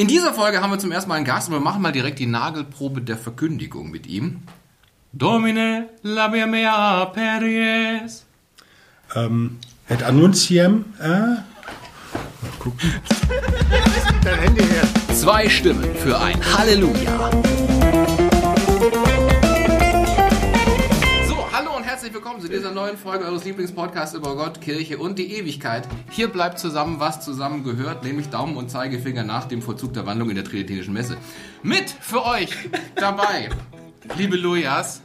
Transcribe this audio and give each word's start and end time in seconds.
In 0.00 0.06
dieser 0.06 0.32
Folge 0.32 0.62
haben 0.62 0.70
wir 0.70 0.78
zum 0.78 0.92
ersten 0.92 1.10
Mal 1.10 1.16
einen 1.16 1.26
Gast 1.26 1.48
und 1.48 1.54
wir 1.54 1.60
machen 1.60 1.82
mal 1.82 1.92
direkt 1.92 2.18
die 2.20 2.26
Nagelprobe 2.26 3.02
der 3.02 3.18
Verkündigung 3.18 3.90
mit 3.90 4.06
ihm. 4.06 4.40
Domine 5.12 5.90
labia 6.00 6.46
mea 6.46 7.04
peries. 7.04 8.24
Ähm, 9.14 9.58
et 9.90 10.02
annuntiam, 10.02 10.86
äh, 11.02 11.06
mal 11.10 11.42
gucken. 12.58 12.94
Dein 14.24 14.38
Handy 14.38 14.62
her. 14.62 14.88
Zwei 15.14 15.50
Stimmen 15.50 15.94
für 15.96 16.18
ein 16.18 16.40
Halleluja. 16.56 17.30
Herzlich 22.00 22.14
willkommen 22.14 22.40
zu 22.40 22.48
dieser 22.48 22.70
neuen 22.70 22.96
Folge 22.96 23.26
eures 23.26 23.44
Lieblingspodcasts 23.44 24.14
über 24.14 24.34
Gott, 24.34 24.62
Kirche 24.62 24.96
und 24.96 25.18
die 25.18 25.34
Ewigkeit. 25.34 25.86
Hier 26.08 26.28
bleibt 26.28 26.58
zusammen, 26.58 26.98
was 26.98 27.22
zusammen 27.22 27.62
gehört, 27.62 28.04
nämlich 28.04 28.30
Daumen 28.30 28.56
und 28.56 28.70
Zeigefinger 28.70 29.22
nach 29.22 29.44
dem 29.44 29.60
Vollzug 29.60 29.92
der 29.92 30.06
Wandlung 30.06 30.30
in 30.30 30.36
der 30.36 30.46
Tridentinischen 30.46 30.94
Messe. 30.94 31.18
Mit 31.62 31.90
für 31.90 32.24
euch 32.24 32.56
dabei, 32.94 33.50
liebe 34.16 34.36
Lujas, 34.36 35.02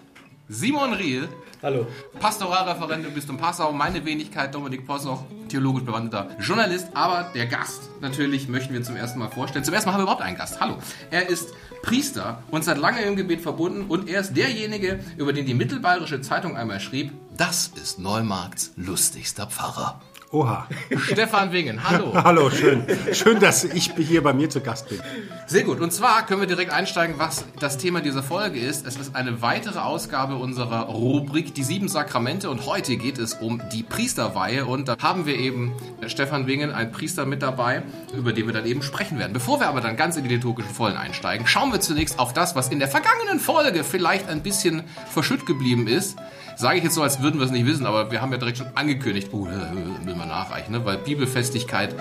Simon 0.48 0.94
Riel, 0.94 1.28
Hallo. 1.66 1.88
Pastoralreferent 2.20 3.08
im 3.08 3.14
Bistum 3.16 3.38
Passau, 3.38 3.72
meine 3.72 4.06
Wenigkeit 4.06 4.54
Dominik 4.54 4.86
Possoch, 4.86 5.24
theologisch 5.50 5.84
bewanderter 5.84 6.30
Journalist, 6.40 6.90
aber 6.94 7.32
der 7.34 7.48
Gast 7.48 7.90
natürlich 8.02 8.48
möchten 8.48 8.72
wir 8.72 8.84
zum 8.84 8.96
ersten 8.96 9.18
Mal 9.18 9.30
vorstellen. 9.30 9.66
Zum 9.66 9.74
ersten 9.74 9.90
Mal 9.90 9.94
haben 9.94 10.02
wir 10.02 10.04
überhaupt 10.04 10.22
einen 10.22 10.38
Gast. 10.38 10.62
Hallo. 10.62 10.78
Er 11.10 11.28
ist 11.28 11.56
Priester 11.82 12.44
und 12.52 12.64
seit 12.64 12.78
langem 12.78 13.06
im 13.06 13.16
Gebet 13.16 13.42
verbunden 13.42 13.86
und 13.90 14.08
er 14.08 14.20
ist 14.20 14.38
derjenige, 14.38 15.00
über 15.18 15.34
den 15.34 15.48
die 15.48 15.56
Mittelbayerische 15.56 16.22
Zeitung 16.22 16.56
einmal 16.56 16.80
schrieb, 16.80 17.12
das 17.36 17.72
ist 17.82 17.98
Neumarkts 17.98 18.74
lustigster 18.76 19.48
Pfarrer. 19.48 20.00
Oha. 20.36 20.68
Stefan 20.98 21.54
Wingen, 21.54 21.82
hallo. 21.90 22.12
Hallo, 22.26 22.50
schön. 22.50 22.84
Schön, 23.14 23.40
dass 23.40 23.64
ich 23.64 23.94
hier 23.98 24.22
bei 24.22 24.34
mir 24.34 24.50
zu 24.50 24.60
Gast 24.60 24.90
bin. 24.90 25.00
Sehr 25.48 25.64
gut. 25.64 25.80
Und 25.80 25.94
zwar 25.94 26.26
können 26.26 26.42
wir 26.42 26.48
direkt 26.48 26.74
einsteigen, 26.74 27.16
was 27.18 27.46
das 27.62 27.78
Thema 27.78 28.02
dieser 28.02 28.22
Folge 28.22 28.60
ist. 28.60 28.86
Es 28.86 28.98
ist 28.98 29.16
eine 29.16 29.42
weitere 29.42 29.80
Ausgabe 29.80 30.36
unserer 30.36 30.88
Rubrik 30.88 31.54
Die 31.54 31.64
sieben 31.64 31.88
Sakramente 31.88 32.50
und 32.50 32.66
heute 32.66 32.98
geht 32.98 33.18
es 33.18 33.36
um 33.36 33.62
die 33.72 33.84
Priesterweihe 33.84 34.66
und 34.66 34.90
da 34.90 34.98
haben 35.02 35.26
wir 35.26 35.38
eben 35.38 35.72
Stefan 36.06 36.48
Wingen, 36.48 36.74
ein 36.74 36.92
Priester 36.92 37.26
mit 37.26 37.42
dabei, 37.42 37.84
über 38.14 38.34
den 38.34 38.46
wir 38.46 38.54
dann 38.54 38.66
eben 38.66 38.82
sprechen 38.82 39.18
werden. 39.18 39.32
Bevor 39.32 39.62
wir 39.62 39.70
aber 39.70 39.80
dann 39.80 39.96
ganz 39.96 40.18
in 40.18 40.24
die 40.24 40.36
liturgischen 40.36 40.74
Vollen 40.74 40.98
einsteigen, 40.98 41.48
schauen 41.48 41.72
wir 41.72 41.80
zunächst 41.80 42.20
auf 42.20 42.34
das, 42.34 42.58
was 42.58 42.68
in 42.68 42.80
der 42.80 42.90
vergangenen 42.90 43.40
Folge 43.40 43.86
vielleicht 43.86 44.28
ein 44.28 44.44
bisschen 44.44 44.84
verschütt 45.10 45.46
geblieben 45.46 45.88
ist. 45.88 46.18
Sage 46.56 46.78
ich 46.78 46.84
jetzt 46.84 46.96
so, 46.96 47.04
als 47.04 47.22
würden 47.22 47.40
wir 47.40 47.46
es 47.46 47.52
nicht 47.52 47.66
wissen, 47.66 47.86
aber 47.86 48.12
wir 48.12 48.22
haben 48.22 48.32
ja 48.32 48.38
direkt 48.38 48.58
schon 48.58 48.68
angekündigt, 48.76 49.30
oh, 49.32 49.46
will 49.46 50.16
man 50.16 50.28
nachreichen, 50.28 50.72
ne? 50.72 50.86
weil 50.86 50.98
Bibelfestigkeit 50.98 51.96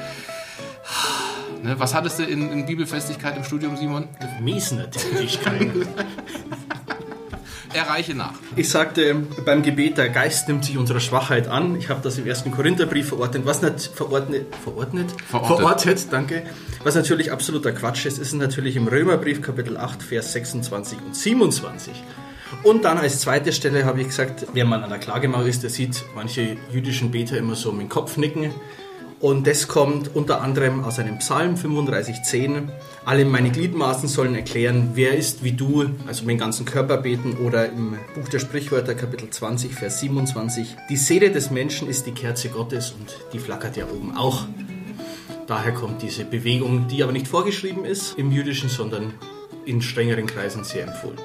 Ne, 1.65 1.81
was 1.81 1.95
hattest 1.95 2.19
du 2.19 2.25
in, 2.25 2.53
in, 2.53 2.67
Bibelfestigkeit 2.67 3.39
im 3.39 3.45
Studium, 3.45 3.79
Simon? 3.79 4.07
Miesner 4.43 4.91
Tätigkeiten. 4.91 5.87
Erreiche 7.73 8.15
nach. 8.15 8.35
Ich 8.55 8.69
sagte 8.69 9.17
beim 9.47 9.63
Gebet, 9.63 9.97
der 9.97 10.11
Geist 10.11 10.47
nimmt 10.47 10.67
sich 10.67 10.77
unserer 10.77 11.01
Schwachheit 11.01 11.49
an. 11.49 11.75
Ich 11.77 11.89
habe 11.89 12.03
das 12.03 12.19
im 12.19 12.27
ersten 12.27 12.51
Korintherbrief 12.51 13.09
verordnet. 13.09 13.47
Was 13.47 13.63
nicht 13.63 13.81
verordnet, 13.81 14.47
verordnet? 14.63 15.11
Verortet. 15.27 15.57
Verortet, 15.57 16.07
danke. 16.13 16.43
Was 16.83 16.95
natürlich 16.97 17.33
absoluter 17.33 17.73
Quatsch 17.73 18.05
ist, 18.05 18.19
ist 18.19 18.35
natürlich 18.35 18.77
im 18.77 18.87
Römerbrief 18.87 19.41
Kapitel 19.41 19.79
8, 19.79 20.03
Vers 20.03 20.35
26 20.35 20.99
und 21.01 21.17
27. 21.17 21.95
Und 22.63 22.85
dann 22.85 22.99
als 22.99 23.21
zweite 23.21 23.53
Stelle 23.53 23.85
habe 23.85 24.01
ich 24.01 24.09
gesagt, 24.09 24.47
wer 24.53 24.65
man 24.65 24.83
an 24.83 24.91
der 24.91 24.99
Klagemauer 24.99 25.47
ist, 25.47 25.63
der 25.63 25.71
sieht 25.71 26.05
manche 26.15 26.57
jüdischen 26.73 27.11
Beter 27.11 27.37
immer 27.37 27.55
so 27.55 27.73
mit 27.73 27.83
dem 27.83 27.89
Kopf 27.89 28.17
nicken. 28.17 28.51
Und 29.21 29.47
das 29.47 29.69
kommt 29.69 30.15
unter 30.15 30.43
anderem 30.43 30.85
aus 30.85 30.99
einem 30.99 31.19
Psalm 31.19 31.55
35,10. 31.55 32.69
Alle 33.07 33.25
meine 33.25 33.51
Gliedmaßen 33.51 34.07
sollen 34.07 34.35
erklären, 34.35 34.91
wer 34.95 35.17
ist 35.17 35.43
wie 35.43 35.53
du, 35.53 35.87
also 36.07 36.25
mit 36.25 36.33
dem 36.33 36.39
ganzen 36.39 36.67
Körper 36.67 36.99
beten. 36.99 37.39
Oder 37.39 37.71
im 37.71 37.97
Buch 38.15 38.29
der 38.29 38.39
Sprichwörter, 38.39 38.95
Kapitel 38.95 39.31
20, 39.31 39.73
Vers 39.73 40.01
27. 40.01 40.77
Die 40.91 40.97
Seele 40.97 41.31
des 41.31 41.51
Menschen 41.51 41.89
ist 41.89 42.07
die 42.07 42.13
Kerze 42.13 42.51
Gottes 42.51 42.91
und 42.91 43.17
die 43.33 43.39
flackert 43.39 43.79
ja 43.79 43.87
oben 43.87 44.15
auch. 44.15 44.47
Daher 45.47 45.73
kommt 45.73 46.03
diese 46.03 46.25
Bewegung, 46.25 46.89
die 46.89 47.03
aber 47.03 47.13
nicht 47.13 47.29
vorgeschrieben 47.29 47.85
ist 47.87 48.19
im 48.19 48.31
Jüdischen, 48.31 48.69
sondern 48.69 49.15
in 49.65 49.81
strengeren 49.81 50.27
Kreisen 50.27 50.65
sehr 50.65 50.87
empfohlen. 50.87 51.19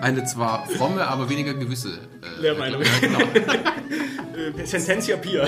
Eine 0.00 0.24
zwar 0.24 0.66
fromme, 0.66 1.06
aber 1.06 1.28
weniger 1.28 1.54
gewisse 1.54 1.88
äh, 1.88 2.40
Lehrmeinung. 2.40 2.82
Ja, 2.82 2.88
genau. 3.00 4.64
Sententia 4.64 5.16
pia. 5.16 5.46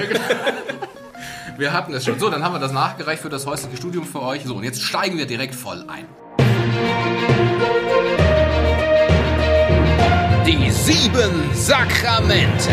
Wir 1.57 1.73
hatten 1.73 1.95
es 1.95 2.05
schon. 2.05 2.19
So, 2.19 2.31
dann 2.31 2.43
haben 2.43 2.55
wir 2.55 2.59
das 2.59 2.73
nachgereicht 2.73 3.23
für 3.23 3.29
das 3.29 3.47
häusliche 3.47 3.77
Studium 3.77 4.05
für 4.05 4.23
euch. 4.23 4.45
So, 4.45 4.55
und 4.57 4.65
jetzt 4.65 4.83
steigen 4.83 5.19
wir 5.19 5.27
direkt 5.27 5.55
voll 5.55 5.85
ein. 5.89 6.07
Die 10.47 10.71
sieben 10.71 11.55
Sakramente. 11.55 12.71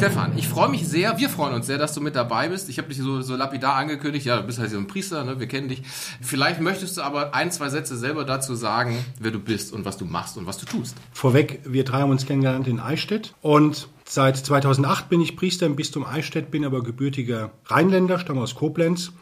Stefan, 0.00 0.32
ich 0.38 0.48
freue 0.48 0.70
mich 0.70 0.88
sehr, 0.88 1.18
wir 1.18 1.28
freuen 1.28 1.52
uns 1.52 1.66
sehr, 1.66 1.76
dass 1.76 1.92
du 1.92 2.00
mit 2.00 2.16
dabei 2.16 2.48
bist. 2.48 2.70
Ich 2.70 2.78
habe 2.78 2.88
dich 2.88 2.96
so, 2.96 3.20
so 3.20 3.36
lapidar 3.36 3.74
angekündigt, 3.74 4.24
ja, 4.24 4.38
du 4.38 4.44
bist 4.44 4.58
halt 4.58 4.70
so 4.70 4.78
ein 4.78 4.86
Priester, 4.86 5.24
ne? 5.24 5.38
wir 5.38 5.46
kennen 5.46 5.68
dich. 5.68 5.82
Vielleicht 6.22 6.62
möchtest 6.62 6.96
du 6.96 7.02
aber 7.02 7.34
ein, 7.34 7.52
zwei 7.52 7.68
Sätze 7.68 7.98
selber 7.98 8.24
dazu 8.24 8.54
sagen, 8.54 8.96
wer 9.18 9.30
du 9.30 9.38
bist 9.38 9.74
und 9.74 9.84
was 9.84 9.98
du 9.98 10.06
machst 10.06 10.38
und 10.38 10.46
was 10.46 10.56
du 10.56 10.64
tust. 10.64 10.96
Vorweg, 11.12 11.60
wir 11.66 11.84
drei 11.84 12.00
haben 12.00 12.10
uns 12.10 12.24
kennengelernt 12.24 12.66
in 12.66 12.80
Eichstätt 12.80 13.34
und 13.42 13.88
seit 14.06 14.38
2008 14.38 15.10
bin 15.10 15.20
ich 15.20 15.36
Priester 15.36 15.66
im 15.66 15.76
Bistum 15.76 16.06
Eichstätt, 16.06 16.50
bin 16.50 16.64
aber 16.64 16.82
gebürtiger 16.82 17.50
Rheinländer, 17.66 18.18
stamme 18.18 18.40
aus 18.40 18.54
Koblenz 18.54 19.12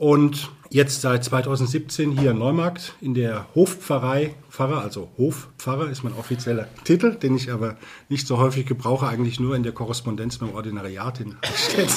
und 0.00 0.50
jetzt 0.70 1.02
seit 1.02 1.22
2017 1.24 2.18
hier 2.18 2.30
in 2.30 2.38
Neumarkt 2.38 2.94
in 3.02 3.12
der 3.12 3.46
Hofpfarrei, 3.54 4.34
Pfarrer, 4.48 4.80
also 4.80 5.10
Hofpfarrer 5.18 5.90
ist 5.90 6.04
mein 6.04 6.14
offizieller 6.14 6.68
Titel, 6.84 7.16
den 7.16 7.36
ich 7.36 7.52
aber 7.52 7.76
nicht 8.08 8.26
so 8.26 8.38
häufig 8.38 8.64
gebrauche, 8.64 9.06
eigentlich 9.06 9.40
nur 9.40 9.54
in 9.54 9.62
der 9.62 9.72
Korrespondenz 9.72 10.40
mit 10.40 10.48
dem 10.48 10.56
Ordinariat 10.56 11.20
in 11.20 11.36
Eichstätt. 11.42 11.90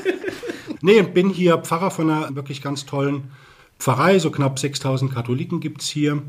nee, 0.80 1.02
bin 1.02 1.28
hier 1.28 1.58
Pfarrer 1.58 1.90
von 1.90 2.08
einer 2.08 2.36
wirklich 2.36 2.62
ganz 2.62 2.86
tollen 2.86 3.32
Pfarrei, 3.80 4.20
so 4.20 4.30
knapp 4.30 4.60
6000 4.60 5.12
Katholiken 5.12 5.58
gibt's 5.58 5.88
hier. 5.88 6.22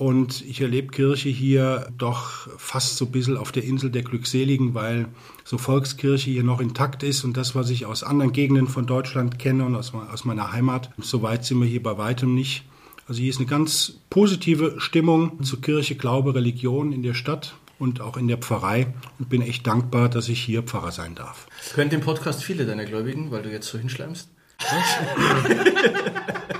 Und 0.00 0.42
ich 0.46 0.62
erlebe 0.62 0.88
Kirche 0.88 1.28
hier 1.28 1.86
doch 1.98 2.48
fast 2.56 2.96
so 2.96 3.04
ein 3.04 3.10
bisschen 3.10 3.36
auf 3.36 3.52
der 3.52 3.64
Insel 3.64 3.90
der 3.90 4.00
Glückseligen, 4.00 4.72
weil 4.72 5.08
so 5.44 5.58
Volkskirche 5.58 6.30
hier 6.30 6.42
noch 6.42 6.62
intakt 6.62 7.02
ist 7.02 7.22
und 7.22 7.36
das, 7.36 7.54
was 7.54 7.68
ich 7.68 7.84
aus 7.84 8.02
anderen 8.02 8.32
Gegenden 8.32 8.66
von 8.66 8.86
Deutschland 8.86 9.38
kenne 9.38 9.66
und 9.66 9.76
aus, 9.76 9.92
aus 9.92 10.24
meiner 10.24 10.52
Heimat, 10.52 10.88
so 10.96 11.20
weit 11.20 11.44
sind 11.44 11.60
wir 11.60 11.66
hier 11.66 11.82
bei 11.82 11.98
weitem 11.98 12.34
nicht. 12.34 12.64
Also 13.08 13.20
hier 13.20 13.28
ist 13.28 13.40
eine 13.40 13.46
ganz 13.46 13.98
positive 14.08 14.76
Stimmung 14.78 15.42
zu 15.42 15.60
Kirche, 15.60 15.96
Glaube, 15.96 16.34
Religion 16.34 16.94
in 16.94 17.02
der 17.02 17.12
Stadt 17.12 17.56
und 17.78 18.00
auch 18.00 18.16
in 18.16 18.26
der 18.26 18.38
Pfarrei 18.38 18.94
und 19.18 19.28
bin 19.28 19.42
echt 19.42 19.66
dankbar, 19.66 20.08
dass 20.08 20.30
ich 20.30 20.40
hier 20.40 20.62
Pfarrer 20.62 20.92
sein 20.92 21.14
darf. 21.14 21.46
Hören 21.74 21.90
den 21.90 22.00
Podcast 22.00 22.42
viele 22.42 22.64
deiner 22.64 22.86
Gläubigen, 22.86 23.30
weil 23.30 23.42
du 23.42 23.50
jetzt 23.50 23.68
so 23.68 23.76
hinschleimst? 23.76 24.30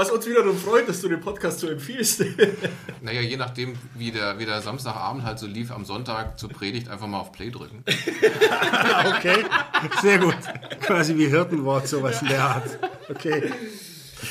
Was 0.00 0.10
uns 0.10 0.26
wiederum 0.26 0.56
freut, 0.56 0.88
dass 0.88 1.02
du 1.02 1.10
den 1.10 1.20
Podcast 1.20 1.60
so 1.60 1.68
empfiehlst. 1.68 2.24
Naja, 3.02 3.20
je 3.20 3.36
nachdem, 3.36 3.74
wie 3.94 4.10
der, 4.10 4.38
wie 4.38 4.46
der 4.46 4.62
Samstagabend 4.62 5.24
halt 5.24 5.38
so 5.38 5.46
lief, 5.46 5.70
am 5.70 5.84
Sonntag 5.84 6.38
zur 6.38 6.48
Predigt 6.48 6.88
einfach 6.88 7.06
mal 7.06 7.18
auf 7.18 7.32
Play 7.32 7.50
drücken. 7.50 7.84
okay, 9.16 9.44
sehr 10.00 10.18
gut. 10.18 10.36
Quasi 10.80 11.16
wie 11.16 11.26
Hirtenwort, 11.26 11.86
sowas 11.86 12.22
in 12.22 12.28
der 12.28 12.42
Art. 12.42 12.78
Okay. 13.10 13.52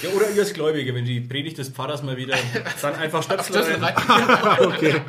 Ja, 0.02 0.09
oder 0.09 0.30
ihr 0.31 0.41
als 0.41 0.53
Gläubige, 0.53 0.96
wenn 0.96 1.06
die 1.06 1.19
Predigt 1.19 1.59
des 1.59 1.69
Pfarrers 1.69 2.01
mal 2.01 2.18
wieder, 2.18 2.36
dann 2.81 2.96
einfach 2.96 3.22
Stöpsel 3.22 3.75
rein. 3.75 3.96
okay. 4.59 5.01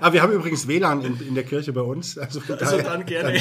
Aber 0.00 0.12
wir 0.12 0.22
haben 0.22 0.32
übrigens 0.32 0.66
WLAN 0.66 1.04
in, 1.04 1.28
in 1.28 1.34
der 1.36 1.44
Kirche 1.44 1.72
bei 1.72 1.80
uns. 1.82 2.18
Also, 2.18 2.40
also 2.48 2.78
dann 2.78 3.06
gerne. 3.06 3.40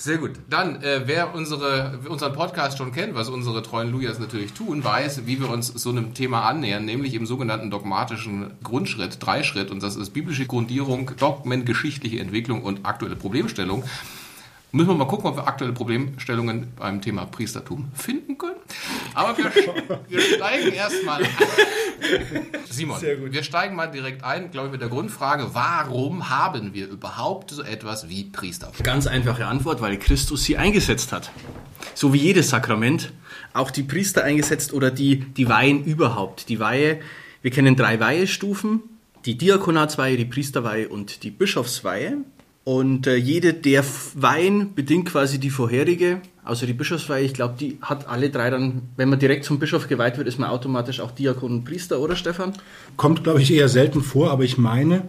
Sehr 0.00 0.16
gut. 0.16 0.30
Dann, 0.48 0.82
äh, 0.82 1.02
wer 1.04 1.34
unsere, 1.34 1.98
unseren 2.08 2.32
Podcast 2.32 2.78
schon 2.78 2.90
kennt, 2.90 3.14
was 3.14 3.28
unsere 3.28 3.62
treuen 3.62 3.92
Lujas 3.92 4.18
natürlich 4.18 4.54
tun, 4.54 4.82
weiß, 4.82 5.26
wie 5.26 5.38
wir 5.42 5.50
uns 5.50 5.66
so 5.66 5.90
einem 5.90 6.14
Thema 6.14 6.48
annähern, 6.48 6.86
nämlich 6.86 7.12
im 7.12 7.26
sogenannten 7.26 7.70
dogmatischen 7.70 8.52
Grundschritt, 8.64 9.18
Dreischritt. 9.20 9.70
Und 9.70 9.82
das 9.82 9.96
ist 9.96 10.14
biblische 10.14 10.46
Grundierung, 10.46 11.10
Dogmen, 11.18 11.66
geschichtliche 11.66 12.18
Entwicklung 12.18 12.62
und 12.62 12.86
aktuelle 12.86 13.14
Problemstellung. 13.14 13.84
Müssen 14.72 14.88
wir 14.88 14.94
mal 14.94 15.06
gucken, 15.06 15.30
ob 15.30 15.36
wir 15.36 15.48
aktuelle 15.48 15.72
Problemstellungen 15.72 16.72
beim 16.76 17.00
Thema 17.00 17.26
Priestertum 17.26 17.90
finden 17.94 18.38
können. 18.38 18.60
Aber 19.14 19.36
wir, 19.36 19.50
wir 20.08 20.20
steigen 20.20 20.72
erstmal 20.72 21.24
ein. 21.24 21.28
Simon, 22.70 23.00
wir 23.00 23.42
steigen 23.42 23.74
mal 23.74 23.88
direkt 23.88 24.22
ein, 24.22 24.50
glaube 24.52 24.68
ich, 24.68 24.72
mit 24.72 24.80
der 24.80 24.88
Grundfrage, 24.88 25.54
warum 25.54 26.30
haben 26.30 26.72
wir 26.72 26.88
überhaupt 26.88 27.50
so 27.50 27.62
etwas 27.62 28.08
wie 28.08 28.24
Priestertum? 28.24 28.84
Ganz 28.84 29.08
einfache 29.08 29.46
Antwort, 29.46 29.80
weil 29.80 29.98
Christus 29.98 30.44
sie 30.44 30.56
eingesetzt 30.56 31.12
hat. 31.12 31.32
So 31.94 32.12
wie 32.12 32.18
jedes 32.18 32.50
Sakrament, 32.50 33.12
auch 33.52 33.72
die 33.72 33.82
Priester 33.82 34.22
eingesetzt 34.22 34.72
oder 34.72 34.92
die, 34.92 35.20
die 35.20 35.48
Weihen 35.48 35.84
überhaupt. 35.84 36.48
Die 36.48 36.60
Weihe, 36.60 37.00
wir 37.42 37.50
kennen 37.50 37.74
drei 37.74 37.98
Weihestufen, 37.98 38.82
die 39.24 39.36
Diakonatsweihe, 39.36 40.16
die 40.16 40.24
Priesterweihe 40.24 40.88
und 40.88 41.24
die 41.24 41.30
Bischofsweihe. 41.30 42.18
Und 42.64 43.06
äh, 43.06 43.16
jede 43.16 43.54
der 43.54 43.82
Weihen 44.14 44.74
bedingt 44.74 45.08
quasi 45.08 45.38
die 45.40 45.50
vorherige, 45.50 46.20
außer 46.44 46.66
die 46.66 46.74
Bischofsweihe. 46.74 47.24
Ich 47.24 47.32
glaube, 47.32 47.54
die 47.58 47.78
hat 47.80 48.06
alle 48.06 48.28
drei 48.28 48.50
dann, 48.50 48.82
wenn 48.96 49.08
man 49.08 49.18
direkt 49.18 49.44
zum 49.44 49.58
Bischof 49.58 49.88
geweiht 49.88 50.18
wird, 50.18 50.28
ist 50.28 50.38
man 50.38 50.50
automatisch 50.50 51.00
auch 51.00 51.10
Diakon 51.10 51.52
und 51.52 51.64
Priester, 51.64 52.00
oder 52.00 52.16
Stefan? 52.16 52.52
Kommt, 52.96 53.24
glaube 53.24 53.40
ich, 53.40 53.52
eher 53.52 53.68
selten 53.68 54.02
vor, 54.02 54.30
aber 54.30 54.44
ich 54.44 54.58
meine, 54.58 55.04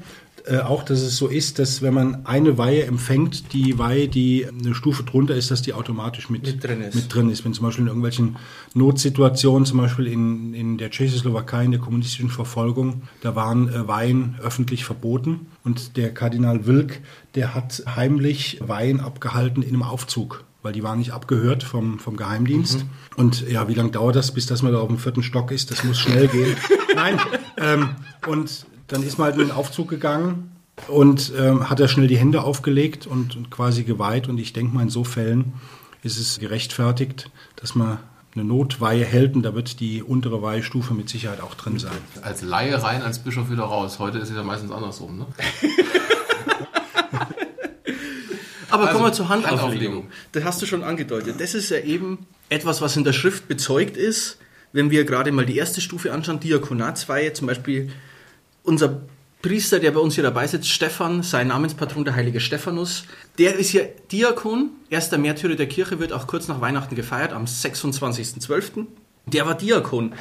äh, 0.45 0.59
auch, 0.59 0.83
dass 0.83 1.01
es 1.01 1.17
so 1.17 1.27
ist, 1.27 1.59
dass 1.59 1.81
wenn 1.81 1.93
man 1.93 2.25
eine 2.25 2.57
Weihe 2.57 2.85
empfängt, 2.85 3.53
die 3.53 3.77
Weihe, 3.77 4.07
die 4.07 4.47
eine 4.47 4.73
Stufe 4.73 5.03
drunter 5.03 5.35
ist, 5.35 5.51
dass 5.51 5.61
die 5.61 5.73
automatisch 5.73 6.29
mit, 6.29 6.43
Mit 6.43 6.63
drin 6.63 6.81
ist. 6.81 6.95
Mit 6.95 7.13
drin 7.13 7.29
ist. 7.29 7.45
Wenn 7.45 7.53
zum 7.53 7.65
Beispiel 7.65 7.83
in 7.83 7.87
irgendwelchen 7.87 8.37
Notsituationen, 8.73 9.65
zum 9.65 9.77
Beispiel 9.77 10.07
in, 10.07 10.53
in 10.53 10.77
der 10.77 10.89
Tschechoslowakei, 10.89 11.65
in 11.65 11.71
der 11.71 11.79
kommunistischen 11.79 12.29
Verfolgung, 12.29 13.03
da 13.21 13.35
waren 13.35 13.69
äh, 13.69 13.87
Weihen 13.87 14.35
öffentlich 14.41 14.85
verboten. 14.85 15.47
Und 15.63 15.97
der 15.97 16.13
Kardinal 16.13 16.65
Wilk, 16.65 17.01
der 17.35 17.53
hat 17.53 17.83
heimlich 17.95 18.59
Weihen 18.61 18.99
abgehalten 18.99 19.63
in 19.63 19.69
einem 19.69 19.83
Aufzug 19.83 20.43
weil 20.63 20.73
die 20.73 20.83
waren 20.83 20.99
nicht 20.99 21.11
abgehört 21.11 21.63
vom, 21.63 21.97
vom 21.97 22.17
Geheimdienst. 22.17 22.85
Und 23.15 23.49
ja, 23.49 23.67
wie 23.67 23.73
lange 23.73 23.89
dauert 23.89 24.15
das, 24.15 24.31
bis 24.31 24.45
dass 24.45 24.61
man 24.61 24.71
da 24.71 24.79
auf 24.79 24.89
dem 24.89 24.99
vierten 24.99 25.23
Stock 25.23 25.51
ist? 25.51 25.71
Das 25.71 25.83
muss 25.83 25.99
schnell 25.99 26.27
gehen. 26.27 26.55
Nein. 26.95 27.19
Ähm, 27.57 27.95
und 28.27 28.67
dann 28.91 29.03
ist 29.03 29.17
man 29.17 29.25
halt 29.27 29.35
in 29.35 29.47
den 29.47 29.51
Aufzug 29.51 29.87
gegangen 29.87 30.51
und 30.87 31.31
ähm, 31.37 31.69
hat 31.69 31.79
er 31.79 31.87
schnell 31.87 32.07
die 32.07 32.17
Hände 32.17 32.43
aufgelegt 32.43 33.07
und, 33.07 33.35
und 33.35 33.49
quasi 33.49 33.83
geweiht. 33.83 34.27
Und 34.27 34.37
ich 34.37 34.51
denke 34.53 34.75
mal, 34.75 34.81
in 34.83 34.89
so 34.89 35.03
Fällen 35.03 35.53
ist 36.03 36.17
es 36.17 36.39
gerechtfertigt, 36.39 37.31
dass 37.55 37.73
man 37.73 37.99
eine 38.35 38.43
Notweihe 38.43 39.05
hält 39.05 39.35
und 39.35 39.43
da 39.43 39.55
wird 39.55 39.79
die 39.79 40.03
untere 40.03 40.41
Weihestufe 40.41 40.93
mit 40.93 41.09
Sicherheit 41.09 41.41
auch 41.41 41.55
drin 41.55 41.79
sein. 41.79 41.91
Als 42.21 42.41
Laie 42.41 42.81
rein, 42.81 43.01
als 43.01 43.19
Bischof 43.19 43.49
wieder 43.49 43.63
raus. 43.63 43.99
Heute 43.99 44.17
ist 44.19 44.29
es 44.29 44.35
ja 44.35 44.43
meistens 44.43 44.71
andersrum, 44.71 45.19
ne? 45.19 45.27
Aber 48.69 48.83
Also, 48.83 48.93
kommen 48.93 49.09
wir 49.09 49.13
zur 49.13 49.27
Handauflegung. 49.27 49.61
Handauflegung. 49.61 50.07
Das 50.31 50.43
hast 50.45 50.61
du 50.61 50.65
schon 50.65 50.83
angedeutet. 50.83 51.35
Das 51.39 51.53
ist 51.55 51.69
ja 51.71 51.79
eben 51.79 52.25
etwas, 52.47 52.81
was 52.81 52.95
in 52.95 53.03
der 53.03 53.11
Schrift 53.11 53.49
bezeugt 53.49 53.97
ist. 53.97 54.37
Wenn 54.71 54.91
wir 54.91 55.03
gerade 55.03 55.33
mal 55.33 55.45
die 55.45 55.57
erste 55.57 55.81
Stufe 55.81 56.13
anschauen, 56.13 56.39
Diakonatsweihe, 56.39 57.33
zum 57.33 57.47
Beispiel 57.47 57.91
unser 58.63 59.01
Priester, 59.41 59.79
der 59.79 59.91
bei 59.91 59.99
uns 59.99 60.15
hier 60.15 60.23
dabei 60.23 60.45
sitzt, 60.45 60.69
Stefan, 60.69 61.23
sein 61.23 61.47
Namenspatron, 61.47 62.05
der 62.05 62.15
heilige 62.15 62.39
Stephanus, 62.39 63.05
der 63.39 63.55
ist 63.55 63.73
ja 63.73 63.81
Diakon, 64.11 64.69
erster 64.89 65.17
Märtyrer 65.17 65.55
der 65.55 65.67
Kirche, 65.67 65.99
wird 65.99 66.13
auch 66.13 66.27
kurz 66.27 66.47
nach 66.47 66.61
Weihnachten 66.61 66.95
gefeiert, 66.95 67.33
am 67.33 67.45
26.12. 67.45 68.85
Der 69.25 69.45
war 69.47 69.55
Diakon. 69.55 70.13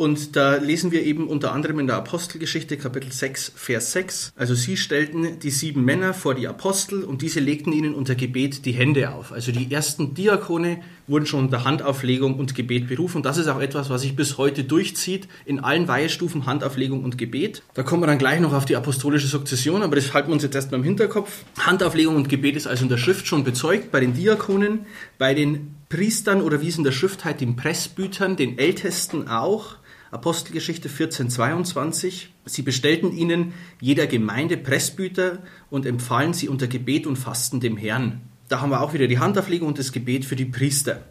Und 0.00 0.34
da 0.34 0.56
lesen 0.56 0.92
wir 0.92 1.02
eben 1.02 1.28
unter 1.28 1.52
anderem 1.52 1.78
in 1.78 1.86
der 1.86 1.96
Apostelgeschichte 1.96 2.78
Kapitel 2.78 3.12
6, 3.12 3.52
Vers 3.54 3.92
6. 3.92 4.32
Also 4.34 4.54
sie 4.54 4.78
stellten 4.78 5.38
die 5.40 5.50
sieben 5.50 5.84
Männer 5.84 6.14
vor 6.14 6.34
die 6.34 6.48
Apostel 6.48 7.04
und 7.04 7.20
diese 7.20 7.38
legten 7.38 7.70
ihnen 7.70 7.94
unter 7.94 8.14
Gebet 8.14 8.64
die 8.64 8.72
Hände 8.72 9.10
auf. 9.10 9.30
Also 9.30 9.52
die 9.52 9.70
ersten 9.70 10.14
Diakone 10.14 10.80
wurden 11.06 11.26
schon 11.26 11.40
unter 11.40 11.64
Handauflegung 11.64 12.36
und 12.36 12.54
Gebet 12.54 12.88
berufen. 12.88 13.18
Und 13.18 13.26
das 13.26 13.36
ist 13.36 13.48
auch 13.48 13.60
etwas, 13.60 13.90
was 13.90 14.00
sich 14.00 14.16
bis 14.16 14.38
heute 14.38 14.64
durchzieht 14.64 15.28
in 15.44 15.60
allen 15.60 15.86
Weihestufen 15.86 16.46
Handauflegung 16.46 17.04
und 17.04 17.18
Gebet. 17.18 17.62
Da 17.74 17.82
kommen 17.82 18.02
wir 18.02 18.06
dann 18.06 18.16
gleich 18.16 18.40
noch 18.40 18.54
auf 18.54 18.64
die 18.64 18.76
apostolische 18.76 19.26
Sukzession, 19.26 19.82
aber 19.82 19.96
das 19.96 20.14
halten 20.14 20.30
wir 20.30 20.32
uns 20.32 20.42
jetzt 20.42 20.54
erstmal 20.54 20.80
im 20.80 20.84
Hinterkopf. 20.84 21.44
Handauflegung 21.58 22.16
und 22.16 22.30
Gebet 22.30 22.56
ist 22.56 22.66
also 22.66 22.84
in 22.84 22.88
der 22.88 22.96
Schrift 22.96 23.26
schon 23.26 23.44
bezeugt 23.44 23.92
bei 23.92 24.00
den 24.00 24.14
Diakonen, 24.14 24.86
bei 25.18 25.34
den 25.34 25.74
Priestern 25.90 26.40
oder 26.40 26.62
wie 26.62 26.68
es 26.68 26.78
in 26.78 26.84
der 26.84 26.92
Schrift 26.92 27.24
heißt, 27.24 27.40
den 27.40 27.56
Pressbütern, 27.56 28.36
den 28.36 28.58
Ältesten 28.58 29.28
auch. 29.28 29.79
Apostelgeschichte 30.10 30.88
14, 30.88 31.30
22. 31.30 32.30
Sie 32.44 32.62
bestellten 32.62 33.16
ihnen 33.16 33.52
jeder 33.80 34.08
Gemeinde 34.08 34.56
Pressbüter 34.56 35.38
und 35.70 35.86
empfahlen 35.86 36.34
sie 36.34 36.48
unter 36.48 36.66
Gebet 36.66 37.06
und 37.06 37.16
Fasten 37.16 37.60
dem 37.60 37.76
Herrn. 37.76 38.20
Da 38.48 38.60
haben 38.60 38.70
wir 38.70 38.80
auch 38.80 38.92
wieder 38.92 39.06
die 39.06 39.20
Handauflegung 39.20 39.68
und 39.68 39.78
das 39.78 39.92
Gebet 39.92 40.24
für 40.24 40.34
die 40.34 40.46
Priester. 40.46 41.02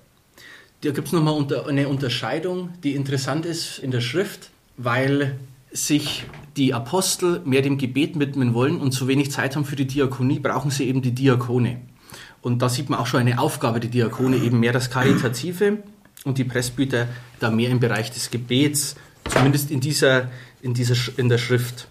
Da 0.81 0.91
gibt 0.91 1.07
es 1.07 1.13
nochmal 1.13 1.45
eine 1.67 1.87
Unterscheidung, 1.87 2.71
die 2.83 2.95
interessant 2.95 3.45
ist 3.45 3.79
in 3.79 3.91
der 3.91 4.01
Schrift, 4.01 4.49
weil 4.75 5.39
sich 5.71 6.25
die 6.57 6.73
Apostel 6.73 7.41
mehr 7.45 7.61
dem 7.61 7.77
Gebet 7.77 8.19
widmen 8.19 8.53
wollen 8.53 8.81
und 8.81 8.91
zu 8.91 9.07
wenig 9.07 9.31
Zeit 9.31 9.55
haben 9.55 9.65
für 9.65 9.77
die 9.77 9.87
Diakonie, 9.87 10.39
brauchen 10.39 10.71
sie 10.71 10.87
eben 10.87 11.01
die 11.01 11.13
Diakone. 11.13 11.79
Und 12.41 12.61
da 12.61 12.67
sieht 12.67 12.89
man 12.89 12.99
auch 12.99 13.07
schon 13.07 13.21
eine 13.21 13.39
Aufgabe, 13.39 13.79
die 13.79 13.89
Diakone 13.89 14.37
eben 14.37 14.59
mehr 14.59 14.73
das 14.73 14.89
Karitative 14.89 15.83
und 16.25 16.37
die 16.37 16.43
Pressbüter 16.43 17.07
da 17.39 17.49
mehr 17.49 17.69
im 17.69 17.79
Bereich 17.79 18.11
des 18.11 18.29
Gebets, 18.29 18.95
zumindest 19.27 19.71
in, 19.71 19.79
dieser, 19.79 20.29
in, 20.61 20.73
dieser, 20.73 20.95
in 21.17 21.29
der 21.29 21.37
Schrift. 21.37 21.87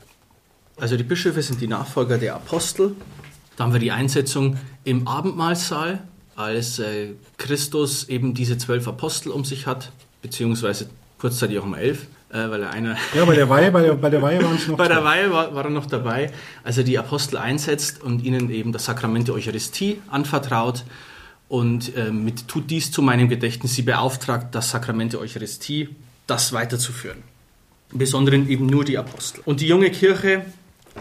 Also 0.77 0.97
die 0.97 1.05
Bischöfe 1.05 1.43
sind 1.43 1.61
die 1.61 1.67
Nachfolger 1.67 2.19
der 2.19 2.35
Apostel. 2.35 2.95
Da 3.57 3.65
haben 3.65 3.73
wir 3.73 3.81
die 3.81 3.91
Einsetzung 3.91 4.57
im 4.85 5.09
Abendmahlsaal, 5.09 6.01
als 6.37 6.79
äh, 6.79 7.09
Christus 7.37 8.09
eben 8.09 8.33
diese 8.33 8.59
zwölf 8.59 8.87
Apostel 8.87 9.31
um 9.31 9.45
sich 9.45 9.67
hat, 9.67 9.91
beziehungsweise 10.23 10.89
kurzzeitig 11.19 11.59
auch 11.59 11.65
um 11.65 11.75
elf, 11.75 12.07
äh, 12.31 12.49
weil 12.49 12.63
er 12.63 12.71
einer 12.71 12.97
Ja, 13.15 13.25
bei 13.25 13.35
der 13.35 13.49
Weihe, 13.49 13.73
bei 13.73 13.83
der, 13.83 13.95
bei 13.95 14.11
der 14.11 14.23
Weihe 14.23 14.43
waren 14.43 14.55
es 14.55 14.69
noch 14.69 14.77
bei 14.77 14.87
der. 14.87 15.03
Weihe 15.03 15.33
war, 15.33 15.53
war 15.55 15.65
er 15.65 15.71
noch 15.71 15.87
dabei, 15.87 16.31
als 16.63 16.79
er 16.79 16.85
die 16.85 16.97
Apostel 16.97 17.39
einsetzt 17.39 18.01
und 18.03 18.23
ihnen 18.23 18.51
eben 18.51 18.73
das 18.73 18.85
Sakrament 18.85 19.27
der 19.27 19.35
Eucharistie 19.35 20.01
anvertraut 20.09 20.85
und 21.49 21.97
äh, 21.97 22.11
mit 22.11 22.49
tut 22.49 22.71
dies 22.71 22.91
zu 22.91 23.03
meinem 23.03 23.29
Gedächtnis, 23.29 23.75
sie 23.75 23.83
beauftragt, 23.83 24.55
das 24.55 24.71
Sakrament 24.71 25.15
der 25.15 25.21
Eucharistie, 25.21 25.89
das 26.27 26.53
weiterzuführen. 26.53 27.23
Im 27.93 27.99
Besonderen 27.99 28.49
eben 28.49 28.67
nur 28.67 28.85
die 28.85 28.99
Apostel. 28.99 29.41
Und 29.45 29.61
die 29.61 29.67
junge 29.67 29.91
Kirche 29.91 30.45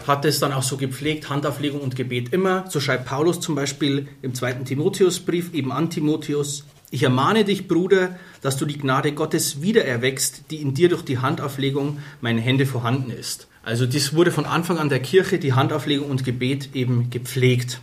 hat 0.06 0.24
es 0.26 0.40
dann 0.40 0.54
auch 0.54 0.64
so 0.64 0.78
gepflegt, 0.78 1.30
Handauflegung 1.30 1.82
und 1.82 1.96
Gebet 1.96 2.32
immer. 2.34 2.66
So 2.70 2.80
schreibt 2.80 3.06
Paulus 3.06 3.40
zum 3.42 3.56
Beispiel 3.56 4.08
im 4.22 4.34
zweiten 4.34 4.64
Timotheusbrief 4.64 5.54
eben 5.54 5.72
an 5.72 5.90
Timotheus, 5.90 6.64
ich 6.90 7.04
ermahne 7.04 7.44
dich, 7.44 7.68
Bruder, 7.68 8.16
dass 8.42 8.56
du 8.56 8.66
die 8.66 8.78
Gnade 8.78 9.12
Gottes 9.12 9.62
wiedererweckst, 9.62 10.44
die 10.52 10.62
in 10.62 10.74
dir 10.74 10.88
durch 10.88 11.02
die 11.02 11.18
Handauflegung 11.18 12.00
meine 12.22 12.40
Hände 12.40 12.66
vorhanden 12.66 13.12
ist. 13.12 13.48
Also 13.62 13.86
dies 13.86 14.14
wurde 14.14 14.32
von 14.32 14.46
Anfang 14.46 14.78
an 14.78 14.88
der 14.88 15.02
Kirche, 15.02 15.38
die 15.38 15.52
Handauflegung 15.52 16.10
und 16.10 16.24
Gebet 16.24 16.70
eben 16.74 17.10
gepflegt. 17.10 17.82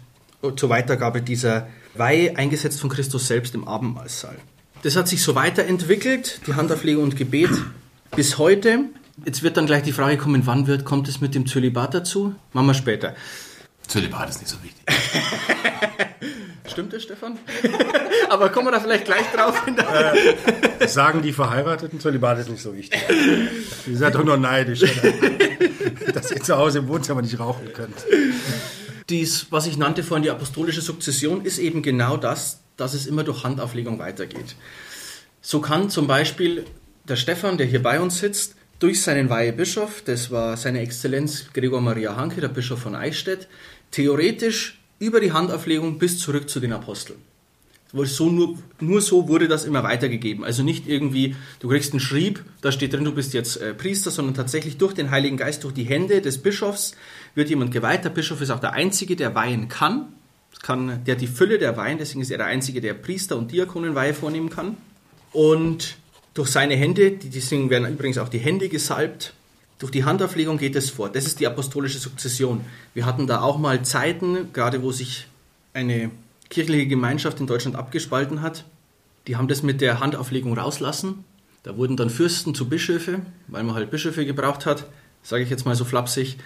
Zur 0.57 0.71
Weitergabe 0.71 1.21
dieser 1.21 1.69
Weihe, 1.95 2.37
eingesetzt 2.37 2.81
von 2.81 2.91
Christus 2.91 3.27
selbst 3.27 3.55
im 3.55 3.67
Abendmahlsaal. 3.67 4.37
Das 4.83 4.97
hat 4.97 5.09
sich 5.09 5.23
so 5.23 5.35
weiterentwickelt, 5.35 6.41
die 6.47 6.55
Handauflegung 6.55 7.05
und 7.05 7.17
Gebet, 7.17 7.51
bis 8.15 8.39
heute. 8.39 8.81
Jetzt 9.25 9.43
wird 9.43 9.57
dann 9.57 9.67
gleich 9.67 9.83
die 9.83 9.93
Frage 9.93 10.17
kommen, 10.17 10.47
wann 10.47 10.67
wird, 10.67 10.85
kommt 10.85 11.09
es 11.09 11.21
mit 11.21 11.35
dem 11.35 11.47
Zölibat 11.47 11.95
dazu? 11.95 12.35
Machen 12.53 12.67
wir 12.67 12.75
später. 12.75 13.15
Zölibat 13.87 14.31
ist 14.31 14.41
nicht 14.41 14.51
so 14.51 14.57
wichtig. 14.63 14.83
Stimmt 16.67 16.93
das, 16.93 17.03
Stefan? 17.03 17.39
Aber 18.31 18.49
kommen 18.49 18.67
wir 18.67 18.73
da 18.73 18.81
vielleicht 18.81 19.05
gleich 19.05 19.31
drauf? 19.33 19.63
Das 20.79 20.95
sagen 20.95 21.23
die 21.23 21.33
Verheirateten, 21.33 22.01
Zölibat 22.01 22.39
ist 22.39 22.51
nicht 22.51 22.63
so 22.63 22.75
wichtig. 22.75 23.01
Ihr 23.87 23.97
seid 23.97 24.15
doch 24.15 24.25
nur 24.25 24.37
neidisch, 24.37 24.83
oder? 24.83 26.13
dass 26.13 26.31
ihr 26.31 26.43
zu 26.43 26.57
Hause 26.57 26.81
im 26.81 26.89
Wohnzimmer 26.89 27.23
nicht 27.23 27.39
rauchen 27.39 27.73
könnt. 27.73 27.95
Dies, 29.11 29.49
was 29.51 29.67
ich 29.67 29.77
nannte 29.77 30.03
vorhin, 30.03 30.23
die 30.23 30.31
apostolische 30.31 30.81
Sukzession, 30.81 31.45
ist 31.45 31.59
eben 31.59 31.83
genau 31.83 32.17
das, 32.17 32.61
dass 32.77 32.95
es 32.95 33.07
immer 33.07 33.23
durch 33.23 33.45
Handauflegung 33.45 33.99
weitergeht. 33.99 34.57
So 35.43 35.61
kann 35.61 35.91
zum 35.91 36.07
Beispiel 36.07 36.65
der 37.07 37.17
Stefan, 37.17 37.59
der 37.59 37.67
hier 37.67 37.83
bei 37.83 38.01
uns 38.01 38.19
sitzt, 38.19 38.55
durch 38.79 39.03
seinen 39.03 39.31
Weihebischof, 39.31 40.03
das 40.05 40.31
war 40.31 40.57
seine 40.57 40.81
Exzellenz 40.81 41.47
Gregor 41.53 41.81
Maria 41.81 42.17
Hanke, 42.17 42.41
der 42.41 42.49
Bischof 42.49 42.81
von 42.81 42.95
Eichstätt, 42.95 43.47
theoretisch 43.91 44.81
über 44.99 45.21
die 45.21 45.33
Handauflegung 45.33 45.99
bis 45.99 46.19
zurück 46.19 46.49
zu 46.49 46.61
den 46.61 46.73
Aposteln. 46.73 47.19
Weil 47.97 48.07
So 48.07 48.29
nur, 48.29 48.59
nur 48.81 49.01
so 49.01 49.29
wurde 49.29 49.47
das 49.47 49.65
immer 49.65 49.85
weitergegeben. 49.85 50.45
Also 50.45 50.65
nicht 50.65 50.89
irgendwie, 50.89 51.37
du 51.61 51.69
kriegst 51.69 51.93
einen 51.93 52.01
Schrieb, 52.01 52.45
da 52.61 52.73
steht 52.73 52.93
drin, 52.93 53.05
du 53.05 53.15
bist 53.15 53.35
jetzt 53.35 53.57
äh, 53.57 53.73
Priester, 53.73 54.11
sondern 54.11 54.35
tatsächlich 54.35 54.79
durch 54.79 54.95
den 54.95 55.13
Heiligen 55.13 55.37
Geist, 55.37 55.63
durch 55.63 55.75
die 55.75 55.85
Hände 55.85 56.21
des 56.21 56.39
Bischofs 56.39 56.97
wird 57.37 57.51
jemand 57.51 57.71
geweiht. 57.71 58.05
Der 58.05 58.11
Bischof 58.11 58.41
ist 58.41 58.51
auch 58.51 58.59
der 58.59 58.73
Einzige, 58.73 59.15
der 59.15 59.37
weihen 59.37 59.69
kann. 59.69 60.09
kann 60.61 61.05
der 61.05 61.15
hat 61.15 61.23
die 61.23 61.29
Fülle 61.29 61.59
der 61.59 61.77
Weihen, 61.77 61.99
deswegen 61.99 62.21
ist 62.21 62.33
er 62.33 62.39
der 62.39 62.49
Einzige, 62.49 62.81
der 62.81 62.95
Priester 62.95 63.37
und 63.37 63.53
Diakonenweihe 63.53 64.13
vornehmen 64.13 64.51
kann. 64.51 64.77
Und 65.33 65.97
durch 66.35 66.49
seine 66.49 66.75
Hände, 66.75 67.13
deswegen 67.13 67.71
werden 67.71 67.89
übrigens 67.89 68.19
auch 68.19 68.29
die 68.29 68.39
Hände 68.39 68.69
gesalbt, 68.69 69.35
durch 69.79 69.93
die 69.93 70.05
Handauflegung 70.05 70.59
geht 70.59 70.75
es 70.75 70.91
vor. 70.91 71.11
Das 71.11 71.27
ist 71.27 71.39
die 71.39 71.47
apostolische 71.47 71.99
Sukzession. 71.99 72.63
Wir 72.93 73.07
hatten 73.07 73.29
da 73.29 73.41
auch 73.41 73.59
mal 73.59 73.85
Zeiten, 73.85 74.53
gerade 74.53 74.83
wo 74.83 74.91
sich 74.91 75.29
eine 75.75 76.11
kirchliche 76.51 76.87
Gemeinschaft 76.87 77.41
in 77.41 77.47
Deutschland 77.47 77.77
abgespalten 77.77 78.43
hat. 78.43 78.65
Die 79.27 79.37
haben 79.37 79.49
das 79.49 79.63
mit 79.63 79.81
der 79.81 80.01
Handauflegung 80.01 80.57
rauslassen. 80.57 81.25
Da 81.63 81.77
wurden 81.77 81.97
dann 81.97 82.11
Fürsten 82.11 82.55
zu 82.55 82.69
Bischöfe, 82.69 83.21
weil 83.49 83.65
man 83.65 83.75
halt 83.75 83.91
Bischöfe 83.91 84.27
gebraucht 84.27 84.67
hat, 84.67 84.87
sage 85.23 85.43
ich 85.43 85.51
jetzt 85.51 85.65
mal 85.65 85.75
so 85.75 85.85
flapsig. 85.85 86.37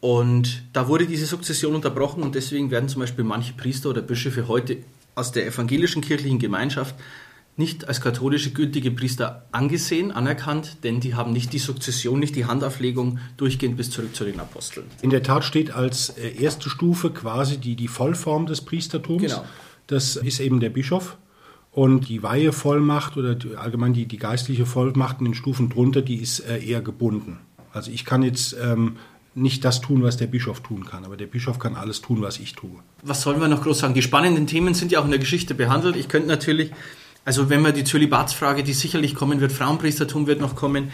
Und 0.00 0.62
da 0.72 0.88
wurde 0.88 1.06
diese 1.06 1.26
Sukzession 1.26 1.74
unterbrochen 1.74 2.22
und 2.22 2.34
deswegen 2.34 2.70
werden 2.70 2.88
zum 2.88 3.00
Beispiel 3.00 3.24
manche 3.24 3.52
Priester 3.52 3.90
oder 3.90 4.02
Bischöfe 4.02 4.48
heute 4.48 4.78
aus 5.14 5.32
der 5.32 5.46
evangelischen 5.46 6.02
kirchlichen 6.02 6.38
Gemeinschaft 6.38 6.94
nicht 7.56 7.86
als 7.86 8.00
katholische 8.00 8.50
gültige 8.50 8.90
Priester 8.90 9.46
angesehen, 9.52 10.10
anerkannt, 10.10 10.78
denn 10.82 11.00
die 11.00 11.14
haben 11.14 11.32
nicht 11.32 11.52
die 11.52 11.58
Sukzession, 11.58 12.18
nicht 12.18 12.34
die 12.34 12.46
Handauflegung 12.46 13.18
durchgehend 13.36 13.76
bis 13.76 13.90
zurück 13.90 14.14
zu 14.14 14.24
den 14.24 14.40
Aposteln. 14.40 14.86
In 15.02 15.10
der 15.10 15.22
Tat 15.22 15.44
steht 15.44 15.70
als 15.70 16.10
äh, 16.10 16.34
erste 16.36 16.68
Stufe 16.68 17.10
quasi 17.10 17.58
die, 17.58 17.76
die 17.76 17.88
Vollform 17.88 18.46
des 18.46 18.60
Priestertums. 18.62 19.22
Genau. 19.22 19.44
Das 19.86 20.16
ist 20.16 20.40
eben 20.40 20.60
der 20.60 20.70
Bischof. 20.70 21.16
Und 21.70 22.08
die 22.08 22.22
Weihevollmacht 22.22 23.16
oder 23.16 23.34
die, 23.34 23.56
allgemein 23.56 23.94
die, 23.94 24.06
die 24.06 24.16
geistliche 24.16 24.64
Vollmacht 24.64 25.18
in 25.18 25.26
den 25.26 25.34
Stufen 25.34 25.70
drunter, 25.70 26.02
die 26.02 26.16
ist 26.16 26.40
äh, 26.40 26.58
eher 26.58 26.80
gebunden. 26.80 27.38
Also 27.72 27.90
ich 27.90 28.04
kann 28.04 28.22
jetzt 28.22 28.56
ähm, 28.62 28.96
nicht 29.34 29.64
das 29.64 29.80
tun, 29.80 30.02
was 30.02 30.16
der 30.16 30.28
Bischof 30.28 30.60
tun 30.60 30.84
kann, 30.84 31.04
aber 31.04 31.16
der 31.16 31.26
Bischof 31.26 31.58
kann 31.58 31.74
alles 31.74 32.00
tun, 32.00 32.22
was 32.22 32.38
ich 32.38 32.54
tue. 32.54 32.70
Was 33.02 33.22
sollen 33.22 33.40
wir 33.40 33.48
noch 33.48 33.62
groß 33.62 33.80
sagen? 33.80 33.94
Die 33.94 34.02
spannenden 34.02 34.46
Themen 34.46 34.74
sind 34.74 34.92
ja 34.92 35.00
auch 35.00 35.04
in 35.04 35.10
der 35.10 35.18
Geschichte 35.18 35.54
behandelt. 35.54 35.96
Ich 35.96 36.08
könnte 36.08 36.28
natürlich, 36.28 36.70
also 37.24 37.48
wenn 37.48 37.62
wir 37.62 37.72
die 37.72 37.84
Zölibatsfrage, 37.84 38.62
die 38.62 38.72
sicherlich 38.72 39.14
kommen 39.14 39.40
wird, 39.40 39.52
Frauenpriestertum 39.52 40.26
wird 40.26 40.40
noch 40.40 40.56
kommen, 40.56 40.90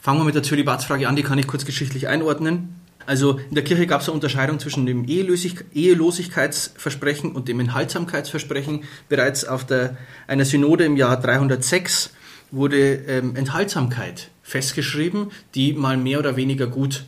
fangen 0.00 0.20
wir 0.20 0.24
mit 0.24 0.34
der 0.34 0.42
Zölibatsfrage 0.42 1.08
an, 1.08 1.16
die 1.16 1.22
kann 1.22 1.38
ich 1.38 1.46
kurz 1.46 1.64
geschichtlich 1.64 2.08
einordnen. 2.08 2.74
Also 3.06 3.38
in 3.48 3.54
der 3.54 3.64
Kirche 3.64 3.86
gab 3.86 4.02
es 4.02 4.08
eine 4.08 4.14
Unterscheidung 4.14 4.58
zwischen 4.58 4.84
dem 4.84 5.06
Ehelosig 5.08 5.64
Ehelosigkeitsversprechen 5.72 7.32
und 7.32 7.48
dem 7.48 7.58
Enthaltsamkeitsversprechen. 7.60 8.84
Bereits 9.08 9.46
auf 9.46 9.64
der, 9.64 9.96
einer 10.26 10.44
Synode 10.44 10.84
im 10.84 10.96
Jahr 10.96 11.18
306 11.18 12.10
wurde 12.50 12.96
ähm, 13.06 13.34
Enthaltsamkeit 13.34 14.30
festgeschrieben, 14.42 15.30
die 15.54 15.72
mal 15.72 15.96
mehr 15.96 16.18
oder 16.18 16.36
weniger 16.36 16.66
gut 16.66 17.04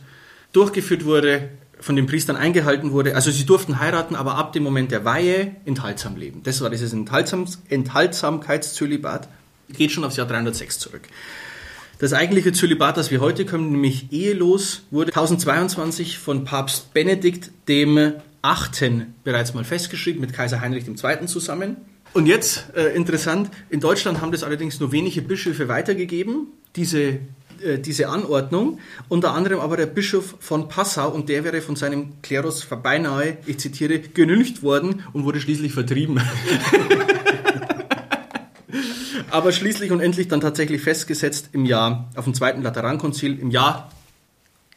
durchgeführt 0.53 1.05
wurde, 1.05 1.49
von 1.81 1.95
den 1.95 2.05
Priestern 2.05 2.35
eingehalten 2.35 2.91
wurde. 2.91 3.15
Also 3.15 3.31
sie 3.31 3.45
durften 3.45 3.79
heiraten, 3.79 4.15
aber 4.15 4.35
ab 4.35 4.53
dem 4.53 4.63
Moment 4.63 4.91
der 4.91 5.03
Weihe 5.03 5.55
enthaltsam 5.65 6.15
leben. 6.15 6.41
Das 6.43 6.61
war 6.61 6.69
dieses 6.69 6.93
Enthaltsam 6.93 7.45
Enthaltsamkeitszölibat. 7.69 9.27
Geht 9.73 9.91
schon 9.91 10.03
aufs 10.03 10.15
Jahr 10.15 10.27
306 10.27 10.79
zurück. 10.79 11.01
Das 11.99 12.13
eigentliche 12.13 12.51
Zölibat, 12.51 12.97
das 12.97 13.11
wir 13.11 13.19
heute 13.19 13.45
können, 13.45 13.71
nämlich 13.71 14.11
ehelos, 14.11 14.83
wurde 14.89 15.09
1022 15.09 16.17
von 16.17 16.45
Papst 16.45 16.93
Benedikt 16.93 17.51
dem 17.67 18.13
Achten 18.41 19.13
bereits 19.23 19.53
mal 19.53 19.63
festgeschrieben, 19.63 20.19
mit 20.19 20.33
Kaiser 20.33 20.61
Heinrich 20.61 20.87
II. 20.87 21.25
zusammen. 21.27 21.77
Und 22.13 22.25
jetzt, 22.25 22.65
äh, 22.75 22.95
interessant, 22.95 23.51
in 23.69 23.79
Deutschland 23.79 24.19
haben 24.19 24.31
das 24.31 24.43
allerdings 24.43 24.79
nur 24.79 24.91
wenige 24.91 25.21
Bischöfe 25.21 25.67
weitergegeben, 25.67 26.47
diese, 26.75 27.19
äh, 27.63 27.79
diese 27.79 28.09
Anordnung. 28.09 28.79
Unter 29.09 29.33
anderem 29.33 29.59
aber 29.59 29.77
der 29.77 29.85
Bischof 29.85 30.35
von 30.39 30.67
Passau 30.67 31.09
und 31.09 31.29
der 31.29 31.43
wäre 31.43 31.61
von 31.61 31.75
seinem 31.75 32.21
Klerus 32.21 32.65
beinahe, 32.65 33.37
ich 33.45 33.59
zitiere, 33.59 33.99
genüncht 33.99 34.63
worden 34.63 35.03
und 35.13 35.23
wurde 35.23 35.39
schließlich 35.39 35.73
vertrieben. 35.73 36.19
aber 39.29 39.51
schließlich 39.51 39.91
und 39.91 39.99
endlich 40.01 40.27
dann 40.27 40.41
tatsächlich 40.41 40.81
festgesetzt 40.81 41.49
im 41.53 41.65
Jahr, 41.65 42.09
auf 42.15 42.25
dem 42.25 42.33
Zweiten 42.33 42.61
Laterankonzil, 42.61 43.39
im 43.39 43.51
Jahr 43.51 43.89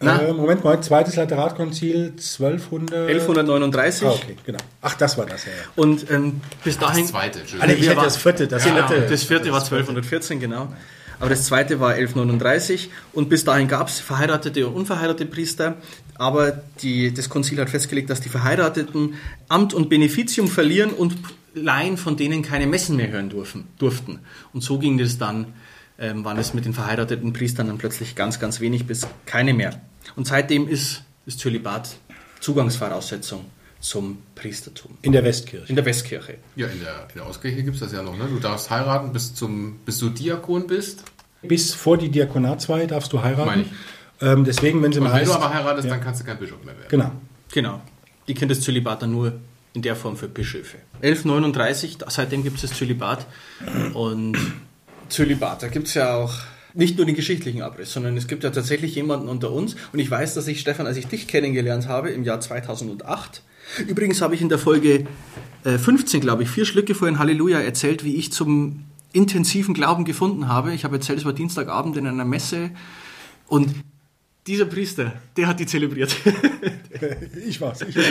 äh, 0.00 0.32
Moment 0.32 0.64
mal, 0.64 0.80
zweites 0.82 1.16
Lateratkonzil 1.16 2.14
1200... 2.16 3.08
1139. 3.08 4.06
Ah, 4.06 4.10
okay, 4.10 4.36
genau. 4.44 4.58
Ach, 4.82 4.94
das 4.94 5.16
war 5.16 5.26
das, 5.26 5.44
ja. 5.44 5.52
ja. 5.52 5.58
Und 5.76 6.10
ähm, 6.10 6.40
bis 6.62 6.78
dahin... 6.78 7.02
Das 7.02 7.10
zweite, 7.12 7.40
Entschuldigung. 7.40 7.74
nee, 7.74 7.80
ich 7.80 7.86
hätte 7.86 7.96
war- 7.96 8.04
das 8.04 8.16
vierte, 8.16 8.46
das 8.48 8.64
Genau, 8.64 8.86
vierte. 8.86 9.06
das 9.08 9.22
vierte 9.22 9.52
war 9.52 9.60
1214, 9.60 10.40
genau. 10.40 10.72
Aber 11.20 11.30
das 11.30 11.46
zweite 11.46 11.80
war 11.80 11.92
1139 11.92 12.90
und 13.12 13.28
bis 13.28 13.44
dahin 13.44 13.68
gab 13.68 13.88
es 13.88 14.00
verheiratete 14.00 14.66
und 14.66 14.74
unverheiratete 14.74 15.26
Priester. 15.26 15.76
Aber 16.16 16.62
die, 16.82 17.12
das 17.12 17.28
Konzil 17.28 17.58
hat 17.60 17.70
festgelegt, 17.70 18.10
dass 18.10 18.20
die 18.20 18.28
Verheirateten 18.28 19.14
Amt 19.48 19.74
und 19.74 19.88
Beneficium 19.88 20.48
verlieren 20.48 20.90
und 20.90 21.16
Laien 21.54 21.96
von 21.96 22.16
denen 22.16 22.42
keine 22.42 22.66
Messen 22.66 22.96
mehr 22.96 23.10
hören 23.10 23.30
dürfen, 23.30 23.68
durften. 23.78 24.20
Und 24.52 24.62
so 24.62 24.78
ging 24.78 24.98
es 24.98 25.18
dann, 25.18 25.54
ähm, 25.98 26.24
waren 26.24 26.38
es 26.38 26.52
mit 26.52 26.64
den 26.64 26.74
verheirateten 26.74 27.32
Priestern 27.32 27.68
dann 27.68 27.78
plötzlich 27.78 28.16
ganz, 28.16 28.40
ganz 28.40 28.60
wenig 28.60 28.86
bis 28.86 29.06
keine 29.26 29.54
mehr. 29.54 29.80
Und 30.16 30.26
seitdem 30.26 30.68
ist 30.68 31.02
das 31.26 31.36
Zölibat 31.36 31.96
Zugangsvoraussetzung 32.40 33.46
zum 33.84 34.22
Priestertum. 34.34 34.96
In 35.02 35.12
der 35.12 35.24
Westkirche. 35.24 35.66
In 35.68 35.76
der 35.76 35.84
Westkirche. 35.84 36.36
Ja, 36.56 36.68
in 36.68 36.80
der, 36.80 37.06
in 37.10 37.16
der 37.16 37.26
Ostkirche 37.28 37.62
gibt 37.62 37.74
es 37.74 37.80
das 37.80 37.92
ja 37.92 38.02
noch. 38.02 38.16
Ne? 38.16 38.24
Du 38.30 38.38
darfst 38.38 38.70
heiraten, 38.70 39.12
bis, 39.12 39.34
zum, 39.34 39.76
bis 39.84 39.98
du 39.98 40.08
Diakon 40.08 40.66
bist. 40.66 41.04
Bis 41.42 41.74
vor 41.74 41.98
die 41.98 42.08
Diakonatsweihe 42.08 42.86
darfst 42.86 43.12
du 43.12 43.16
Meine 43.18 43.36
heiraten. 43.36 43.60
ich. 43.60 44.26
Ähm, 44.26 44.44
deswegen, 44.44 44.82
wenn 44.82 44.92
sie 44.92 45.00
mal 45.00 45.10
wenn 45.10 45.20
heißt... 45.20 45.30
du 45.30 45.34
aber 45.34 45.52
heiratest, 45.52 45.84
ja. 45.84 45.90
dann 45.94 46.02
kannst 46.02 46.22
du 46.22 46.24
kein 46.24 46.38
Bischof 46.38 46.64
mehr 46.64 46.74
werden. 46.74 46.88
Genau. 46.88 47.12
Genau. 47.52 47.82
Die 48.26 48.32
kennt 48.34 48.50
das 48.50 48.62
Zölibat 48.62 49.02
dann 49.02 49.10
nur 49.12 49.34
in 49.74 49.82
der 49.82 49.96
Form 49.96 50.16
für 50.16 50.28
Bischöfe. 50.28 50.78
1139, 51.02 51.98
da- 51.98 52.08
seitdem 52.08 52.42
gibt 52.42 52.56
es 52.56 52.62
das 52.62 52.78
Zölibat. 52.78 53.26
Und 53.92 54.38
Zölibat, 55.10 55.62
da 55.62 55.68
gibt 55.68 55.88
es 55.88 55.94
ja 55.94 56.14
auch 56.14 56.32
nicht 56.72 56.96
nur 56.96 57.04
den 57.04 57.14
geschichtlichen 57.16 57.60
Abriss, 57.60 57.92
sondern 57.92 58.16
es 58.16 58.28
gibt 58.28 58.44
ja 58.44 58.50
tatsächlich 58.50 58.94
jemanden 58.94 59.28
unter 59.28 59.50
uns. 59.50 59.76
Und 59.92 59.98
ich 59.98 60.10
weiß, 60.10 60.32
dass 60.34 60.46
ich, 60.46 60.60
Stefan, 60.60 60.86
als 60.86 60.96
ich 60.96 61.06
dich 61.06 61.28
kennengelernt 61.28 61.86
habe 61.86 62.10
im 62.10 62.24
Jahr 62.24 62.40
2008, 62.40 63.42
übrigens 63.86 64.20
habe 64.20 64.34
ich 64.34 64.42
in 64.42 64.48
der 64.48 64.58
Folge 64.58 65.06
äh, 65.64 65.78
15, 65.78 66.20
glaube 66.20 66.42
ich, 66.42 66.50
vier 66.50 66.64
Schlücke 66.64 66.94
vorhin 66.94 67.18
Halleluja 67.18 67.60
erzählt, 67.60 68.04
wie 68.04 68.16
ich 68.16 68.32
zum 68.32 68.84
intensiven 69.12 69.74
Glauben 69.74 70.04
gefunden 70.04 70.48
habe. 70.48 70.74
Ich 70.74 70.84
habe 70.84 70.96
erzählt, 70.96 71.18
es 71.20 71.24
war 71.24 71.32
Dienstagabend 71.32 71.96
in 71.96 72.06
einer 72.06 72.24
Messe 72.24 72.70
und 73.46 73.74
dieser 74.46 74.66
Priester, 74.66 75.12
der 75.36 75.46
hat 75.46 75.60
die 75.60 75.66
zelebriert. 75.66 76.14
Ich 77.46 77.60
war's. 77.60 77.82
Ich 77.82 77.96
war's. 77.96 78.06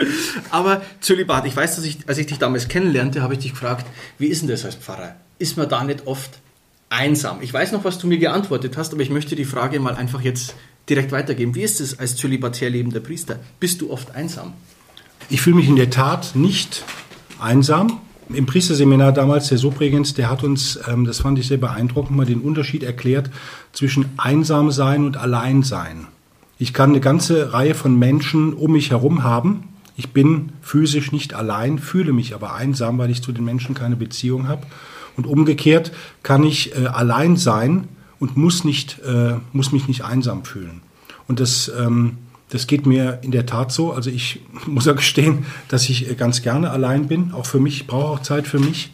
Aber 0.50 0.82
Zölibat, 1.00 1.46
ich 1.46 1.54
weiß, 1.54 1.76
dass 1.76 1.84
ich, 1.84 1.98
als 2.08 2.18
ich 2.18 2.26
dich 2.26 2.38
damals 2.38 2.68
kennenlernte, 2.68 3.22
habe 3.22 3.34
ich 3.34 3.40
dich 3.40 3.52
gefragt, 3.52 3.86
wie 4.18 4.26
ist 4.26 4.42
denn 4.42 4.48
das 4.48 4.64
als 4.64 4.74
Pfarrer? 4.74 5.14
Ist 5.38 5.56
man 5.56 5.68
da 5.68 5.84
nicht 5.84 6.06
oft 6.06 6.40
einsam? 6.88 7.42
Ich 7.42 7.52
weiß 7.52 7.72
noch, 7.72 7.84
was 7.84 7.98
du 7.98 8.06
mir 8.06 8.18
geantwortet 8.18 8.76
hast, 8.76 8.92
aber 8.92 9.02
ich 9.02 9.10
möchte 9.10 9.36
die 9.36 9.44
Frage 9.44 9.78
mal 9.78 9.94
einfach 9.94 10.20
jetzt 10.20 10.54
direkt 10.90 11.12
weitergeben. 11.12 11.54
Wie 11.54 11.62
ist 11.62 11.80
es 11.80 11.98
als 11.98 12.16
zölibatär 12.16 12.68
lebender 12.68 13.00
Priester? 13.00 13.38
Bist 13.60 13.80
du 13.80 13.90
oft 13.90 14.14
einsam? 14.14 14.52
Ich 15.30 15.40
fühle 15.40 15.56
mich 15.56 15.68
in 15.68 15.76
der 15.76 15.90
Tat 15.90 16.34
nicht 16.34 16.84
einsam. 17.38 18.00
Im 18.28 18.46
Priesterseminar 18.46 19.12
damals, 19.12 19.48
der 19.48 19.58
Subregens, 19.58 20.14
der 20.14 20.30
hat 20.30 20.44
uns, 20.44 20.78
ähm, 20.88 21.04
das 21.04 21.20
fand 21.20 21.38
ich 21.38 21.48
sehr 21.48 21.58
beeindruckend, 21.58 22.16
mal 22.16 22.26
den 22.26 22.40
Unterschied 22.40 22.82
erklärt 22.82 23.30
zwischen 23.72 24.06
einsam 24.16 24.70
sein 24.70 25.04
und 25.04 25.16
allein 25.16 25.62
sein. 25.62 26.06
Ich 26.58 26.72
kann 26.72 26.90
eine 26.90 27.00
ganze 27.00 27.52
Reihe 27.52 27.74
von 27.74 27.98
Menschen 27.98 28.52
um 28.52 28.72
mich 28.72 28.90
herum 28.90 29.24
haben. 29.24 29.64
Ich 29.96 30.10
bin 30.12 30.52
physisch 30.60 31.10
nicht 31.10 31.34
allein, 31.34 31.78
fühle 31.78 32.12
mich 32.12 32.34
aber 32.34 32.54
einsam, 32.54 32.98
weil 32.98 33.10
ich 33.10 33.22
zu 33.22 33.32
den 33.32 33.44
Menschen 33.44 33.74
keine 33.74 33.96
Beziehung 33.96 34.46
habe. 34.46 34.66
Und 35.16 35.26
umgekehrt 35.26 35.92
kann 36.22 36.44
ich 36.44 36.76
äh, 36.76 36.86
allein 36.86 37.36
sein 37.36 37.88
und 38.20 38.36
muss, 38.36 38.62
nicht, 38.62 39.00
äh, 39.00 39.34
muss 39.52 39.72
mich 39.72 39.88
nicht 39.88 40.04
einsam 40.04 40.44
fühlen. 40.44 40.82
Und 41.26 41.40
das, 41.40 41.72
ähm, 41.76 42.18
das 42.50 42.66
geht 42.66 42.86
mir 42.86 43.18
in 43.22 43.32
der 43.32 43.46
Tat 43.46 43.72
so. 43.72 43.92
Also 43.92 44.10
ich 44.10 44.42
muss 44.66 44.86
ja 44.86 44.92
gestehen, 44.92 45.46
dass 45.66 45.88
ich 45.88 46.08
äh, 46.08 46.14
ganz 46.14 46.42
gerne 46.42 46.70
allein 46.70 47.08
bin. 47.08 47.32
Auch 47.32 47.46
für 47.46 47.58
mich, 47.58 47.80
ich 47.80 47.86
brauche 47.88 48.08
auch 48.08 48.20
Zeit 48.20 48.46
für 48.46 48.60
mich. 48.60 48.92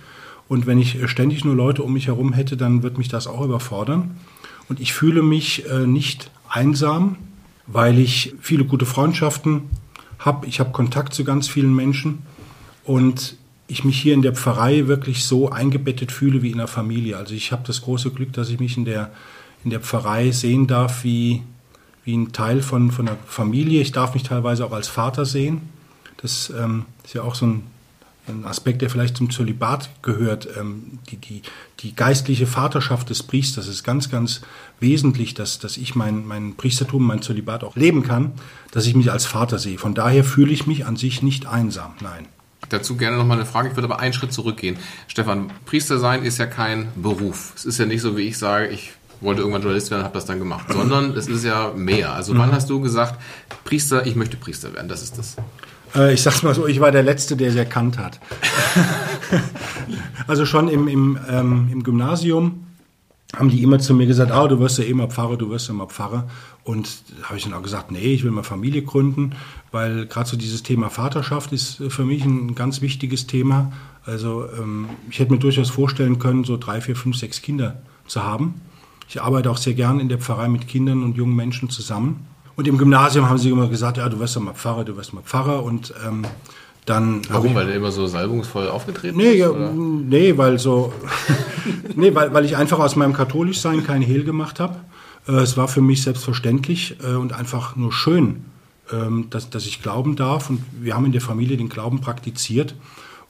Und 0.49 0.66
wenn 0.66 0.78
ich 0.78 1.02
äh, 1.02 1.09
ständig 1.09 1.45
nur 1.45 1.56
Leute 1.56 1.83
um 1.83 1.92
mich 1.92 2.06
herum 2.06 2.33
hätte, 2.33 2.56
dann 2.56 2.83
wird 2.83 2.97
mich 2.97 3.09
das 3.09 3.26
auch 3.26 3.42
überfordern. 3.42 4.16
Und 4.68 4.80
ich 4.80 4.95
fühle 4.95 5.23
mich 5.23 5.68
äh, 5.68 5.87
nicht 5.87 6.30
einsam, 6.49 7.16
weil 7.66 7.99
ich 7.99 8.35
viele 8.40 8.64
gute 8.64 8.87
Freundschaften 8.87 9.62
habe. 10.21 10.47
Ich 10.47 10.61
habe 10.61 10.71
Kontakt 10.71 11.14
zu 11.14 11.25
ganz 11.25 11.49
vielen 11.49 11.75
Menschen 11.75 12.21
und 12.85 13.37
ich 13.68 13.85
mich 13.85 14.00
hier 14.00 14.14
in 14.14 14.23
der 14.23 14.35
Pfarrei 14.35 14.87
wirklich 14.87 15.25
so 15.25 15.50
eingebettet 15.50 16.12
fühle 16.12 16.42
wie 16.42 16.50
in 16.50 16.58
der 16.58 16.68
Familie. 16.68 17.16
Also 17.16 17.35
ich 17.35 17.52
habe 17.52 17.62
das 17.66 17.82
große 17.82 18.11
Glück, 18.11 18.32
dass 18.32 18.49
ich 18.49 18.61
mich 18.61 18.76
in 18.76 18.85
der, 18.85 19.11
in 19.64 19.70
der 19.70 19.80
Pfarrei 19.80 20.30
sehen 20.30 20.66
darf 20.66 21.02
wie, 21.04 21.42
wie 22.04 22.16
ein 22.16 22.32
Teil 22.32 22.62
von, 22.62 22.92
von 22.92 23.06
der 23.06 23.16
Familie. 23.26 23.80
Ich 23.80 23.92
darf 23.92 24.14
mich 24.14 24.23
teilweise 24.23 24.64
auch 24.64 24.73
als 24.73 24.88
Vater 24.88 25.25
sehen. 25.25 25.62
Das 26.18 26.52
ähm, 26.56 26.87
ist 27.04 27.14
ja 27.14 27.23
auch 27.23 27.35
so 27.35 27.46
ein, 27.46 27.62
ein 28.28 28.44
Aspekt, 28.44 28.82
der 28.82 28.90
vielleicht 28.90 29.16
zum 29.16 29.30
Zölibat 29.30 29.90
gehört. 30.02 30.49
Ähm, 30.56 31.00
die, 31.11 31.16
die, 31.16 31.42
die 31.80 31.94
geistliche 31.94 32.46
Vaterschaft 32.46 33.11
des 33.11 33.25
Priesters 33.25 33.66
ist 33.66 33.82
ganz, 33.82 34.11
ganz 34.11 34.42
wesentlich, 34.78 35.35
dass, 35.35 35.58
dass 35.58 35.76
ich 35.76 35.96
mein, 35.96 36.25
mein 36.25 36.54
Priestertum, 36.54 37.04
mein 37.04 37.23
Zölibat 37.23 37.64
auch 37.64 37.75
leben 37.75 38.04
kann, 38.04 38.32
dass 38.70 38.87
ich 38.87 38.94
mich 38.94 39.11
als 39.11 39.26
Vater 39.26 39.58
sehe. 39.58 39.78
Von 39.78 39.94
daher 39.94 40.23
fühle 40.23 40.52
ich 40.52 40.68
mich 40.68 40.87
an 40.87 40.96
sich 40.96 41.23
nicht 41.23 41.46
einsam. 41.46 41.94
Nein. 42.00 42.26
Dazu 42.68 42.96
gerne 42.96 43.16
nochmal 43.16 43.38
eine 43.38 43.46
Frage. 43.46 43.68
Ich 43.68 43.76
würde 43.76 43.87
aber 43.87 44.00
einen 44.00 44.12
Schritt 44.12 44.32
zurückgehen. 44.32 44.76
Stefan, 45.08 45.50
Priester 45.64 45.99
sein 45.99 46.25
ist 46.25 46.38
ja 46.38 46.46
kein 46.46 46.88
Beruf. 46.96 47.52
Es 47.56 47.64
ist 47.64 47.78
ja 47.78 47.87
nicht 47.87 48.00
so, 48.00 48.16
wie 48.16 48.23
ich 48.23 48.38
sage, 48.38 48.68
ich 48.68 48.92
wollte 49.20 49.40
irgendwann 49.40 49.62
Journalist 49.62 49.90
werden, 49.90 50.04
habe 50.04 50.14
das 50.14 50.26
dann 50.26 50.38
gemacht, 50.38 50.66
sondern 50.70 51.16
es 51.16 51.26
ist 51.26 51.44
ja 51.44 51.73
mehr. 51.75 52.12
Also 52.12 52.37
wann 52.37 52.52
hast 52.52 52.68
du 52.68 52.80
gesagt, 52.80 53.20
Priester, 53.64 54.06
ich 54.06 54.14
möchte 54.14 54.37
Priester 54.37 54.75
werden? 54.75 54.88
Das 54.88 55.02
ist 55.02 55.16
das. 55.18 55.37
Äh, 55.94 56.12
ich 56.12 56.23
sag's 56.23 56.42
mal 56.42 56.54
so, 56.54 56.66
ich 56.66 56.80
war 56.80 56.92
der 56.92 57.02
Letzte, 57.02 57.37
der 57.37 57.49
es 57.49 57.56
erkannt 57.56 57.99
hat. 57.99 58.20
also 60.26 60.44
schon 60.44 60.68
im, 60.68 60.88
im, 60.88 61.18
ähm, 61.28 61.68
im 61.73 61.82
Gymnasium 61.82 62.66
haben 63.35 63.49
die 63.49 63.62
immer 63.62 63.78
zu 63.78 63.95
mir 63.95 64.06
gesagt, 64.06 64.30
ah, 64.30 64.47
du 64.47 64.61
wirst 64.61 64.78
ja 64.78 64.85
eh 64.85 64.95
mal 64.95 65.09
Pfarrer, 65.09 65.37
du 65.37 65.50
wirst 65.50 65.68
ja 65.68 65.75
mal 65.75 65.87
Pfarrer. 65.87 66.28
Und 66.64 67.02
da 67.21 67.26
habe 67.28 67.38
ich 67.38 67.45
dann 67.45 67.54
auch 67.54 67.62
gesagt, 67.62 67.90
nee, 67.90 68.12
ich 68.12 68.25
will 68.25 68.30
mal 68.30 68.42
Familie 68.42 68.83
gründen, 68.83 69.33
weil 69.73 70.06
gerade 70.06 70.28
so 70.28 70.37
dieses 70.37 70.62
Thema 70.62 70.90
Vaterschaft 70.90 71.52
ist 71.52 71.83
für 71.88 72.04
mich 72.04 72.25
ein 72.25 72.54
ganz 72.54 72.80
wichtiges 72.80 73.26
Thema. 73.26 73.73
Also 74.04 74.47
ähm, 74.59 74.88
ich 75.11 75.18
hätte 75.18 75.33
mir 75.33 75.38
durchaus 75.38 75.71
vorstellen 75.71 76.18
können, 76.18 76.45
so 76.45 76.56
drei, 76.56 76.80
vier, 76.80 76.97
fünf, 76.97 77.16
sechs 77.16 77.42
Kinder 77.42 77.83
zu 78.06 78.23
haben. 78.23 78.61
Ich 79.09 79.21
arbeite 79.21 79.50
auch 79.50 79.59
sehr 79.59 79.75
gern 79.75 80.00
in 80.00 80.09
der 80.09 80.18
Pfarrei 80.18 80.49
mit 80.49 80.66
Kindern 80.66 81.02
und 81.02 81.16
jungen 81.16 81.37
Menschen 81.37 81.71
zusammen. 81.71 82.26
Und 82.56 82.66
im 82.66 82.78
Gymnasium 82.78 83.28
haben 83.28 83.38
sie 83.38 83.50
immer 83.50 83.68
gesagt, 83.68 83.99
ja, 83.99 84.09
du 84.09 84.18
wirst 84.18 84.35
doch 84.35 84.40
mal 84.40 84.54
Pfarrer, 84.54 84.85
du 84.85 84.97
wirst 84.97 85.12
mal 85.12 85.23
Pfarrer. 85.23 85.62
Und 85.62 85.92
ähm, 86.06 86.25
dann 86.86 87.20
Warum? 87.28 87.54
Weil 87.54 87.66
der 87.66 87.74
immer 87.74 87.90
so 87.90 88.06
salbungsvoll 88.06 88.68
aufgetreten 88.68 89.18
nee, 89.18 89.32
ist? 89.32 89.38
Ja, 89.38 89.52
nee, 89.52 90.38
weil 90.38 90.58
so, 90.58 90.92
nee, 91.96 92.14
weil, 92.14 92.32
weil 92.32 92.44
ich 92.44 92.56
einfach 92.56 92.78
aus 92.78 92.96
meinem 92.96 93.12
Katholischsein 93.12 93.84
kein 93.84 94.02
Hehl 94.02 94.24
gemacht 94.24 94.60
habe. 94.60 94.76
Äh, 95.28 95.32
es 95.32 95.56
war 95.56 95.68
für 95.68 95.80
mich 95.80 96.02
selbstverständlich 96.02 96.96
äh, 97.02 97.14
und 97.14 97.32
einfach 97.32 97.76
nur 97.76 97.92
schön, 97.92 98.44
ähm, 98.92 99.26
dass, 99.30 99.50
dass 99.50 99.66
ich 99.66 99.82
glauben 99.82 100.16
darf. 100.16 100.48
Und 100.48 100.62
wir 100.80 100.94
haben 100.94 101.04
in 101.04 101.12
der 101.12 101.20
Familie 101.20 101.56
den 101.56 101.68
Glauben 101.68 102.00
praktiziert 102.00 102.76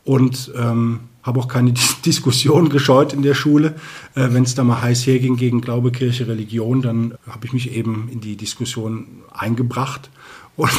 und 0.05 0.53
ähm, 0.55 1.01
habe 1.23 1.41
auch 1.41 1.49
keine 1.49 1.73
Diskussion 2.05 2.69
gescheut 2.69 3.15
in 3.15 3.23
der 3.23 3.35
Schule. 3.35 3.75
Äh, 4.15 4.29
Wenn 4.33 4.43
es 4.43 4.55
da 4.55 4.65
mal 4.65 4.83
heiß 4.83 5.07
herging 5.07 5.37
gegen 5.37 5.63
Glaube, 5.63 5.93
Kirche, 5.93 6.29
Religion, 6.29 6.83
dann 6.83 7.15
habe 7.27 7.47
ich 7.47 7.55
mich 7.55 7.75
eben 7.75 8.11
in 8.13 8.21
die 8.21 8.37
Diskussion 8.37 9.07
eingebracht. 9.33 10.11
Und 10.57 10.71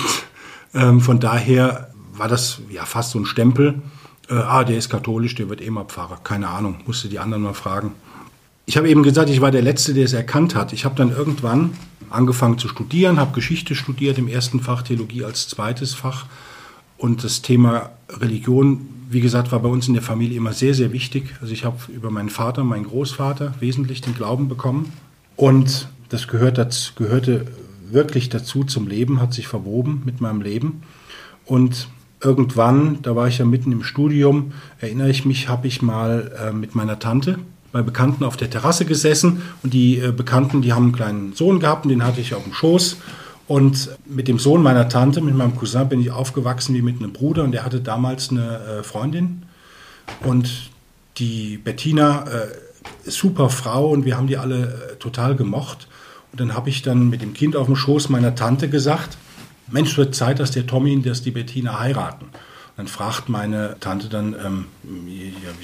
ähm, 0.74 1.02
von 1.02 1.20
daher 1.20 1.92
war 2.18 2.28
das 2.28 2.60
ja 2.70 2.86
fast 2.86 3.12
so 3.12 3.20
ein 3.20 3.26
Stempel. 3.26 3.82
Äh, 4.30 4.34
ah, 4.34 4.64
der 4.64 4.78
ist 4.78 4.90
katholisch, 4.90 5.36
der 5.36 5.50
wird 5.50 5.62
eh 5.62 5.70
mal 5.70 5.86
Pfarrer. 5.86 6.20
Keine 6.24 6.50
Ahnung, 6.50 6.78
musste 6.86 7.10
die 7.10 7.20
anderen 7.20 7.44
mal 7.44 7.54
fragen. 7.54 7.94
Ich 8.66 8.76
habe 8.76 8.90
eben 8.90 9.04
gesagt, 9.04 9.30
ich 9.30 9.40
war 9.40 9.52
der 9.52 9.62
Letzte, 9.62 9.94
der 9.94 10.06
es 10.06 10.14
erkannt 10.14 10.56
hat. 10.56 10.74
Ich 10.74 10.84
habe 10.84 10.96
dann 10.96 11.12
irgendwann 11.12 11.72
angefangen 12.10 12.58
zu 12.58 12.68
studieren, 12.68 13.20
habe 13.20 13.34
Geschichte 13.34 13.76
studiert 13.76 14.18
im 14.18 14.28
ersten 14.28 14.60
Fach, 14.60 14.82
Theologie 14.82 15.24
als 15.24 15.48
zweites 15.48 15.94
Fach. 15.94 16.26
Und 16.98 17.24
das 17.24 17.42
Thema 17.42 17.92
Religion, 18.10 18.90
wie 19.10 19.22
gesagt, 19.22 19.52
war 19.52 19.60
bei 19.60 19.70
uns 19.70 19.88
in 19.88 19.94
der 19.94 20.04
Familie 20.04 20.38
immer 20.38 20.54
sehr, 20.54 20.74
sehr 20.74 20.92
wichtig. 20.92 21.36
Also 21.42 21.54
ich 21.54 21.64
habe 21.64 21.78
über 21.94 22.12
meinen 22.12 22.30
Vater, 22.30 22.64
meinen 22.64 22.86
Großvater 22.86 23.54
wesentlich 23.60 24.02
den 24.02 24.16
Glauben 24.16 24.50
bekommen. 24.50 24.92
Und 25.36 25.88
das 26.10 26.28
gehört 26.28 26.58
dazu, 26.58 26.94
gehörte 26.96 27.46
wirklich 27.90 28.30
dazu 28.30 28.64
zum 28.64 28.88
Leben, 28.88 29.22
hat 29.22 29.34
sich 29.34 29.48
verwoben 29.48 30.02
mit 30.06 30.20
meinem 30.20 30.42
Leben. 30.42 30.82
Und 31.46 31.88
irgendwann, 32.22 33.00
da 33.02 33.16
war 33.16 33.28
ich 33.28 33.38
ja 33.38 33.46
mitten 33.46 33.72
im 33.72 33.84
Studium, 33.84 34.54
erinnere 34.80 35.10
ich 35.10 35.26
mich, 35.26 35.50
habe 35.50 35.68
ich 35.68 35.82
mal 35.82 36.32
äh, 36.40 36.52
mit 36.52 36.76
meiner 36.76 37.00
Tante 37.00 37.40
bei 37.72 37.82
Bekannten 37.82 38.24
auf 38.24 38.38
der 38.38 38.50
Terrasse 38.50 38.86
gesessen 38.86 39.42
und 39.62 39.74
die 39.74 40.00
äh, 40.00 40.12
Bekannten, 40.12 40.62
die 40.62 40.74
haben 40.74 40.86
einen 40.86 40.94
kleinen 40.94 41.34
Sohn 41.34 41.60
gehabt 41.60 41.86
und 41.86 41.90
den 41.90 42.04
hatte 42.04 42.22
ich 42.22 42.34
auf 42.34 42.44
dem 42.44 42.54
Schoß. 42.54 42.98
Und 43.48 43.90
mit 44.06 44.28
dem 44.28 44.40
Sohn 44.40 44.62
meiner 44.62 44.90
Tante, 44.90 45.22
mit 45.22 45.34
meinem 45.34 45.56
Cousin, 45.56 45.88
bin 45.88 46.02
ich 46.02 46.12
aufgewachsen 46.12 46.76
wie 46.76 46.82
mit 46.82 46.98
einem 46.98 47.14
Bruder 47.14 47.44
und 47.44 47.54
der 47.54 47.64
hatte 47.64 47.80
damals 47.80 48.30
eine 48.30 48.80
äh, 48.80 48.84
Freundin. 48.84 49.44
Und 50.22 50.70
die 51.18 51.58
Bettina, 51.58 52.24
äh, 52.24 52.48
super 53.10 53.50
Frau 53.50 53.90
und 53.90 54.06
wir 54.06 54.18
haben 54.18 54.28
die 54.28 54.38
alle 54.38 54.92
äh, 54.92 54.96
total 54.96 55.36
gemocht. 55.36 55.88
Und 56.32 56.42
dann 56.42 56.56
habe 56.56 56.70
ich 56.70 56.82
dann 56.82 57.10
mit 57.10 57.22
dem 57.22 57.34
Kind 57.34 57.56
auf 57.56 57.68
dem 57.68 57.76
Schoß 57.76 58.10
meiner 58.10 58.36
Tante 58.36 58.70
gesagt, 58.70 59.18
Mensch, 59.70 59.98
wird 59.98 60.16
Zeit, 60.16 60.40
dass 60.40 60.52
der 60.52 60.66
Tommy 60.66 60.96
und 60.96 61.06
dass 61.06 61.22
die 61.22 61.32
Bettina 61.32 61.80
heiraten. 61.80 62.28
Dann 62.78 62.88
fragt 62.88 63.28
meine 63.28 63.76
Tante 63.80 64.08
dann, 64.08 64.34
ähm, 64.34 64.66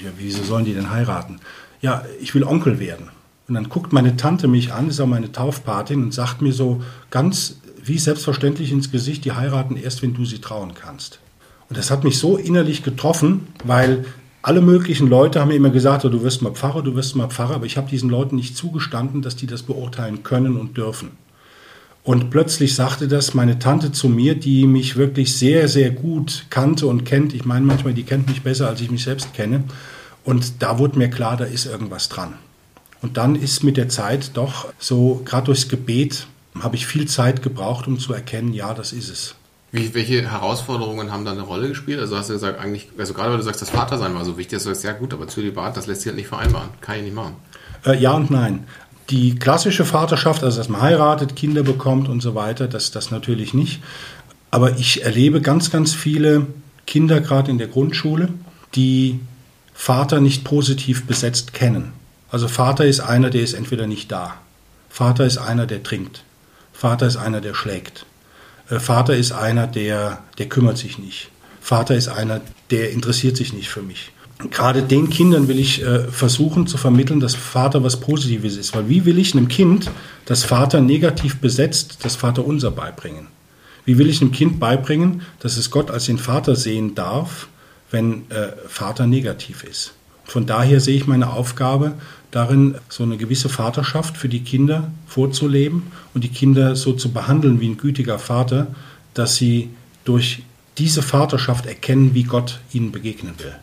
ja, 0.02 0.10
wieso 0.18 0.42
sollen 0.42 0.64
die 0.64 0.74
denn 0.74 0.90
heiraten? 0.90 1.40
Ja, 1.80 2.04
ich 2.20 2.34
will 2.34 2.44
Onkel 2.44 2.80
werden. 2.80 3.08
Und 3.46 3.54
dann 3.54 3.68
guckt 3.68 3.92
meine 3.92 4.16
Tante 4.16 4.48
mich 4.48 4.72
an, 4.72 4.88
ist 4.88 5.00
auch 5.00 5.06
meine 5.06 5.30
Taufpatin, 5.30 6.02
und 6.02 6.14
sagt 6.14 6.42
mir 6.42 6.52
so 6.52 6.82
ganz 7.10 7.58
wie 7.82 7.98
selbstverständlich 7.98 8.72
ins 8.72 8.90
Gesicht, 8.90 9.24
die 9.24 9.32
heiraten 9.32 9.76
erst, 9.76 10.02
wenn 10.02 10.14
du 10.14 10.24
sie 10.24 10.40
trauen 10.40 10.72
kannst. 10.74 11.20
Und 11.68 11.78
das 11.78 11.90
hat 11.90 12.04
mich 12.04 12.18
so 12.18 12.36
innerlich 12.36 12.82
getroffen, 12.82 13.46
weil 13.64 14.04
alle 14.42 14.60
möglichen 14.60 15.08
Leute 15.08 15.40
haben 15.40 15.48
mir 15.48 15.54
immer 15.54 15.70
gesagt, 15.70 16.04
du 16.04 16.22
wirst 16.22 16.42
mal 16.42 16.52
Pfarrer, 16.52 16.82
du 16.82 16.94
wirst 16.94 17.16
mal 17.16 17.28
Pfarrer, 17.28 17.54
aber 17.54 17.66
ich 17.66 17.76
habe 17.76 17.88
diesen 17.88 18.10
Leuten 18.10 18.36
nicht 18.36 18.56
zugestanden, 18.56 19.22
dass 19.22 19.36
die 19.36 19.46
das 19.46 19.62
beurteilen 19.62 20.22
können 20.22 20.56
und 20.56 20.76
dürfen. 20.76 21.12
Und 22.04 22.28
plötzlich 22.30 22.74
sagte 22.74 23.08
das 23.08 23.32
meine 23.32 23.58
Tante 23.58 23.90
zu 23.90 24.10
mir, 24.10 24.34
die 24.34 24.66
mich 24.66 24.96
wirklich 24.96 25.36
sehr, 25.36 25.68
sehr 25.68 25.90
gut 25.90 26.44
kannte 26.50 26.86
und 26.86 27.04
kennt. 27.04 27.32
Ich 27.32 27.46
meine 27.46 27.64
manchmal, 27.64 27.94
die 27.94 28.02
kennt 28.02 28.28
mich 28.28 28.42
besser, 28.42 28.68
als 28.68 28.82
ich 28.82 28.90
mich 28.90 29.04
selbst 29.04 29.32
kenne. 29.32 29.64
Und 30.22 30.62
da 30.62 30.78
wurde 30.78 30.98
mir 30.98 31.08
klar, 31.08 31.38
da 31.38 31.44
ist 31.44 31.64
irgendwas 31.64 32.10
dran. 32.10 32.34
Und 33.00 33.16
dann 33.16 33.36
ist 33.36 33.64
mit 33.64 33.78
der 33.78 33.88
Zeit 33.88 34.32
doch 34.34 34.68
so, 34.78 35.22
gerade 35.24 35.46
durchs 35.46 35.68
Gebet, 35.68 36.26
habe 36.60 36.76
ich 36.76 36.86
viel 36.86 37.08
Zeit 37.08 37.42
gebraucht, 37.42 37.86
um 37.86 37.98
zu 37.98 38.12
erkennen, 38.12 38.52
ja, 38.52 38.74
das 38.74 38.92
ist 38.92 39.10
es. 39.10 39.34
Wie, 39.72 39.92
welche 39.92 40.30
Herausforderungen 40.30 41.10
haben 41.10 41.24
da 41.24 41.32
eine 41.32 41.42
Rolle 41.42 41.68
gespielt? 41.68 41.98
Also 42.00 42.16
hast 42.16 42.28
du 42.28 42.34
gesagt, 42.34 42.60
eigentlich, 42.60 42.90
also 42.96 43.12
gerade 43.12 43.30
weil 43.30 43.38
du 43.38 43.42
sagst, 43.42 43.60
das 43.60 43.70
Vatersein 43.70 44.14
war 44.14 44.24
so 44.24 44.38
wichtig, 44.38 44.58
das 44.58 44.66
ist 44.66 44.84
ja 44.84 44.92
gut, 44.92 45.12
aber 45.12 45.26
Zölibat, 45.26 45.76
das 45.76 45.86
lässt 45.86 46.02
sich 46.02 46.08
halt 46.08 46.16
nicht 46.16 46.28
vereinbaren. 46.28 46.68
Kann 46.80 46.96
ich 46.98 47.02
nicht 47.02 47.14
machen. 47.14 47.34
Äh, 47.84 47.98
ja 47.98 48.12
und 48.12 48.30
nein. 48.30 48.64
Die 49.10 49.34
klassische 49.36 49.84
Vaterschaft, 49.84 50.42
also 50.42 50.58
dass 50.58 50.68
man 50.68 50.80
heiratet, 50.80 51.36
Kinder 51.36 51.62
bekommt 51.62 52.08
und 52.08 52.20
so 52.20 52.34
weiter, 52.34 52.68
das, 52.68 52.90
das 52.90 53.10
natürlich 53.10 53.52
nicht. 53.52 53.82
Aber 54.50 54.78
ich 54.78 55.04
erlebe 55.04 55.40
ganz, 55.40 55.70
ganz 55.70 55.94
viele 55.94 56.46
Kinder, 56.86 57.20
gerade 57.20 57.50
in 57.50 57.58
der 57.58 57.66
Grundschule, 57.66 58.28
die 58.74 59.20
Vater 59.74 60.20
nicht 60.20 60.44
positiv 60.44 61.06
besetzt 61.06 61.52
kennen. 61.52 61.92
Also 62.30 62.48
Vater 62.48 62.86
ist 62.86 63.00
einer, 63.00 63.30
der 63.30 63.42
ist 63.42 63.54
entweder 63.54 63.86
nicht 63.86 64.10
da. 64.10 64.34
Vater 64.88 65.26
ist 65.26 65.38
einer, 65.38 65.66
der 65.66 65.82
trinkt. 65.82 66.24
Vater 66.72 67.06
ist 67.06 67.16
einer, 67.16 67.40
der 67.40 67.54
schlägt. 67.54 68.06
Äh, 68.70 68.80
Vater 68.80 69.16
ist 69.16 69.32
einer, 69.32 69.66
der, 69.66 70.22
der 70.38 70.48
kümmert 70.48 70.78
sich 70.78 70.98
nicht. 70.98 71.30
Vater 71.60 71.94
ist 71.94 72.08
einer, 72.08 72.40
der 72.70 72.90
interessiert 72.92 73.36
sich 73.36 73.52
nicht 73.52 73.68
für 73.68 73.82
mich 73.82 74.12
gerade 74.50 74.82
den 74.82 75.10
Kindern 75.10 75.48
will 75.48 75.58
ich 75.58 75.82
äh, 75.82 76.08
versuchen 76.08 76.66
zu 76.66 76.76
vermitteln, 76.76 77.20
dass 77.20 77.34
Vater 77.34 77.82
was 77.82 78.00
Positives 78.00 78.56
ist. 78.56 78.74
Weil 78.74 78.88
wie 78.88 79.04
will 79.04 79.18
ich 79.18 79.34
einem 79.34 79.48
Kind, 79.48 79.90
das 80.24 80.44
Vater 80.44 80.80
negativ 80.80 81.38
besetzt, 81.38 81.98
das 82.02 82.16
Vater 82.16 82.44
unser 82.44 82.70
beibringen? 82.70 83.28
Wie 83.84 83.98
will 83.98 84.08
ich 84.08 84.20
einem 84.20 84.32
Kind 84.32 84.58
beibringen, 84.58 85.22
dass 85.40 85.56
es 85.56 85.70
Gott 85.70 85.90
als 85.90 86.06
den 86.06 86.18
Vater 86.18 86.56
sehen 86.56 86.94
darf, 86.94 87.48
wenn 87.90 88.30
äh, 88.30 88.52
Vater 88.66 89.06
negativ 89.06 89.62
ist? 89.64 89.92
Von 90.24 90.46
daher 90.46 90.80
sehe 90.80 90.96
ich 90.96 91.06
meine 91.06 91.30
Aufgabe 91.30 91.94
darin, 92.30 92.76
so 92.88 93.02
eine 93.02 93.18
gewisse 93.18 93.50
Vaterschaft 93.50 94.16
für 94.16 94.28
die 94.28 94.40
Kinder 94.40 94.90
vorzuleben 95.06 95.84
und 96.14 96.24
die 96.24 96.30
Kinder 96.30 96.76
so 96.76 96.94
zu 96.94 97.12
behandeln 97.12 97.60
wie 97.60 97.68
ein 97.68 97.76
gütiger 97.76 98.18
Vater, 98.18 98.68
dass 99.12 99.36
sie 99.36 99.68
durch 100.04 100.42
diese 100.78 101.02
Vaterschaft 101.02 101.66
erkennen, 101.66 102.14
wie 102.14 102.24
Gott 102.24 102.58
ihnen 102.72 102.90
begegnen 102.90 103.34
will. 103.38 103.54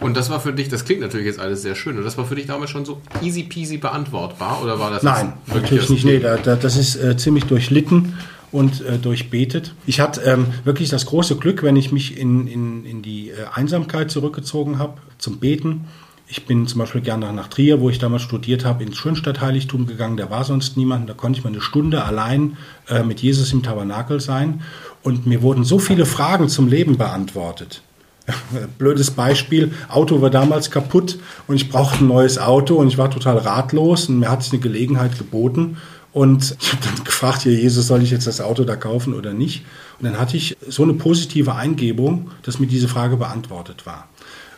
Und 0.00 0.16
das 0.16 0.30
war 0.30 0.38
für 0.38 0.52
dich, 0.52 0.68
das 0.68 0.84
klingt 0.84 1.00
natürlich 1.00 1.26
jetzt 1.26 1.40
alles 1.40 1.62
sehr 1.62 1.74
schön, 1.74 1.98
und 1.98 2.04
das 2.04 2.16
war 2.16 2.24
für 2.24 2.36
dich 2.36 2.46
damals 2.46 2.70
schon 2.70 2.84
so 2.84 3.00
easy 3.20 3.42
peasy 3.42 3.78
beantwortbar, 3.78 4.62
oder 4.62 4.78
war 4.78 4.90
das 4.90 5.02
Nein, 5.02 5.32
natürlich 5.46 5.90
nicht. 5.90 6.04
Nee, 6.04 6.20
da, 6.20 6.36
da, 6.36 6.54
das 6.54 6.76
ist 6.76 6.96
äh, 6.96 7.16
ziemlich 7.16 7.44
durchlitten 7.44 8.14
und 8.52 8.80
äh, 8.80 8.98
durchbetet. 8.98 9.74
Ich 9.86 10.00
hatte 10.00 10.20
ähm, 10.22 10.46
wirklich 10.64 10.88
das 10.88 11.06
große 11.06 11.36
Glück, 11.36 11.62
wenn 11.62 11.76
ich 11.76 11.92
mich 11.92 12.16
in, 12.16 12.46
in, 12.46 12.84
in 12.84 13.02
die 13.02 13.30
äh, 13.30 13.34
Einsamkeit 13.52 14.10
zurückgezogen 14.10 14.78
habe 14.78 14.98
zum 15.18 15.38
Beten. 15.38 15.86
Ich 16.30 16.44
bin 16.44 16.66
zum 16.66 16.78
Beispiel 16.78 17.00
gerne 17.00 17.32
nach 17.32 17.48
Trier, 17.48 17.80
wo 17.80 17.88
ich 17.88 17.98
damals 17.98 18.22
studiert 18.22 18.64
habe, 18.64 18.84
ins 18.84 18.96
Schönstadtheiligtum 18.98 19.86
gegangen. 19.86 20.18
Da 20.18 20.30
war 20.30 20.44
sonst 20.44 20.76
niemand. 20.76 21.08
Da 21.08 21.14
konnte 21.14 21.38
ich 21.38 21.44
mal 21.44 21.50
eine 21.50 21.62
Stunde 21.62 22.04
allein 22.04 22.58
äh, 22.88 23.02
mit 23.02 23.20
Jesus 23.20 23.52
im 23.52 23.62
Tabernakel 23.62 24.20
sein. 24.20 24.62
Und 25.02 25.26
mir 25.26 25.42
wurden 25.42 25.64
so 25.64 25.78
viele 25.78 26.04
Fragen 26.04 26.48
zum 26.48 26.68
Leben 26.68 26.98
beantwortet. 26.98 27.82
Blödes 28.78 29.10
Beispiel, 29.10 29.72
Auto 29.88 30.20
war 30.20 30.30
damals 30.30 30.70
kaputt 30.70 31.18
und 31.46 31.56
ich 31.56 31.68
brauchte 31.68 32.04
ein 32.04 32.08
neues 32.08 32.38
Auto 32.38 32.76
und 32.76 32.88
ich 32.88 32.98
war 32.98 33.10
total 33.10 33.38
ratlos 33.38 34.08
und 34.08 34.18
mir 34.18 34.30
hat 34.30 34.42
sich 34.42 34.52
eine 34.52 34.60
Gelegenheit 34.60 35.18
geboten 35.18 35.78
und 36.12 36.56
ich 36.60 36.72
habe 36.72 36.82
dann 36.84 37.04
gefragt, 37.04 37.44
ja 37.44 37.52
Jesus, 37.52 37.86
soll 37.86 38.02
ich 38.02 38.10
jetzt 38.10 38.26
das 38.26 38.40
Auto 38.40 38.64
da 38.64 38.76
kaufen 38.76 39.14
oder 39.14 39.32
nicht? 39.32 39.64
Und 39.98 40.04
dann 40.04 40.18
hatte 40.18 40.36
ich 40.36 40.56
so 40.66 40.82
eine 40.82 40.94
positive 40.94 41.54
Eingebung, 41.54 42.30
dass 42.42 42.58
mir 42.58 42.66
diese 42.66 42.88
Frage 42.88 43.16
beantwortet 43.16 43.86
war. 43.86 44.08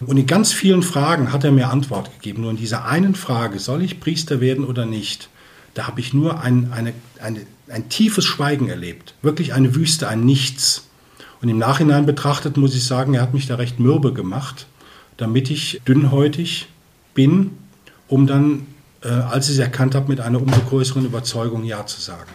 Und 0.00 0.16
in 0.16 0.26
ganz 0.26 0.52
vielen 0.52 0.82
Fragen 0.82 1.32
hat 1.32 1.44
er 1.44 1.52
mir 1.52 1.68
Antwort 1.70 2.10
gegeben. 2.14 2.42
Nur 2.42 2.52
in 2.52 2.56
dieser 2.56 2.86
einen 2.86 3.14
Frage, 3.14 3.58
soll 3.58 3.82
ich 3.82 4.00
Priester 4.00 4.40
werden 4.40 4.64
oder 4.64 4.86
nicht, 4.86 5.28
da 5.74 5.86
habe 5.86 6.00
ich 6.00 6.12
nur 6.12 6.40
ein, 6.40 6.72
eine, 6.72 6.92
eine, 7.22 7.40
ein 7.68 7.88
tiefes 7.88 8.24
Schweigen 8.24 8.68
erlebt. 8.68 9.14
Wirklich 9.22 9.52
eine 9.52 9.74
Wüste, 9.74 10.08
ein 10.08 10.24
Nichts. 10.24 10.86
Und 11.42 11.48
im 11.48 11.58
Nachhinein 11.58 12.06
betrachtet 12.06 12.56
muss 12.56 12.74
ich 12.74 12.84
sagen, 12.84 13.14
er 13.14 13.22
hat 13.22 13.34
mich 13.34 13.46
da 13.46 13.54
recht 13.54 13.80
mürbe 13.80 14.12
gemacht, 14.12 14.66
damit 15.16 15.50
ich 15.50 15.80
dünnhäutig 15.86 16.68
bin, 17.14 17.52
um 18.08 18.26
dann, 18.26 18.66
äh, 19.02 19.08
als 19.08 19.48
ich 19.48 19.54
es 19.54 19.60
erkannt 19.60 19.94
habe, 19.94 20.08
mit 20.08 20.20
einer 20.20 20.40
umso 20.40 20.60
größeren 20.60 21.04
Überzeugung 21.04 21.64
Ja 21.64 21.86
zu 21.86 22.00
sagen. 22.00 22.30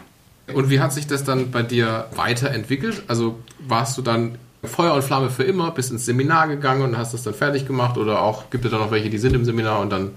Und 0.53 0.69
wie 0.69 0.79
hat 0.79 0.93
sich 0.93 1.07
das 1.07 1.23
dann 1.23 1.51
bei 1.51 1.63
dir 1.63 2.07
weiterentwickelt? 2.15 3.03
Also 3.07 3.39
warst 3.67 3.97
du 3.97 4.01
dann 4.01 4.37
Feuer 4.63 4.93
und 4.93 5.03
Flamme 5.03 5.29
für 5.29 5.43
immer, 5.43 5.71
bist 5.71 5.91
ins 5.91 6.05
Seminar 6.05 6.47
gegangen 6.47 6.81
und 6.81 6.97
hast 6.97 7.13
das 7.13 7.23
dann 7.23 7.33
fertig 7.33 7.67
gemacht? 7.67 7.97
Oder 7.97 8.21
auch 8.21 8.49
gibt 8.49 8.65
es 8.65 8.71
da 8.71 8.77
noch 8.77 8.91
welche, 8.91 9.09
die 9.09 9.17
sind 9.17 9.33
im 9.33 9.45
Seminar 9.45 9.79
und 9.79 9.91
dann 9.91 10.11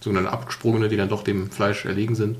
sogenannte 0.00 0.30
Abgesprungene, 0.30 0.88
die 0.88 0.96
dann 0.96 1.08
doch 1.08 1.24
dem 1.24 1.50
Fleisch 1.50 1.84
erlegen 1.84 2.14
sind? 2.14 2.36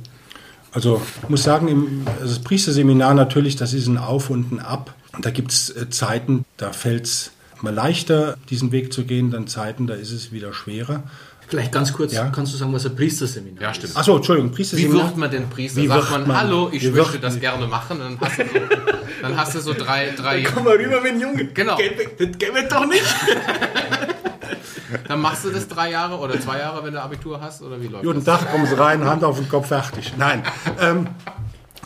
Also 0.73 1.01
ich 1.23 1.29
muss 1.29 1.43
sagen, 1.43 1.69
im, 1.69 2.03
also 2.21 2.35
das 2.35 2.45
Priesterseminar 2.45 3.15
natürlich, 3.15 3.57
das 3.57 3.73
ist 3.73 3.87
ein 3.87 3.99
Auf 3.99 4.31
und 4.31 4.53
ein 4.53 4.61
Ab. 4.61 4.95
Da 5.21 5.31
gibt 5.31 5.51
es 5.53 5.71
äh, 5.71 5.91
Zeiten, 5.91 6.45
da 6.57 6.73
fällt 6.73 7.05
es 7.07 7.31
mal 7.61 7.75
leichter, 7.75 8.37
diesen 8.51 8.71
Weg 8.73 8.93
zu 8.93 9.05
gehen, 9.05 9.31
dann 9.31 9.47
Zeiten, 9.49 9.87
da 9.87 9.95
ist 9.95 10.13
es 10.13 10.33
wieder 10.33 10.53
schwerer. 10.53 11.03
Vielleicht 11.49 11.73
ganz 11.73 11.95
kurz, 11.95 12.13
Ja. 12.13 12.29
kannst 12.29 12.53
du 12.53 12.59
sagen, 12.59 12.73
was 12.75 12.85
ein 12.85 12.95
Priesterseminar 12.95 13.63
Ja, 13.63 13.71
ist? 13.71 13.77
stimmt. 13.79 13.97
Achso, 13.97 14.17
Entschuldigung, 14.17 14.51
Wie 14.51 14.55
Priesterseminar. 14.57 15.07
wird 15.07 15.17
man 15.17 15.31
denn 15.31 15.49
Priester? 15.49 15.81
Wie 15.83 15.87
Sagt 15.89 16.01
wird 16.03 16.11
man, 16.11 16.29
man- 16.29 16.37
hallo, 16.41 16.69
ich 16.73 16.83
wie 16.85 16.91
möchte 16.91 17.19
das 17.19 17.41
gerne 17.41 17.67
machen. 17.67 17.99
Dann 18.01 18.19
hast 18.21 18.39
du 18.39 18.45
so, 18.45 18.51
dann 19.23 19.37
hast 19.37 19.55
du 19.55 19.61
so 19.61 19.73
drei, 19.73 20.11
drei, 20.15 20.43
Komm 20.43 20.65
mal 20.65 20.77
rüber, 20.77 21.03
wenn 21.03 21.19
Junge. 21.21 21.47
Genau. 21.47 21.77
Das 22.19 22.39
geht 22.39 22.53
mir 22.53 22.69
doch 22.69 22.87
nicht. 22.87 23.03
dann 25.09 25.21
machst 25.21 25.45
du 25.47 25.51
das 25.51 25.67
drei 25.69 25.91
Jahre 25.91 26.19
oder 26.19 26.39
zwei 26.41 26.59
Jahre, 26.59 26.85
wenn 26.85 26.93
du 26.93 27.03
Abitur 27.03 27.41
hast, 27.41 27.63
oder 27.63 27.81
wie 27.81 27.89
läuft 27.89 28.05
Guten 28.05 28.25
das? 28.25 28.41
Tag, 28.41 28.53
kommen 28.53 28.67
Sie 28.67 28.79
rein, 28.79 29.05
Hand 29.05 29.25
auf 29.25 29.39
den 29.39 29.49
Kopf, 29.49 29.69
fertig. 29.69 30.13
Nein. 30.19 30.43
Ähm, 30.81 31.07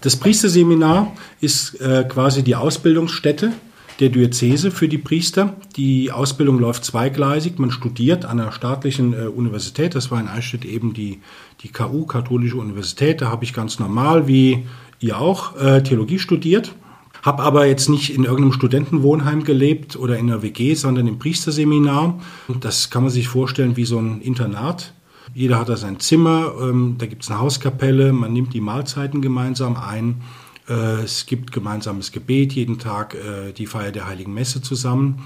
das 0.03 0.17
Priesterseminar 0.17 1.13
ist 1.41 1.81
äh, 1.81 2.05
quasi 2.09 2.43
die 2.43 2.57
Ausbildungsstätte 2.57 3.53
der 4.01 4.09
Diözese 4.09 4.71
für 4.71 4.89
die 4.89 4.99
Priester. 4.99 5.57
Die 5.77 6.11
Ausbildung 6.11 6.59
läuft 6.59 6.85
zweigleisig. 6.85 7.59
Man 7.59 7.71
studiert 7.71 8.25
an 8.25 8.41
einer 8.41 8.51
staatlichen 8.51 9.15
äh, 9.15 9.27
Universität. 9.27 9.95
Das 9.95 10.11
war 10.11 10.21
in 10.21 10.27
Eichstätt 10.27 10.65
eben 10.65 10.93
die, 10.93 11.21
die 11.61 11.69
KU, 11.69 12.05
Katholische 12.05 12.57
Universität. 12.57 13.21
Da 13.21 13.31
habe 13.31 13.45
ich 13.45 13.55
ganz 13.55 13.79
normal, 13.79 14.27
wie 14.27 14.67
ihr 14.99 15.19
auch, 15.19 15.57
äh, 15.57 15.83
Theologie 15.83 16.19
studiert. 16.19 16.75
Habe 17.23 17.45
aber 17.45 17.67
jetzt 17.67 17.89
nicht 17.89 18.13
in 18.13 18.25
irgendeinem 18.25 18.53
Studentenwohnheim 18.53 19.45
gelebt 19.45 19.95
oder 19.95 20.19
in 20.19 20.29
einer 20.29 20.43
WG, 20.43 20.75
sondern 20.75 21.07
im 21.07 21.21
Priesterseminar. 21.21 22.19
Das 22.61 22.91
kann 22.91 23.05
man 23.05 23.13
sich 23.13 23.29
vorstellen 23.29 23.77
wie 23.77 23.85
so 23.85 23.99
ein 24.01 24.21
Internat. 24.21 24.95
Jeder 25.35 25.59
hat 25.59 25.69
da 25.69 25.77
sein 25.77 25.99
Zimmer, 25.99 26.53
ähm, 26.61 26.97
da 26.99 27.07
gibt 27.07 27.23
es 27.23 27.31
eine 27.31 27.41
Hauskapelle, 27.41 28.13
man 28.13 28.33
nimmt 28.33 28.53
die 28.53 28.61
Mahlzeiten 28.61 29.23
gemeinsam 29.23 29.77
ein. 29.77 30.23
Äh, 30.69 31.03
es 31.03 31.27
gibt 31.27 31.53
gemeinsames 31.53 32.13
Gebet, 32.13 32.53
jeden 32.53 32.79
Tag 32.79 33.15
äh, 33.15 33.53
die 33.53 33.67
Feier 33.67 33.93
der 33.93 34.07
Heiligen 34.07 34.35
Messe 34.35 34.61
zusammen. 34.61 35.23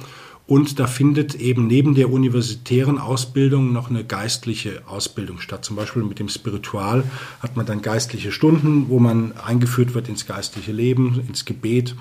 Und 0.47 0.79
da 0.79 0.87
findet 0.87 1.35
eben 1.35 1.67
neben 1.67 1.97
der 1.97 2.09
universitären 2.09 2.99
Ausbildung 2.99 3.73
noch 3.73 3.91
eine 3.91 4.05
geistliche 4.05 4.83
Ausbildung 4.87 5.41
statt. 5.41 5.65
Zum 5.65 5.75
Beispiel 5.75 6.05
mit 6.05 6.21
dem 6.21 6.29
Spiritual 6.29 7.03
hat 7.41 7.57
man 7.57 7.67
dann 7.67 7.83
geistliche 7.83 8.31
Stunden, 8.31 8.89
wo 8.89 9.01
man 9.01 9.33
eingeführt 9.37 9.95
wird 9.95 10.09
ins 10.09 10.25
geistliche 10.25 10.71
Leben, 10.71 11.21
ins 11.27 11.45
Gebet. 11.45 11.97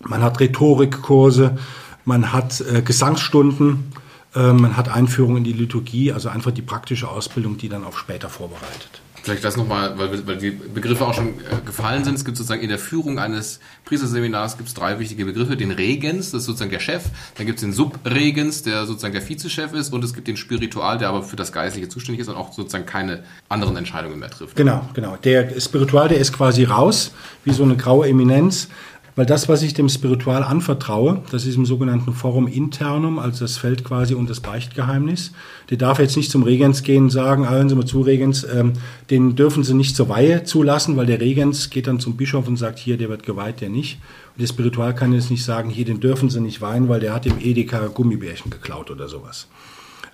Man 0.00 0.22
hat 0.22 0.40
Rhetorikkurse, 0.40 1.58
man 2.06 2.32
hat 2.32 2.62
äh, 2.62 2.80
Gesangsstunden, 2.80 3.92
man 4.40 4.76
hat 4.76 4.88
Einführung 4.88 5.36
in 5.38 5.44
die 5.44 5.52
Liturgie, 5.52 6.12
also 6.12 6.28
einfach 6.28 6.50
die 6.50 6.62
praktische 6.62 7.08
Ausbildung, 7.08 7.56
die 7.56 7.68
dann 7.68 7.84
auf 7.84 7.98
später 7.98 8.28
vorbereitet. 8.28 9.00
Vielleicht 9.26 9.42
das 9.42 9.56
nochmal, 9.56 9.98
weil, 9.98 10.24
weil 10.24 10.36
die 10.36 10.52
Begriffe 10.52 11.04
auch 11.04 11.12
schon 11.12 11.30
äh, 11.30 11.60
gefallen 11.64 12.04
sind. 12.04 12.14
Es 12.14 12.24
gibt 12.24 12.36
sozusagen 12.36 12.62
in 12.62 12.68
der 12.68 12.78
Führung 12.78 13.18
eines 13.18 13.58
Priesterseminars 13.84 14.56
gibt 14.56 14.68
es 14.68 14.74
drei 14.74 15.00
wichtige 15.00 15.24
Begriffe. 15.24 15.56
Den 15.56 15.72
Regens, 15.72 16.30
das 16.30 16.42
ist 16.42 16.46
sozusagen 16.46 16.70
der 16.70 16.78
Chef. 16.78 17.02
Dann 17.36 17.44
gibt 17.44 17.58
es 17.58 17.64
den 17.64 17.72
Subregens, 17.72 18.62
der 18.62 18.86
sozusagen 18.86 19.14
der 19.14 19.28
Vizechef 19.28 19.72
ist. 19.72 19.92
Und 19.92 20.04
es 20.04 20.14
gibt 20.14 20.28
den 20.28 20.36
Spiritual, 20.36 20.98
der 20.98 21.08
aber 21.08 21.24
für 21.24 21.34
das 21.34 21.50
Geistliche 21.50 21.88
zuständig 21.88 22.20
ist 22.20 22.28
und 22.28 22.36
auch 22.36 22.52
sozusagen 22.52 22.86
keine 22.86 23.24
anderen 23.48 23.76
Entscheidungen 23.76 24.20
mehr 24.20 24.30
trifft. 24.30 24.54
Genau, 24.54 24.88
genau. 24.94 25.16
Der 25.16 25.58
Spiritual, 25.58 26.08
der 26.08 26.18
ist 26.18 26.32
quasi 26.32 26.62
raus, 26.62 27.10
wie 27.42 27.52
so 27.52 27.64
eine 27.64 27.76
graue 27.76 28.06
Eminenz. 28.06 28.68
Weil 29.16 29.24
das, 29.24 29.48
was 29.48 29.62
ich 29.62 29.72
dem 29.72 29.88
Spiritual 29.88 30.42
anvertraue, 30.42 31.22
das 31.30 31.46
ist 31.46 31.56
im 31.56 31.64
sogenannten 31.64 32.12
Forum 32.12 32.46
internum, 32.46 33.18
also 33.18 33.46
das 33.46 33.56
fällt 33.56 33.82
quasi 33.82 34.14
unter 34.14 34.28
das 34.28 34.40
Beichtgeheimnis. 34.40 35.32
Der 35.70 35.78
darf 35.78 35.98
jetzt 35.98 36.18
nicht 36.18 36.30
zum 36.30 36.42
Regens 36.42 36.82
gehen 36.82 37.04
und 37.04 37.10
sagen, 37.10 37.46
ah, 37.46 37.52
hören 37.52 37.70
Sie 37.70 37.74
mal 37.74 37.86
zu, 37.86 38.02
Regens, 38.02 38.44
ähm, 38.44 38.74
den 39.08 39.34
dürfen 39.34 39.64
Sie 39.64 39.72
nicht 39.72 39.96
zur 39.96 40.10
Weihe 40.10 40.44
zulassen, 40.44 40.98
weil 40.98 41.06
der 41.06 41.18
Regens 41.18 41.70
geht 41.70 41.86
dann 41.86 41.98
zum 41.98 42.18
Bischof 42.18 42.46
und 42.46 42.58
sagt, 42.58 42.78
hier, 42.78 42.98
der 42.98 43.08
wird 43.08 43.22
geweiht, 43.22 43.62
der 43.62 43.70
nicht. 43.70 43.98
Und 44.34 44.42
der 44.42 44.48
Spiritual 44.48 44.94
kann 44.94 45.14
jetzt 45.14 45.30
nicht 45.30 45.44
sagen, 45.44 45.70
hier, 45.70 45.86
den 45.86 46.00
dürfen 46.00 46.28
Sie 46.28 46.40
nicht 46.42 46.60
weihen, 46.60 46.90
weil 46.90 47.00
der 47.00 47.14
hat 47.14 47.24
im 47.24 47.38
Edeka 47.40 47.86
Gummibärchen 47.86 48.50
geklaut 48.50 48.90
oder 48.90 49.08
sowas. 49.08 49.46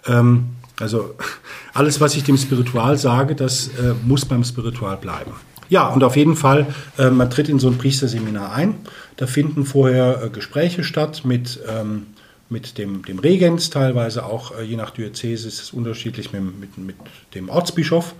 Ähm, 0.06 0.50
also 0.78 1.16
alles, 1.74 2.00
was 2.00 2.14
ich 2.14 2.22
dem 2.22 2.36
Spiritual 2.36 2.96
sage, 2.96 3.34
das 3.34 3.66
äh, 3.66 3.94
muss 4.06 4.24
beim 4.24 4.44
Spiritual 4.44 4.96
bleiben. 4.96 5.32
Ja, 5.72 5.88
und 5.88 6.04
auf 6.04 6.16
jeden 6.16 6.36
Fall, 6.36 6.66
äh, 6.98 7.08
man 7.08 7.30
tritt 7.30 7.48
in 7.48 7.58
so 7.58 7.66
ein 7.66 7.78
Priesterseminar 7.78 8.52
ein. 8.52 8.74
Da 9.16 9.26
finden 9.26 9.64
vorher 9.64 10.22
äh, 10.22 10.28
Gespräche 10.28 10.84
statt 10.84 11.22
mit, 11.24 11.60
ähm, 11.66 12.08
mit 12.50 12.76
dem, 12.76 13.02
dem 13.06 13.18
Regens, 13.18 13.70
teilweise 13.70 14.26
auch 14.26 14.54
äh, 14.54 14.64
je 14.64 14.76
nach 14.76 14.90
Diözese 14.90 15.48
ist 15.48 15.62
es 15.62 15.70
unterschiedlich 15.70 16.30
mit, 16.30 16.42
mit, 16.60 16.76
mit 16.76 16.96
dem 17.34 17.48
Ortsbischof. 17.48 18.14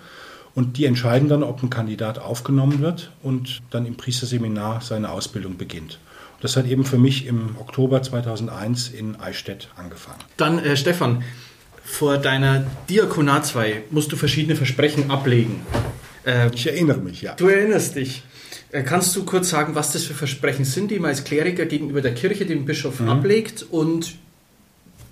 Und 0.54 0.78
die 0.78 0.86
entscheiden 0.86 1.28
dann, 1.28 1.42
ob 1.42 1.62
ein 1.62 1.68
Kandidat 1.68 2.18
aufgenommen 2.18 2.80
wird 2.80 3.10
und 3.22 3.60
dann 3.68 3.84
im 3.84 3.98
Priesterseminar 3.98 4.80
seine 4.80 5.10
Ausbildung 5.10 5.58
beginnt. 5.58 5.98
Das 6.40 6.56
hat 6.56 6.66
eben 6.66 6.86
für 6.86 6.96
mich 6.96 7.26
im 7.26 7.56
Oktober 7.60 8.00
2001 8.00 8.88
in 8.88 9.20
Eichstätt 9.20 9.68
angefangen. 9.76 10.20
Dann, 10.38 10.58
äh, 10.58 10.74
Stefan, 10.74 11.22
vor 11.84 12.16
deiner 12.16 12.64
Diakonatsweihe 12.88 13.82
musst 13.90 14.10
du 14.10 14.16
verschiedene 14.16 14.56
Versprechen 14.56 15.10
ablegen. 15.10 15.60
Äh, 16.24 16.50
Ich 16.54 16.66
erinnere 16.66 16.98
mich, 16.98 17.22
ja. 17.22 17.34
du 17.34 17.48
erinnerst 17.48 17.96
dich. 17.96 18.22
Äh, 18.70 18.82
Kannst 18.82 19.14
du 19.16 19.24
kurz 19.24 19.50
sagen, 19.50 19.74
was 19.74 19.92
das 19.92 20.04
für 20.04 20.14
Versprechen 20.14 20.64
sind, 20.64 20.90
die 20.90 20.98
man 20.98 21.10
als 21.10 21.24
Kleriker 21.24 21.66
gegenüber 21.66 22.00
der 22.00 22.14
Kirche, 22.14 22.46
dem 22.46 22.64
Bischof, 22.64 23.00
ablegt 23.00 23.66
und 23.70 24.14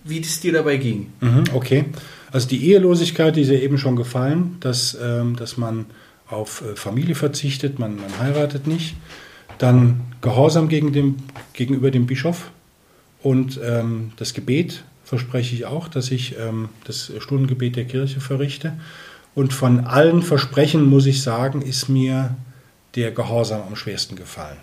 wie 0.04 0.20
es 0.20 0.40
dir 0.40 0.52
dabei 0.52 0.76
ging? 0.78 1.12
Mhm, 1.20 1.44
okay. 1.52 1.84
Also 2.32 2.48
die 2.48 2.70
Ehelosigkeit, 2.70 3.36
die 3.36 3.42
ist 3.42 3.48
ja 3.50 3.58
eben 3.58 3.76
schon 3.76 3.96
gefallen, 3.96 4.56
dass, 4.60 4.96
ähm, 5.02 5.36
dass 5.36 5.56
man 5.56 5.86
auf 6.28 6.62
äh, 6.62 6.76
Familie 6.76 7.14
verzichtet, 7.14 7.78
man, 7.78 7.96
man 7.96 8.18
heiratet 8.18 8.66
nicht. 8.66 8.94
Dann 9.58 10.00
Gehorsam 10.22 10.68
gegen 10.68 10.92
dem, 10.92 11.16
gegenüber 11.52 11.90
dem 11.90 12.06
Bischof 12.06 12.50
und 13.22 13.60
ähm, 13.62 14.12
das 14.16 14.32
Gebet 14.32 14.84
verspreche 15.04 15.54
ich 15.54 15.66
auch, 15.66 15.88
dass 15.88 16.10
ich 16.10 16.36
ähm, 16.38 16.68
das 16.84 17.12
Stundengebet 17.18 17.76
der 17.76 17.84
Kirche 17.84 18.20
verrichte. 18.20 18.74
Und 19.40 19.54
von 19.54 19.86
allen 19.86 20.20
Versprechen 20.20 20.84
muss 20.84 21.06
ich 21.06 21.22
sagen, 21.22 21.62
ist 21.62 21.88
mir 21.88 22.36
der 22.94 23.10
Gehorsam 23.10 23.62
am 23.66 23.74
schwersten 23.74 24.14
gefallen. 24.14 24.58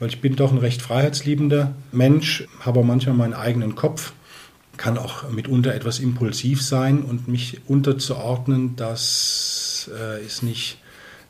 Weil 0.00 0.10
ich 0.10 0.20
bin 0.20 0.36
doch 0.36 0.52
ein 0.52 0.58
recht 0.58 0.82
freiheitsliebender 0.82 1.72
Mensch, 1.92 2.46
habe 2.60 2.80
auch 2.80 2.84
manchmal 2.84 3.14
meinen 3.14 3.32
eigenen 3.32 3.74
Kopf 3.74 4.12
kann 4.76 4.98
auch 4.98 5.30
mitunter 5.30 5.74
etwas 5.74 5.98
impulsiv 5.98 6.60
sein 6.60 7.00
und 7.00 7.26
mich 7.26 7.62
unterzuordnen, 7.68 8.76
das 8.76 9.90
äh, 9.98 10.22
ist 10.22 10.42
nicht, 10.42 10.76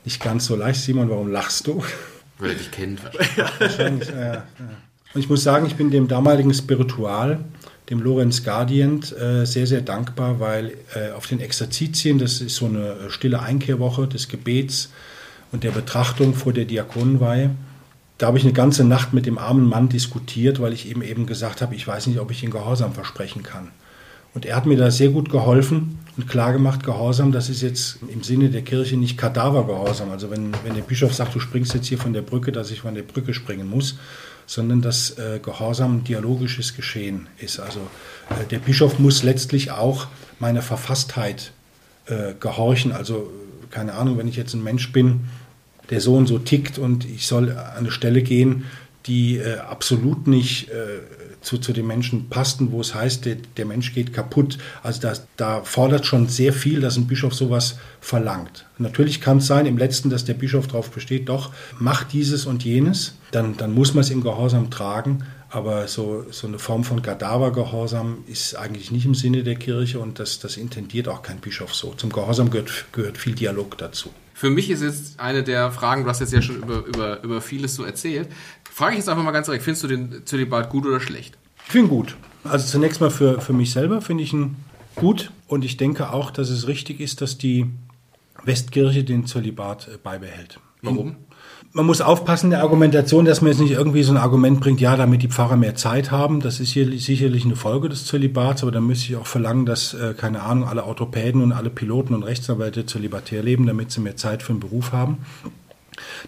nicht 0.05 0.21
ganz 0.21 0.47
so 0.47 0.57
leicht. 0.57 0.81
Simon, 0.81 1.09
warum 1.09 1.31
lachst 1.31 1.68
du? 1.68 1.85
Weil 2.40 2.51
er 2.51 2.57
dich 2.57 2.73
kennt. 2.73 3.05
wahrscheinlich. 3.05 3.38
Wahrscheinlich, 3.61 4.09
ja, 4.09 4.35
ja. 4.35 4.45
Und 5.14 5.21
ich 5.21 5.29
muss 5.29 5.45
sagen, 5.45 5.66
ich 5.66 5.77
bin 5.77 5.92
dem 5.92 6.09
damaligen 6.09 6.53
Spiritual, 6.53 7.45
dem 7.90 8.01
Lorenz 8.01 8.45
Guardient, 8.45 9.14
äh, 9.16 9.45
sehr, 9.45 9.66
sehr 9.66 9.81
dankbar, 9.81 10.40
weil 10.40 10.73
äh, 10.95 11.11
auf 11.12 11.27
den 11.27 11.40
Exerzitien, 11.40 12.18
das 12.18 12.40
ist 12.40 12.57
so 12.57 12.66
eine 12.66 12.92
äh, 12.92 13.11
stille 13.11 13.40
Einkehrwoche 13.40 14.07
des 14.07 14.29
Gebets 14.29 14.90
und 15.51 15.64
der 15.64 15.73
Betrachtung 15.73 16.35
vor 16.35 16.53
der 16.53 16.64
Diakonenweihe, 16.64 17.51
da 18.18 18.29
habe 18.29 18.38
ich 18.38 18.45
eine 18.45 18.53
ganze 18.53 18.85
Nacht 18.85 19.12
mit 19.12 19.27
dem 19.27 19.37
armen 19.37 19.66
Mann 19.66 19.88
diskutiert, 19.88 20.61
weil 20.61 20.73
ich 20.73 20.88
ihm 20.88 21.03
eben 21.03 21.27
gesagt 21.27 21.61
habe, 21.61 21.75
ich 21.75 21.87
weiß 21.87 22.07
nicht, 22.07 22.21
ob 22.21 22.31
ich 22.31 22.45
ihn 22.45 22.51
Gehorsam 22.51 22.92
versprechen 22.92 23.42
kann. 23.42 23.68
Und 24.33 24.47
er 24.47 24.57
hat 24.57 24.66
mir 24.66 24.77
da 24.77 24.90
sehr 24.90 25.09
gut 25.09 25.29
geholfen 25.29 25.99
und 26.16 26.29
klar 26.29 26.53
gemacht, 26.53 26.85
Gehorsam, 26.85 27.33
das 27.33 27.48
ist 27.48 27.62
jetzt 27.62 27.98
im 28.07 28.22
Sinne 28.22 28.51
der 28.51 28.62
Kirche 28.62 28.96
nicht 28.96 29.16
Kadavergehorsam. 29.16 30.11
Also 30.11 30.31
wenn, 30.31 30.53
wenn 30.64 30.75
der 30.75 30.83
Bischof 30.83 31.14
sagt, 31.14 31.35
du 31.35 31.40
springst 31.40 31.72
jetzt 31.75 31.87
hier 31.87 31.98
von 31.98 32.12
der 32.12 32.22
Brücke, 32.22 32.53
dass 32.53 32.70
ich 32.70 32.81
von 32.81 32.94
der 32.94 33.03
Brücke 33.03 33.33
springen 33.33 33.68
muss, 33.68 33.96
sondern 34.46 34.83
dass 34.83 35.18
äh, 35.18 35.40
Gehorsam 35.42 36.05
dialogisches 36.05 36.77
Geschehen 36.77 37.29
ist. 37.38 37.61
Also 37.61 37.81
äh, 38.29 38.46
der 38.51 38.59
Bischof 38.59 38.98
muss 38.98 39.22
letztlich 39.22 39.70
auch 39.70 40.09
meiner 40.38 40.62
Verfasstheit 40.62 41.53
äh, 42.07 42.35
gehorchen. 42.38 42.92
Also 42.92 43.31
keine 43.70 43.94
Ahnung, 43.94 44.18
wenn 44.18 44.29
ich 44.29 44.37
jetzt 44.37 44.53
ein 44.53 44.62
Mensch 44.62 44.92
bin, 44.92 45.29
der 45.88 46.01
so 46.01 46.14
und 46.16 46.27
so 46.27 46.38
tickt 46.38 46.79
und 46.79 47.07
ich 47.07 47.27
soll 47.27 47.53
an 47.53 47.79
eine 47.79 47.90
Stelle 47.90 48.22
gehen, 48.22 48.64
die 49.07 49.38
äh, 49.38 49.59
absolut 49.59 50.27
nicht 50.27 50.68
äh, 50.68 51.01
zu, 51.42 51.59
zu 51.59 51.72
den 51.72 51.87
Menschen 51.87 52.28
passten, 52.28 52.72
wo 52.72 52.81
es 52.81 52.94
heißt, 52.94 53.24
der, 53.24 53.37
der 53.57 53.66
Mensch 53.66 53.92
geht 53.92 54.12
kaputt. 54.12 54.59
Also 54.83 55.00
das, 55.00 55.26
da 55.37 55.62
fordert 55.62 56.07
schon 56.07 56.28
sehr 56.28 56.52
viel, 56.52 56.81
dass 56.81 56.96
ein 56.96 57.07
Bischof 57.07 57.35
sowas 57.35 57.76
verlangt. 58.00 58.66
Natürlich 58.78 59.20
kann 59.20 59.38
es 59.38 59.46
sein 59.46 59.66
im 59.66 59.76
letzten, 59.76 60.11
dass 60.11 60.24
der 60.24 60.35
Bischof 60.35 60.66
darauf 60.66 60.90
besteht, 60.90 61.28
doch, 61.28 61.52
mach 61.78 62.05
dieses 62.05 62.46
und 62.46 62.64
jenes, 62.64 63.16
dann, 63.33 63.57
dann 63.57 63.74
muss 63.74 63.94
man 63.94 64.02
es 64.02 64.11
im 64.11 64.22
Gehorsam 64.22 64.70
tragen. 64.70 65.24
Aber 65.50 65.87
so, 65.87 66.24
so 66.31 66.46
eine 66.46 66.59
Form 66.59 66.83
von 66.83 67.02
Kadavergehorsam 67.02 68.24
ist 68.26 68.55
eigentlich 68.55 68.90
nicht 68.90 69.05
im 69.05 69.14
Sinne 69.14 69.42
der 69.42 69.57
Kirche 69.57 69.98
und 69.98 70.18
das, 70.18 70.38
das 70.38 70.57
intendiert 70.57 71.09
auch 71.09 71.22
kein 71.22 71.40
Bischof 71.40 71.74
so. 71.74 71.92
Zum 71.92 72.11
Gehorsam 72.11 72.48
gehört, 72.48 72.87
gehört 72.92 73.18
viel 73.18 73.35
Dialog 73.35 73.76
dazu. 73.76 74.09
Für 74.42 74.50
mich 74.50 74.70
ist 74.70 74.83
jetzt 74.83 75.20
eine 75.20 75.44
der 75.44 75.70
Fragen, 75.70 76.02
du 76.02 76.11
hast 76.11 76.18
jetzt 76.18 76.33
ja 76.33 76.42
schon 76.42 76.57
über, 76.57 76.85
über, 76.85 77.22
über 77.22 77.40
vieles 77.40 77.76
so 77.76 77.85
erzählt. 77.85 78.28
Frage 78.68 78.94
ich 78.94 78.98
jetzt 78.98 79.09
einfach 79.09 79.22
mal 79.22 79.31
ganz 79.31 79.46
direkt, 79.46 79.62
findest 79.62 79.85
du 79.85 79.87
den 79.87 80.26
Zölibat 80.26 80.68
gut 80.68 80.85
oder 80.85 80.98
schlecht? 80.98 81.38
Ich 81.64 81.70
finde 81.70 81.87
ihn 81.87 81.90
gut. 81.90 82.16
Also 82.42 82.66
zunächst 82.66 83.00
mal 83.00 83.12
für, 83.12 83.40
für 83.40 83.52
mich 83.52 83.70
selber 83.70 84.00
finde 84.00 84.24
ich 84.24 84.33
ihn 84.33 84.57
gut 84.96 85.31
und 85.46 85.64
ich 85.64 85.76
denke 85.76 86.11
auch, 86.12 86.33
dass 86.33 86.48
es 86.48 86.66
richtig 86.66 86.98
ist, 86.98 87.20
dass 87.20 87.38
die 87.38 87.66
Westkirche 88.42 89.05
den 89.05 89.26
Zölibat 89.26 89.87
äh, 89.87 89.96
beibehält. 90.02 90.59
Warum? 90.81 91.14
Man 91.75 91.87
muss 91.87 92.03
aufpassen 92.03 92.49
in 92.49 92.51
der 92.51 92.61
Argumentation, 92.61 93.25
dass 93.25 93.41
man 93.41 93.51
jetzt 93.51 93.61
nicht 93.61 93.73
irgendwie 93.73 94.03
so 94.03 94.13
ein 94.13 94.19
Argument 94.19 94.61
bringt, 94.61 94.83
ja, 94.83 94.95
damit 94.95 95.23
die 95.23 95.29
Pfarrer 95.29 95.57
mehr 95.57 95.75
Zeit 95.75 96.11
haben. 96.11 96.41
Das 96.41 96.61
ist 96.61 96.71
hier 96.71 96.87
sicherlich 96.99 97.47
eine 97.47 97.57
Folge 97.57 97.89
des 97.89 98.05
Zölibats, 98.05 98.63
aber 98.63 98.73
dann 98.73 98.87
müsste 98.87 99.11
ich 99.11 99.17
auch 99.17 99.27
verlangen, 99.27 99.65
dass, 99.65 99.95
äh, 99.95 100.13
keine 100.15 100.43
Ahnung, 100.43 100.69
alle 100.69 100.85
Orthopäden 100.85 101.41
und 101.41 101.53
alle 101.53 101.71
Piloten 101.71 102.15
und 102.15 102.25
Rechtsanwälte 102.25 102.85
zölibatär 102.85 103.43
leben, 103.43 103.67
damit 103.67 103.91
sie 103.91 104.03
mehr 104.03 104.17
Zeit 104.17 104.43
für 104.43 104.53
den 104.53 104.61
Beruf 104.61 104.93
haben. 104.93 105.19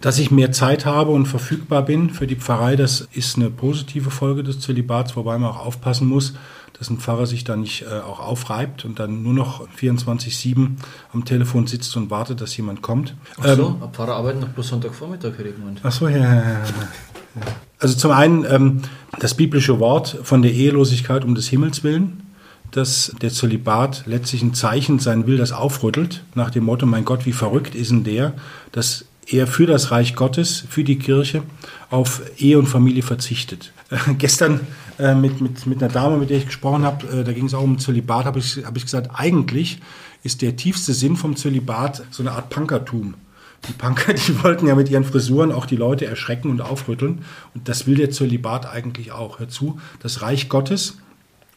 Dass 0.00 0.18
ich 0.18 0.30
mehr 0.30 0.52
Zeit 0.52 0.86
habe 0.86 1.10
und 1.10 1.26
verfügbar 1.26 1.82
bin 1.82 2.10
für 2.10 2.26
die 2.26 2.36
Pfarrei, 2.36 2.76
das 2.76 3.08
ist 3.12 3.36
eine 3.36 3.50
positive 3.50 4.10
Folge 4.10 4.42
des 4.42 4.60
Zölibats, 4.60 5.16
wobei 5.16 5.38
man 5.38 5.50
auch 5.50 5.64
aufpassen 5.64 6.08
muss, 6.08 6.34
dass 6.78 6.90
ein 6.90 6.98
Pfarrer 6.98 7.26
sich 7.26 7.44
da 7.44 7.56
nicht 7.56 7.82
äh, 7.82 8.00
auch 8.00 8.20
aufreibt 8.20 8.84
und 8.84 8.98
dann 8.98 9.22
nur 9.22 9.32
noch 9.32 9.68
24-7 9.78 10.70
am 11.12 11.24
Telefon 11.24 11.66
sitzt 11.66 11.96
und 11.96 12.10
wartet, 12.10 12.40
dass 12.40 12.56
jemand 12.56 12.82
kommt. 12.82 13.14
Ach 13.40 13.54
so, 13.54 13.78
ähm, 13.80 13.92
Pfarrer 13.92 14.16
arbeiten 14.16 14.40
noch 14.40 14.48
bloß 14.48 14.68
Sonntagvormittag, 14.68 15.32
ich 15.38 15.56
gemeint. 15.56 15.80
Ach 15.82 15.92
so, 15.92 16.08
ja, 16.08 16.18
ja, 16.18 16.34
ja. 16.34 16.64
Also 17.78 17.96
zum 17.96 18.12
einen 18.12 18.44
ähm, 18.48 18.82
das 19.18 19.34
biblische 19.34 19.78
Wort 19.78 20.18
von 20.22 20.42
der 20.42 20.52
Ehelosigkeit 20.52 21.24
um 21.24 21.34
des 21.34 21.48
Himmels 21.48 21.84
willen, 21.84 22.22
dass 22.70 23.14
der 23.20 23.30
Zölibat 23.30 24.04
letztlich 24.06 24.42
ein 24.42 24.54
Zeichen 24.54 24.98
sein 24.98 25.26
will, 25.26 25.36
das 25.36 25.52
aufrüttelt, 25.52 26.24
nach 26.34 26.50
dem 26.50 26.64
Motto, 26.64 26.86
mein 26.86 27.04
Gott, 27.04 27.26
wie 27.26 27.32
verrückt 27.32 27.74
ist 27.74 27.90
denn 27.90 28.04
der, 28.04 28.34
dass 28.72 29.04
er 29.28 29.46
für 29.46 29.66
das 29.66 29.90
Reich 29.90 30.14
Gottes, 30.14 30.64
für 30.68 30.84
die 30.84 30.98
Kirche 30.98 31.42
auf 31.90 32.22
Ehe 32.36 32.58
und 32.58 32.66
Familie 32.66 33.02
verzichtet. 33.02 33.72
Äh, 33.90 34.14
gestern 34.18 34.60
äh, 34.98 35.14
mit, 35.14 35.40
mit, 35.40 35.66
mit 35.66 35.82
einer 35.82 35.92
Dame, 35.92 36.16
mit 36.16 36.30
der 36.30 36.38
ich 36.38 36.46
gesprochen 36.46 36.84
habe, 36.84 37.06
äh, 37.08 37.24
da 37.24 37.32
ging 37.32 37.46
es 37.46 37.54
auch 37.54 37.62
um 37.62 37.78
Zölibat, 37.78 38.26
habe 38.26 38.38
ich, 38.38 38.64
hab 38.64 38.76
ich 38.76 38.84
gesagt, 38.84 39.10
eigentlich 39.14 39.80
ist 40.22 40.42
der 40.42 40.56
tiefste 40.56 40.94
Sinn 40.94 41.16
vom 41.16 41.36
Zölibat 41.36 42.04
so 42.10 42.22
eine 42.22 42.32
Art 42.32 42.50
Punkertum. 42.50 43.14
Die 43.68 43.72
Punker, 43.72 44.14
die 44.14 44.42
wollten 44.42 44.66
ja 44.66 44.74
mit 44.74 44.90
ihren 44.90 45.04
Frisuren 45.04 45.52
auch 45.52 45.66
die 45.66 45.76
Leute 45.76 46.06
erschrecken 46.06 46.50
und 46.50 46.60
aufrütteln. 46.60 47.24
Und 47.54 47.68
das 47.68 47.86
will 47.86 47.96
der 47.96 48.10
Zölibat 48.10 48.66
eigentlich 48.66 49.12
auch. 49.12 49.38
Hör 49.38 49.48
zu, 49.48 49.80
das 50.00 50.22
Reich 50.22 50.48
Gottes 50.48 50.98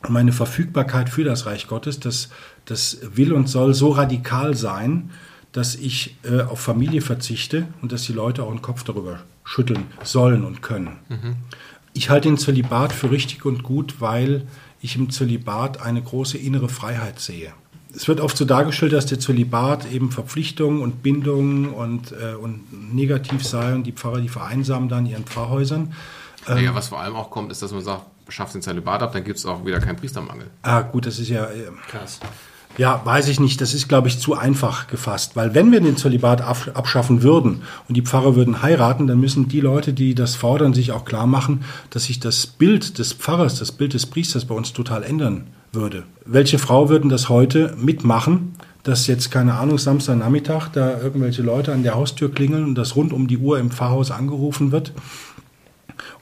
und 0.04 0.12
meine 0.12 0.32
Verfügbarkeit 0.32 1.10
für 1.10 1.24
das 1.24 1.46
Reich 1.46 1.68
Gottes, 1.68 2.00
das, 2.00 2.30
das 2.66 3.00
will 3.16 3.34
und 3.34 3.48
soll 3.48 3.74
so 3.74 3.90
radikal 3.90 4.56
sein, 4.56 5.10
dass 5.58 5.74
ich 5.74 6.16
äh, 6.24 6.42
auf 6.42 6.60
Familie 6.60 7.02
verzichte 7.02 7.68
und 7.82 7.92
dass 7.92 8.04
die 8.04 8.14
Leute 8.14 8.44
auch 8.44 8.52
den 8.52 8.62
Kopf 8.62 8.84
darüber 8.84 9.22
schütteln 9.44 9.86
sollen 10.04 10.46
und 10.46 10.62
können. 10.62 11.00
Mhm. 11.10 11.36
Ich 11.94 12.12
halte 12.12 12.30
den 12.30 12.38
Zölibat 12.38 12.94
für 12.94 13.10
richtig 13.10 13.44
und 13.44 13.64
gut, 13.64 13.96
weil 14.00 14.46
ich 14.82 14.96
im 14.96 15.10
Zölibat 15.10 15.82
eine 15.82 16.00
große 16.00 16.38
innere 16.38 16.70
Freiheit 16.70 17.20
sehe. 17.20 17.54
Es 17.92 18.08
wird 18.08 18.20
oft 18.20 18.38
so 18.38 18.46
dargestellt, 18.46 18.94
dass 18.94 19.08
der 19.08 19.20
Zölibat 19.20 19.92
eben 19.92 20.12
Verpflichtungen 20.12 20.80
und 20.80 21.02
Bindungen 21.02 21.70
und, 21.70 22.12
äh, 22.12 22.36
und 22.36 22.94
negativ 22.94 23.44
sei 23.44 23.74
und 23.74 23.84
die 23.86 23.94
Pfarrer, 23.94 24.22
die 24.22 24.30
vereinsamen 24.30 24.90
dann 24.90 25.08
in 25.08 25.14
ihren 25.14 25.26
Pfarrhäusern. 25.26 25.92
Ähm, 26.48 26.64
ja, 26.64 26.76
was 26.76 26.90
vor 26.90 27.00
allem 27.00 27.16
auch 27.16 27.32
kommt, 27.32 27.52
ist, 27.52 27.64
dass 27.64 27.72
man 27.72 27.82
sagt, 27.82 28.06
schafft 28.30 28.54
den 28.54 28.62
Zölibat 28.62 29.02
ab, 29.02 29.12
dann 29.12 29.24
gibt 29.24 29.40
es 29.40 29.46
auch 29.48 29.66
wieder 29.66 29.80
keinen 29.80 29.96
Priestermangel. 29.96 30.52
Ah, 30.62 30.82
gut, 30.82 31.08
das 31.08 31.18
ist 31.18 31.30
ja 31.30 31.46
äh, 31.46 31.72
krass. 31.88 32.20
Ja, 32.78 33.02
weiß 33.04 33.28
ich 33.28 33.40
nicht. 33.40 33.60
Das 33.60 33.74
ist, 33.74 33.88
glaube 33.88 34.08
ich, 34.08 34.20
zu 34.20 34.36
einfach 34.36 34.88
gefasst. 34.88 35.36
Weil 35.36 35.56
wenn 35.56 35.72
wir 35.72 35.82
den 35.82 35.98
Zölibat 35.98 36.42
abschaffen 36.42 37.24
würden 37.24 37.64
und 37.88 37.98
die 37.98 38.04
Pfarrer 38.04 38.36
würden 38.36 38.62
heiraten, 38.62 39.08
dann 39.08 39.20
müssen 39.20 39.48
die 39.48 39.62
Leute, 39.62 39.94
die 39.94 40.14
das 40.14 40.36
fordern, 40.36 40.74
sich 40.74 40.92
auch 40.92 41.04
klar 41.04 41.26
machen, 41.26 41.66
dass 41.90 42.06
sich 42.06 42.20
das 42.20 42.46
Bild 42.46 43.00
des 43.00 43.14
Pfarrers, 43.14 43.58
das 43.58 43.72
Bild 43.72 43.94
des 43.94 44.06
Priesters 44.06 44.46
bei 44.46 44.54
uns 44.54 44.74
total 44.74 45.04
ändern 45.04 45.48
würde. 45.72 46.04
Welche 46.26 46.60
Frau 46.60 46.88
würden 46.88 47.10
das 47.10 47.30
heute 47.30 47.76
mitmachen, 47.78 48.54
dass 48.84 49.08
jetzt, 49.08 49.32
keine 49.32 49.56
Ahnung, 49.56 49.80
Samstagnachmittag 49.80 50.70
da 50.70 51.02
irgendwelche 51.02 51.42
Leute 51.42 51.74
an 51.74 51.84
der 51.84 51.96
Haustür 51.96 52.32
klingeln 52.32 52.64
und 52.64 52.76
das 52.76 52.96
rund 52.96 53.12
um 53.12 53.28
die 53.28 53.38
Uhr 53.38 53.60
im 53.60 53.72
Pfarrhaus 53.72 54.12
angerufen 54.12 54.72
wird? 54.72 54.94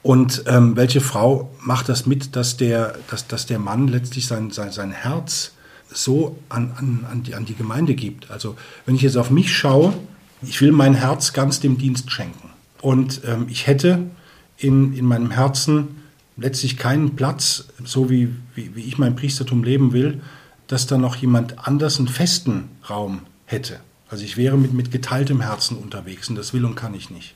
Und 0.02 0.44
ähm, 0.46 0.74
welche 0.74 1.00
Frau 1.02 1.50
macht 1.60 1.88
das 1.88 2.06
mit, 2.06 2.34
dass 2.34 2.56
der, 2.56 2.94
dass, 3.10 3.26
dass 3.26 3.44
der 3.44 3.58
Mann 3.58 3.88
letztlich 3.88 4.26
sein, 4.26 4.50
sein, 4.50 4.72
sein 4.72 4.90
Herz 4.90 5.52
so 5.96 6.38
an, 6.48 6.72
an, 6.76 7.06
an, 7.10 7.22
die, 7.22 7.34
an 7.34 7.44
die 7.44 7.54
Gemeinde 7.54 7.94
gibt. 7.94 8.30
Also 8.30 8.56
wenn 8.84 8.94
ich 8.94 9.02
jetzt 9.02 9.16
auf 9.16 9.30
mich 9.30 9.54
schaue, 9.54 9.94
ich 10.42 10.60
will 10.60 10.72
mein 10.72 10.94
Herz 10.94 11.32
ganz 11.32 11.60
dem 11.60 11.78
Dienst 11.78 12.10
schenken. 12.10 12.50
Und 12.82 13.22
ähm, 13.26 13.46
ich 13.48 13.66
hätte 13.66 14.10
in, 14.58 14.94
in 14.94 15.04
meinem 15.06 15.30
Herzen 15.30 16.02
letztlich 16.36 16.76
keinen 16.76 17.16
Platz, 17.16 17.68
so 17.84 18.10
wie, 18.10 18.28
wie, 18.54 18.74
wie 18.76 18.82
ich 18.82 18.98
mein 18.98 19.16
Priestertum 19.16 19.64
leben 19.64 19.92
will, 19.92 20.20
dass 20.66 20.86
da 20.86 20.98
noch 20.98 21.16
jemand 21.16 21.66
anders 21.66 21.98
einen 21.98 22.08
festen 22.08 22.68
Raum 22.88 23.20
hätte. 23.46 23.80
Also 24.08 24.24
ich 24.24 24.36
wäre 24.36 24.56
mit, 24.56 24.72
mit 24.72 24.90
geteiltem 24.90 25.40
Herzen 25.40 25.76
unterwegs 25.76 26.28
und 26.28 26.36
das 26.36 26.52
will 26.52 26.64
und 26.64 26.74
kann 26.74 26.94
ich 26.94 27.10
nicht. 27.10 27.34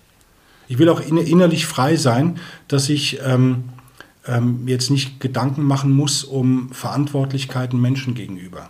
Ich 0.68 0.79
will 0.79 0.88
auch 0.88 1.01
innerlich 1.01 1.66
frei 1.66 1.96
sein, 1.96 2.38
dass 2.68 2.88
ich 2.88 3.18
ähm, 3.25 3.64
ähm, 4.26 4.66
jetzt 4.66 4.90
nicht 4.90 5.20
Gedanken 5.20 5.62
machen 5.64 5.92
muss 5.92 6.24
um 6.24 6.70
Verantwortlichkeiten 6.72 7.80
Menschen 7.80 8.14
gegenüber. 8.14 8.68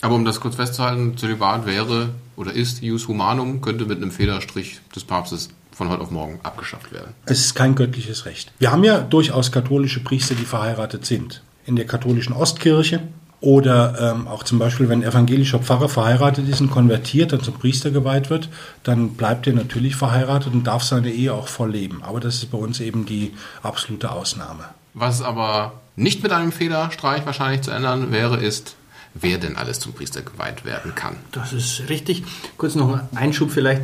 Aber 0.00 0.16
um 0.16 0.24
das 0.24 0.40
kurz 0.40 0.56
festzuhalten, 0.56 1.16
Zölibat 1.16 1.64
wäre 1.64 2.10
oder 2.36 2.52
ist 2.52 2.82
Jus 2.82 3.06
Humanum, 3.06 3.60
könnte 3.60 3.86
mit 3.86 3.98
einem 3.98 4.10
Federstrich 4.10 4.80
des 4.94 5.04
Papstes 5.04 5.50
von 5.70 5.88
heute 5.88 6.02
auf 6.02 6.10
morgen 6.10 6.40
abgeschafft 6.42 6.92
werden. 6.92 7.14
Es 7.24 7.40
ist 7.40 7.54
kein 7.54 7.74
göttliches 7.74 8.26
Recht. 8.26 8.52
Wir 8.58 8.72
haben 8.72 8.84
ja 8.84 9.00
durchaus 9.00 9.52
katholische 9.52 10.00
Priester, 10.00 10.34
die 10.34 10.44
verheiratet 10.44 11.06
sind. 11.06 11.42
In 11.64 11.76
der 11.76 11.86
katholischen 11.86 12.32
Ostkirche 12.32 13.00
oder 13.42 14.14
ähm, 14.14 14.28
auch 14.28 14.44
zum 14.44 14.60
Beispiel, 14.60 14.88
wenn 14.88 15.00
ein 15.00 15.08
evangelischer 15.08 15.58
Pfarrer 15.58 15.88
verheiratet 15.88 16.48
ist 16.48 16.60
und 16.60 16.70
konvertiert, 16.70 17.32
dann 17.32 17.42
zum 17.42 17.54
Priester 17.54 17.90
geweiht 17.90 18.30
wird, 18.30 18.48
dann 18.84 19.14
bleibt 19.14 19.48
er 19.48 19.52
natürlich 19.52 19.96
verheiratet 19.96 20.52
und 20.54 20.68
darf 20.68 20.84
seine 20.84 21.10
Ehe 21.10 21.34
auch 21.34 21.48
voll 21.48 21.72
leben. 21.72 22.04
Aber 22.04 22.20
das 22.20 22.36
ist 22.36 22.52
bei 22.52 22.58
uns 22.58 22.78
eben 22.78 23.04
die 23.04 23.32
absolute 23.64 24.12
Ausnahme. 24.12 24.66
Was 24.94 25.22
aber 25.22 25.72
nicht 25.96 26.22
mit 26.22 26.30
einem 26.30 26.52
Federstreich 26.52 27.26
wahrscheinlich 27.26 27.62
zu 27.62 27.72
ändern 27.72 28.12
wäre, 28.12 28.36
ist, 28.36 28.76
wer 29.14 29.38
denn 29.38 29.56
alles 29.56 29.80
zum 29.80 29.92
Priester 29.92 30.22
geweiht 30.22 30.64
werden 30.64 30.94
kann. 30.94 31.16
Das 31.32 31.52
ist 31.52 31.88
richtig. 31.88 32.22
Kurz 32.56 32.76
noch 32.76 32.92
ein 32.92 33.08
Einschub 33.16 33.50
vielleicht 33.50 33.82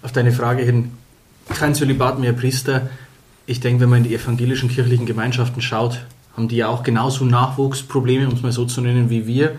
auf 0.00 0.12
deine 0.12 0.32
Frage 0.32 0.62
hin. 0.62 0.92
Kein 1.50 1.74
Zölibat 1.74 2.18
mehr 2.18 2.32
Priester. 2.32 2.88
Ich 3.44 3.60
denke, 3.60 3.82
wenn 3.82 3.90
man 3.90 3.98
in 3.98 4.04
die 4.04 4.14
evangelischen 4.14 4.70
kirchlichen 4.70 5.04
Gemeinschaften 5.04 5.60
schaut, 5.60 6.00
haben 6.36 6.48
die 6.48 6.56
ja 6.56 6.68
auch 6.68 6.82
genauso 6.82 7.24
Nachwuchsprobleme, 7.24 8.26
um 8.26 8.34
es 8.34 8.42
mal 8.42 8.52
so 8.52 8.64
zu 8.64 8.80
nennen, 8.80 9.10
wie 9.10 9.26
wir. 9.26 9.52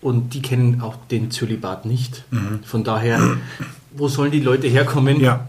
Und 0.00 0.34
die 0.34 0.42
kennen 0.42 0.80
auch 0.80 0.96
den 1.10 1.30
Zölibat 1.30 1.86
nicht. 1.86 2.24
Mhm. 2.30 2.60
Von 2.64 2.84
daher, 2.84 3.36
wo 3.92 4.08
sollen 4.08 4.30
die 4.30 4.40
Leute 4.40 4.66
herkommen? 4.68 5.20
Ja. 5.20 5.48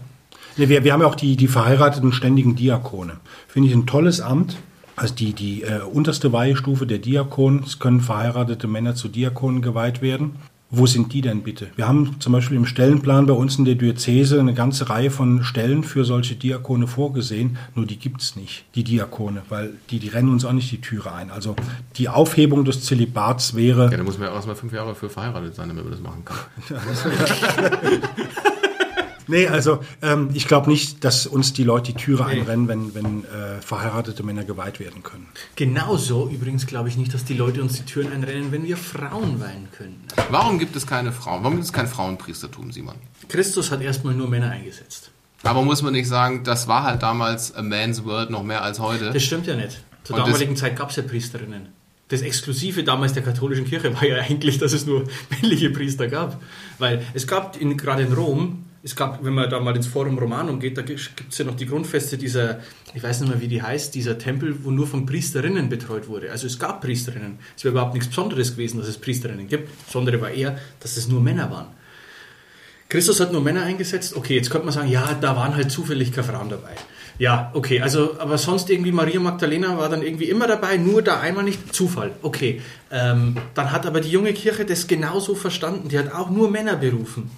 Wir, 0.56 0.82
wir 0.82 0.92
haben 0.92 1.02
ja 1.02 1.06
auch 1.06 1.14
die, 1.14 1.36
die 1.36 1.46
verheirateten 1.46 2.12
ständigen 2.12 2.56
Diakone. 2.56 3.18
Finde 3.46 3.68
ich 3.68 3.74
ein 3.74 3.86
tolles 3.86 4.20
Amt. 4.20 4.56
Also 4.96 5.14
die, 5.14 5.32
die 5.32 5.62
äh, 5.62 5.82
unterste 5.82 6.32
Weihestufe 6.32 6.84
der 6.84 6.98
Diakon, 6.98 7.62
es 7.64 7.78
können 7.78 8.00
verheiratete 8.00 8.66
Männer 8.66 8.96
zu 8.96 9.06
Diakonen 9.06 9.62
geweiht 9.62 10.02
werden. 10.02 10.36
Wo 10.70 10.86
sind 10.86 11.14
die 11.14 11.22
denn 11.22 11.42
bitte? 11.42 11.68
Wir 11.76 11.88
haben 11.88 12.16
zum 12.20 12.34
Beispiel 12.34 12.58
im 12.58 12.66
Stellenplan 12.66 13.26
bei 13.26 13.32
uns 13.32 13.56
in 13.56 13.64
der 13.64 13.74
Diözese 13.74 14.38
eine 14.38 14.52
ganze 14.52 14.90
Reihe 14.90 15.10
von 15.10 15.42
Stellen 15.42 15.82
für 15.82 16.04
solche 16.04 16.34
Diakone 16.34 16.86
vorgesehen, 16.86 17.56
nur 17.74 17.86
die 17.86 17.96
gibt 17.98 18.20
es 18.20 18.36
nicht, 18.36 18.66
die 18.74 18.84
Diakone, 18.84 19.42
weil 19.48 19.72
die, 19.88 19.98
die 19.98 20.08
rennen 20.08 20.28
uns 20.28 20.44
auch 20.44 20.52
nicht 20.52 20.70
die 20.70 20.82
Türe 20.82 21.12
ein. 21.12 21.30
Also 21.30 21.56
die 21.96 22.10
Aufhebung 22.10 22.66
des 22.66 22.82
Zölibats 22.82 23.54
wäre... 23.54 23.90
Ja, 23.90 23.96
da 23.96 24.02
muss 24.02 24.18
man 24.18 24.28
ja 24.28 24.34
erstmal 24.34 24.56
fünf 24.56 24.74
Jahre 24.74 24.94
für 24.94 25.08
verheiratet 25.08 25.54
sein, 25.54 25.68
damit 25.68 25.84
man 25.84 25.92
das 25.92 26.02
machen 26.02 26.24
kann. 26.26 26.36
Nee, 29.28 29.46
also 29.46 29.80
ähm, 30.02 30.30
ich 30.34 30.48
glaube 30.48 30.70
nicht, 30.70 31.04
dass 31.04 31.26
uns 31.26 31.52
die 31.52 31.64
Leute 31.64 31.92
die 31.92 31.98
Türe 31.98 32.24
nee. 32.24 32.40
einrennen, 32.40 32.66
wenn, 32.68 32.94
wenn 32.94 33.24
äh, 33.24 33.60
verheiratete 33.60 34.22
Männer 34.22 34.44
geweiht 34.44 34.80
werden 34.80 35.02
können. 35.02 35.28
Genauso 35.54 36.28
übrigens 36.28 36.66
glaube 36.66 36.88
ich 36.88 36.96
nicht, 36.96 37.14
dass 37.14 37.24
die 37.24 37.34
Leute 37.34 37.62
uns 37.62 37.74
die 37.74 37.84
Türen 37.84 38.12
einrennen, 38.12 38.50
wenn 38.52 38.64
wir 38.64 38.76
Frauen 38.76 39.40
weihen 39.40 39.68
können. 39.76 40.02
Warum 40.30 40.58
gibt 40.58 40.74
es 40.76 40.86
keine 40.86 41.12
Frauen? 41.12 41.44
Warum 41.44 41.54
gibt 41.54 41.66
es 41.66 41.72
kein 41.72 41.86
Frauenpriestertum, 41.86 42.72
Simon? 42.72 42.96
Christus 43.28 43.70
hat 43.70 43.82
erstmal 43.82 44.14
nur 44.14 44.28
Männer 44.28 44.50
eingesetzt. 44.50 45.10
Aber 45.42 45.62
muss 45.62 45.82
man 45.82 45.92
nicht 45.92 46.08
sagen, 46.08 46.42
das 46.42 46.66
war 46.66 46.82
halt 46.82 47.02
damals 47.02 47.54
a 47.54 47.62
man's 47.62 48.04
world 48.04 48.30
noch 48.30 48.42
mehr 48.42 48.62
als 48.62 48.80
heute? 48.80 49.12
Das 49.12 49.22
stimmt 49.22 49.46
ja 49.46 49.54
nicht. 49.54 49.78
Zur 50.04 50.16
Und 50.16 50.26
damaligen 50.26 50.56
Zeit 50.56 50.76
gab 50.76 50.90
es 50.90 50.96
ja 50.96 51.02
Priesterinnen. 51.02 51.68
Das 52.08 52.22
Exklusive 52.22 52.82
damals 52.82 53.12
der 53.12 53.22
katholischen 53.22 53.66
Kirche 53.66 53.94
war 53.94 54.04
ja 54.04 54.16
eigentlich, 54.28 54.58
dass 54.58 54.72
es 54.72 54.86
nur 54.86 55.04
männliche 55.30 55.70
Priester 55.70 56.08
gab. 56.08 56.40
Weil 56.78 57.04
es 57.14 57.26
gab 57.26 57.60
in, 57.60 57.76
gerade 57.76 58.02
in 58.02 58.12
Rom 58.12 58.64
es 58.82 58.94
gab, 58.94 59.24
wenn 59.24 59.34
man 59.34 59.50
da 59.50 59.58
mal 59.60 59.74
ins 59.74 59.88
Forum 59.88 60.18
Romanum 60.18 60.60
geht, 60.60 60.78
da 60.78 60.82
gibt 60.82 61.00
es 61.30 61.38
ja 61.38 61.44
noch 61.44 61.56
die 61.56 61.66
Grundfeste 61.66 62.16
dieser, 62.16 62.60
ich 62.94 63.02
weiß 63.02 63.20
nicht 63.20 63.30
mehr, 63.30 63.40
wie 63.40 63.48
die 63.48 63.60
heißt, 63.60 63.94
dieser 63.94 64.18
Tempel, 64.18 64.64
wo 64.64 64.70
nur 64.70 64.86
von 64.86 65.04
Priesterinnen 65.04 65.68
betreut 65.68 66.08
wurde. 66.08 66.30
Also 66.30 66.46
es 66.46 66.58
gab 66.58 66.80
Priesterinnen. 66.80 67.38
Es 67.56 67.64
wäre 67.64 67.72
überhaupt 67.72 67.94
nichts 67.94 68.08
Besonderes 68.08 68.52
gewesen, 68.52 68.78
dass 68.78 68.88
es 68.88 68.98
Priesterinnen 68.98 69.48
gibt. 69.48 69.68
Das 69.68 69.86
Besondere 69.86 70.20
war 70.20 70.30
eher, 70.30 70.58
dass 70.80 70.96
es 70.96 71.08
nur 71.08 71.20
Männer 71.20 71.50
waren. 71.50 71.66
Christus 72.88 73.20
hat 73.20 73.32
nur 73.32 73.42
Männer 73.42 73.64
eingesetzt. 73.64 74.16
Okay, 74.16 74.36
jetzt 74.36 74.48
könnte 74.48 74.64
man 74.64 74.74
sagen, 74.74 74.88
ja, 74.88 75.12
da 75.20 75.36
waren 75.36 75.56
halt 75.56 75.70
zufällig 75.70 76.12
keine 76.12 76.26
Frauen 76.26 76.48
dabei. 76.48 76.70
Ja, 77.18 77.50
okay, 77.52 77.80
also, 77.80 78.18
aber 78.20 78.38
sonst 78.38 78.70
irgendwie 78.70 78.92
Maria 78.92 79.18
Magdalena 79.18 79.76
war 79.76 79.88
dann 79.88 80.02
irgendwie 80.02 80.30
immer 80.30 80.46
dabei, 80.46 80.76
nur 80.76 81.02
da 81.02 81.18
einmal 81.18 81.42
nicht 81.42 81.74
Zufall. 81.74 82.12
Okay, 82.22 82.62
ähm, 82.92 83.36
dann 83.54 83.72
hat 83.72 83.86
aber 83.86 84.00
die 84.00 84.10
junge 84.10 84.32
Kirche 84.32 84.64
das 84.64 84.86
genauso 84.86 85.34
verstanden. 85.34 85.88
Die 85.88 85.98
hat 85.98 86.14
auch 86.14 86.30
nur 86.30 86.48
Männer 86.48 86.76
berufen. 86.76 87.28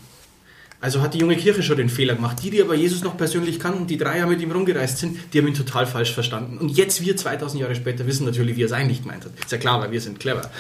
Also 0.83 1.03
hat 1.03 1.13
die 1.13 1.19
junge 1.19 1.37
Kirche 1.37 1.63
schon 1.63 1.77
den 1.77 1.91
Fehler 1.91 2.15
gemacht. 2.15 2.39
Die, 2.43 2.51
die 2.51 2.63
aber 2.63 2.75
Jesus 2.75 3.05
noch 3.05 3.17
persönlich 3.17 3.61
kannten, 3.61 3.87
die 3.87 3.99
drei 3.99 4.17
Jahre 4.19 4.31
mit 4.31 4.41
ihm 4.41 4.51
rumgereist 4.51 4.99
sind, 4.99 5.19
die 5.33 5.39
haben 5.39 5.47
ihn 5.47 5.55
total 5.55 5.87
falsch 5.87 6.15
verstanden. 6.15 6.57
Und 6.57 6.71
jetzt 6.71 7.05
wir 7.05 7.17
2000 7.17 7.61
Jahre 7.61 7.75
später 7.75 8.07
wissen 8.07 8.25
natürlich, 8.25 8.57
wie 8.57 8.63
er 8.63 8.67
es 8.67 8.73
eigentlich 8.73 9.03
gemeint 9.03 9.27
hat. 9.27 9.33
Ist 9.39 9.53
ja 9.53 9.59
klar, 9.59 9.81
weil 9.81 9.93
wir 9.93 10.01
sind 10.01 10.21
clever. 10.21 10.51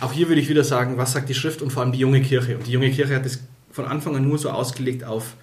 Auch 0.00 0.12
hier 0.12 0.28
würde 0.28 0.40
ich 0.40 0.50
wieder 0.50 0.64
sagen, 0.64 0.98
was 0.98 1.12
sagt 1.12 1.30
die 1.30 1.34
Schrift 1.34 1.62
und 1.62 1.70
vor 1.70 1.82
allem 1.82 1.92
die 1.92 1.98
junge 1.98 2.20
Kirche. 2.20 2.58
Und 2.58 2.66
die 2.66 2.72
junge 2.72 2.90
Kirche 2.90 3.14
hat 3.14 3.24
es 3.24 3.40
von 3.72 3.86
Anfang 3.86 4.14
an 4.16 4.28
nur 4.28 4.38
so 4.38 4.50
ausgelegt 4.50 5.02
auf 5.02 5.34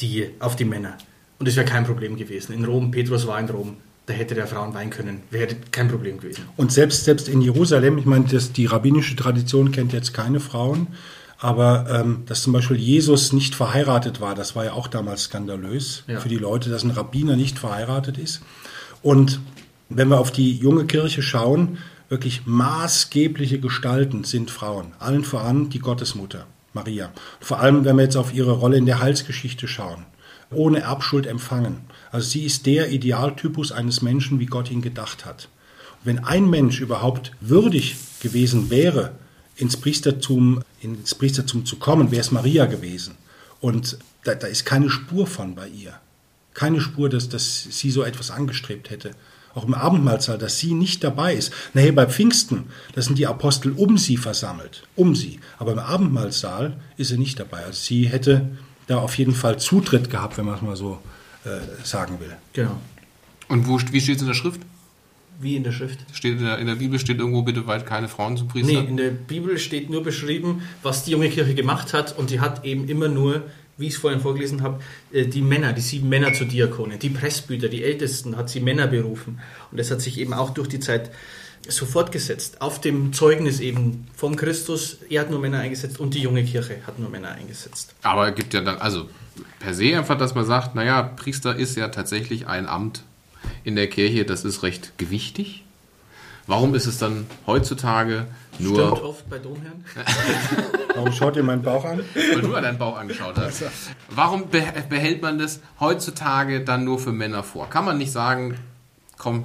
die, 0.00 0.30
auf 0.38 0.56
die 0.56 0.64
Männer. 0.64 0.96
Und 1.38 1.46
es 1.46 1.56
wäre 1.56 1.66
kein 1.66 1.84
Problem 1.84 2.16
gewesen. 2.16 2.52
In 2.52 2.64
Rom, 2.64 2.90
Petrus 2.90 3.26
war 3.26 3.38
in 3.38 3.48
Rom, 3.48 3.76
da 4.06 4.14
hätte 4.14 4.34
der 4.34 4.46
Frauen 4.46 4.72
weinen 4.72 4.90
können. 4.90 5.22
Wäre 5.30 5.54
kein 5.70 5.88
Problem 5.88 6.18
gewesen. 6.18 6.44
Und 6.56 6.72
selbst, 6.72 7.04
selbst 7.04 7.28
in 7.28 7.42
Jerusalem, 7.42 7.98
ich 7.98 8.06
meine, 8.06 8.24
das, 8.24 8.52
die 8.52 8.66
rabbinische 8.66 9.16
Tradition 9.16 9.70
kennt 9.70 9.92
jetzt 9.92 10.14
keine 10.14 10.40
Frauen, 10.40 10.88
aber 11.38 11.86
ähm, 11.90 12.22
dass 12.26 12.42
zum 12.42 12.52
Beispiel 12.52 12.76
Jesus 12.76 13.32
nicht 13.32 13.54
verheiratet 13.54 14.20
war, 14.20 14.34
das 14.34 14.56
war 14.56 14.64
ja 14.64 14.72
auch 14.72 14.88
damals 14.88 15.24
skandalös 15.24 16.04
Ja. 16.06 16.20
für 16.20 16.28
die 16.28 16.38
Leute, 16.38 16.70
dass 16.70 16.82
ein 16.82 16.90
Rabbiner 16.90 17.36
nicht 17.36 17.58
verheiratet 17.58 18.18
ist. 18.18 18.40
Und 19.02 19.40
wenn 19.88 20.08
wir 20.08 20.18
auf 20.18 20.30
die 20.32 20.56
junge 20.56 20.86
Kirche 20.86 21.22
schauen, 21.22 21.78
wirklich 22.08 22.42
maßgebliche 22.46 23.60
Gestalten 23.60 24.24
sind 24.24 24.50
Frauen. 24.50 24.92
Allen 24.98 25.24
voran 25.24 25.68
die 25.68 25.78
Gottesmutter, 25.78 26.46
Maria. 26.72 27.10
Vor 27.40 27.60
allem, 27.60 27.84
wenn 27.84 27.96
wir 27.96 28.04
jetzt 28.04 28.16
auf 28.16 28.32
ihre 28.34 28.52
Rolle 28.52 28.76
in 28.76 28.86
der 28.86 29.00
Heilsgeschichte 29.00 29.68
schauen. 29.68 30.06
Ohne 30.52 30.80
Erbschuld 30.80 31.26
empfangen. 31.26 31.78
Also 32.12 32.28
sie 32.28 32.44
ist 32.44 32.66
der 32.66 32.90
Idealtypus 32.90 33.72
eines 33.72 34.00
Menschen, 34.02 34.38
wie 34.38 34.46
Gott 34.46 34.70
ihn 34.70 34.80
gedacht 34.80 35.26
hat. 35.26 35.48
Wenn 36.04 36.20
ein 36.20 36.48
Mensch 36.48 36.80
überhaupt 36.80 37.32
würdig 37.40 37.96
gewesen 38.20 38.70
wäre, 38.70 39.12
ins 39.56 39.76
Priestertum, 39.76 40.62
ins 40.94 41.14
Priestertum 41.14 41.66
zu 41.66 41.76
kommen, 41.76 42.10
wäre 42.10 42.20
es 42.20 42.30
Maria 42.30 42.66
gewesen. 42.66 43.14
Und 43.60 43.98
da, 44.24 44.34
da 44.34 44.46
ist 44.46 44.64
keine 44.64 44.90
Spur 44.90 45.26
von 45.26 45.54
bei 45.54 45.68
ihr. 45.68 45.94
Keine 46.54 46.80
Spur, 46.80 47.08
dass, 47.08 47.28
dass 47.28 47.64
sie 47.64 47.90
so 47.90 48.02
etwas 48.02 48.30
angestrebt 48.30 48.90
hätte. 48.90 49.10
Auch 49.54 49.64
im 49.64 49.74
Abendmahlsaal, 49.74 50.38
dass 50.38 50.58
sie 50.58 50.74
nicht 50.74 51.02
dabei 51.02 51.34
ist. 51.34 51.52
Nachher 51.72 51.92
bei 51.92 52.06
Pfingsten, 52.06 52.64
da 52.94 53.00
sind 53.00 53.18
die 53.18 53.26
Apostel 53.26 53.72
um 53.72 53.96
sie 53.96 54.18
versammelt. 54.18 54.82
Um 54.96 55.14
sie. 55.14 55.40
Aber 55.58 55.72
im 55.72 55.78
Abendmahlsaal 55.78 56.76
ist 56.96 57.08
sie 57.08 57.18
nicht 57.18 57.40
dabei. 57.40 57.64
Also 57.64 57.80
sie 57.80 58.06
hätte 58.06 58.48
da 58.86 58.98
auf 58.98 59.16
jeden 59.16 59.34
Fall 59.34 59.58
Zutritt 59.58 60.10
gehabt, 60.10 60.36
wenn 60.36 60.44
man 60.44 60.56
es 60.56 60.62
mal 60.62 60.76
so 60.76 61.00
äh, 61.44 61.84
sagen 61.84 62.20
will. 62.20 62.36
Genau. 62.52 62.78
Und 63.48 63.66
wo, 63.66 63.80
wie 63.90 64.00
steht 64.00 64.16
es 64.16 64.22
in 64.22 64.28
der 64.28 64.34
Schrift? 64.34 64.60
Wie 65.38 65.56
in 65.56 65.64
der 65.64 65.72
Schrift. 65.72 65.98
Steht 66.12 66.38
in 66.38 66.44
der, 66.44 66.58
in 66.58 66.66
der 66.66 66.76
Bibel 66.76 66.98
steht 66.98 67.18
irgendwo 67.18 67.42
bitte 67.42 67.66
weit 67.66 67.86
keine 67.86 68.08
Frauen 68.08 68.36
zum 68.36 68.48
Priester? 68.48 68.72
Nee, 68.72 68.88
in 68.88 68.96
der 68.96 69.10
Bibel 69.10 69.58
steht 69.58 69.90
nur 69.90 70.02
beschrieben, 70.02 70.62
was 70.82 71.04
die 71.04 71.10
junge 71.10 71.28
Kirche 71.28 71.54
gemacht 71.54 71.92
hat 71.92 72.16
und 72.16 72.30
die 72.30 72.40
hat 72.40 72.64
eben 72.64 72.88
immer 72.88 73.08
nur, 73.08 73.42
wie 73.76 73.88
ich 73.88 73.94
es 73.94 74.00
vorhin 74.00 74.20
vorgelesen 74.20 74.62
habe, 74.62 74.80
äh, 75.12 75.26
die 75.26 75.42
Männer, 75.42 75.72
die 75.72 75.82
sieben 75.82 76.08
Männer 76.08 76.32
zu 76.32 76.46
Diakonen, 76.46 76.98
die 76.98 77.10
Presbyter, 77.10 77.68
die 77.68 77.84
Ältesten, 77.84 78.36
hat 78.36 78.48
sie 78.48 78.60
Männer 78.60 78.86
berufen. 78.86 79.40
Und 79.70 79.78
das 79.78 79.90
hat 79.90 80.00
sich 80.00 80.18
eben 80.18 80.32
auch 80.32 80.50
durch 80.50 80.68
die 80.68 80.80
Zeit 80.80 81.10
so 81.68 81.84
fortgesetzt. 81.84 82.62
Auf 82.62 82.80
dem 82.80 83.12
Zeugnis 83.12 83.60
eben 83.60 84.06
von 84.14 84.36
Christus, 84.36 84.98
er 85.10 85.22
hat 85.22 85.30
nur 85.30 85.40
Männer 85.40 85.58
eingesetzt 85.58 85.98
und 86.00 86.14
die 86.14 86.20
junge 86.20 86.44
Kirche 86.44 86.78
hat 86.86 86.98
nur 86.98 87.10
Männer 87.10 87.32
eingesetzt. 87.32 87.94
Aber 88.02 88.28
es 88.28 88.34
gibt 88.34 88.54
ja 88.54 88.60
dann, 88.60 88.78
also 88.78 89.08
per 89.58 89.74
se 89.74 89.96
einfach, 89.96 90.16
dass 90.16 90.34
man 90.34 90.44
sagt, 90.44 90.74
naja, 90.74 91.02
Priester 91.02 91.56
ist 91.56 91.76
ja 91.76 91.88
tatsächlich 91.88 92.46
ein 92.46 92.66
Amt 92.66 93.02
in 93.66 93.74
der 93.74 93.88
Kirche, 93.88 94.24
das 94.24 94.44
ist 94.44 94.62
recht 94.62 94.96
gewichtig. 94.96 95.64
Warum 96.46 96.76
ist 96.76 96.86
es 96.86 96.98
dann 96.98 97.26
heutzutage 97.48 98.26
Stimmt 98.54 98.76
nur, 98.76 99.04
oft 99.04 99.28
bei 99.28 99.38
Domherren. 99.38 99.84
Warum 100.94 101.12
schaut 101.12 101.34
ihr 101.34 101.42
meinen 101.42 101.62
Bauch 101.62 101.84
an? 101.84 102.04
weil 102.14 102.40
du 102.40 102.52
ja 102.52 102.60
deinen 102.60 102.78
Bauch 102.78 102.96
angeschaut 102.96 103.36
hast, 103.36 103.64
warum 104.08 104.48
be 104.48 104.62
behält 104.88 105.20
man 105.20 105.38
das 105.38 105.60
heutzutage 105.80 106.64
dann 106.64 106.84
nur 106.84 107.00
für 107.00 107.12
Männer 107.12 107.42
vor? 107.42 107.68
Kann 107.68 107.84
man 107.84 107.98
nicht 107.98 108.12
sagen, 108.12 108.56
komm, 109.18 109.44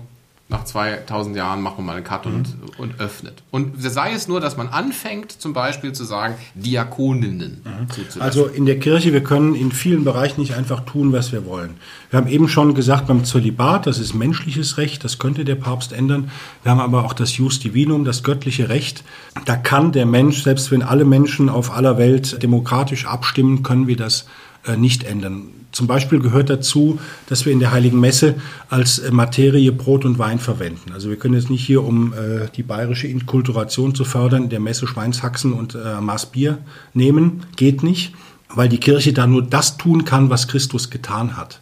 nach 0.51 0.65
2000 0.65 1.35
Jahren 1.35 1.61
machen 1.61 1.77
wir 1.77 1.83
mal 1.83 1.95
einen 1.95 2.03
Cut 2.03 2.25
und, 2.25 2.57
und 2.77 2.99
öffnet. 2.99 3.41
Und 3.51 3.81
sei 3.81 4.11
es 4.11 4.27
nur, 4.27 4.41
dass 4.41 4.57
man 4.57 4.67
anfängt, 4.67 5.31
zum 5.31 5.53
Beispiel 5.53 5.93
zu 5.93 6.03
sagen, 6.03 6.35
Diakoninnen 6.55 7.61
zuzulassen. 7.89 8.21
Also 8.21 8.47
in 8.47 8.65
der 8.65 8.77
Kirche, 8.77 9.13
wir 9.13 9.23
können 9.23 9.55
in 9.55 9.71
vielen 9.71 10.03
Bereichen 10.03 10.41
nicht 10.41 10.53
einfach 10.55 10.81
tun, 10.81 11.13
was 11.13 11.31
wir 11.31 11.45
wollen. 11.45 11.75
Wir 12.09 12.17
haben 12.17 12.27
eben 12.27 12.49
schon 12.49 12.75
gesagt, 12.75 13.07
beim 13.07 13.23
Zölibat, 13.23 13.87
das 13.87 13.97
ist 13.97 14.13
menschliches 14.13 14.77
Recht, 14.77 15.05
das 15.05 15.19
könnte 15.19 15.45
der 15.45 15.55
Papst 15.55 15.93
ändern. 15.93 16.29
Wir 16.63 16.71
haben 16.73 16.81
aber 16.81 17.05
auch 17.05 17.13
das 17.13 17.37
Jus 17.37 17.59
Divinum, 17.59 18.03
das 18.03 18.21
göttliche 18.21 18.67
Recht. 18.67 19.05
Da 19.45 19.55
kann 19.55 19.93
der 19.93 20.05
Mensch, 20.05 20.43
selbst 20.43 20.69
wenn 20.69 20.83
alle 20.83 21.05
Menschen 21.05 21.47
auf 21.47 21.71
aller 21.71 21.97
Welt 21.97 22.43
demokratisch 22.43 23.05
abstimmen, 23.05 23.63
können 23.63 23.87
wir 23.87 23.95
das 23.95 24.27
äh, 24.67 24.75
nicht 24.75 25.05
ändern. 25.05 25.60
Zum 25.71 25.87
Beispiel 25.87 26.19
gehört 26.19 26.49
dazu, 26.49 26.99
dass 27.27 27.45
wir 27.45 27.53
in 27.53 27.59
der 27.59 27.71
Heiligen 27.71 27.99
Messe 27.99 28.35
als 28.69 28.99
äh, 28.99 29.11
Materie 29.11 29.71
Brot 29.71 30.03
und 30.03 30.19
Wein 30.19 30.39
verwenden. 30.39 30.91
Also 30.93 31.09
wir 31.09 31.15
können 31.15 31.35
jetzt 31.35 31.49
nicht 31.49 31.65
hier, 31.65 31.83
um 31.83 32.13
äh, 32.13 32.49
die 32.55 32.63
bayerische 32.63 33.07
Inkulturation 33.07 33.95
zu 33.95 34.03
fördern, 34.03 34.43
in 34.43 34.49
der 34.49 34.59
Messe 34.59 34.85
Schweinshaxen 34.85 35.53
und 35.53 35.75
äh, 35.75 36.01
Maß 36.01 36.27
Bier 36.27 36.57
nehmen. 36.93 37.45
Geht 37.55 37.83
nicht, 37.83 38.13
weil 38.49 38.67
die 38.67 38.79
Kirche 38.79 39.13
da 39.13 39.27
nur 39.27 39.43
das 39.43 39.77
tun 39.77 40.03
kann, 40.03 40.29
was 40.29 40.47
Christus 40.49 40.89
getan 40.89 41.37
hat. 41.37 41.61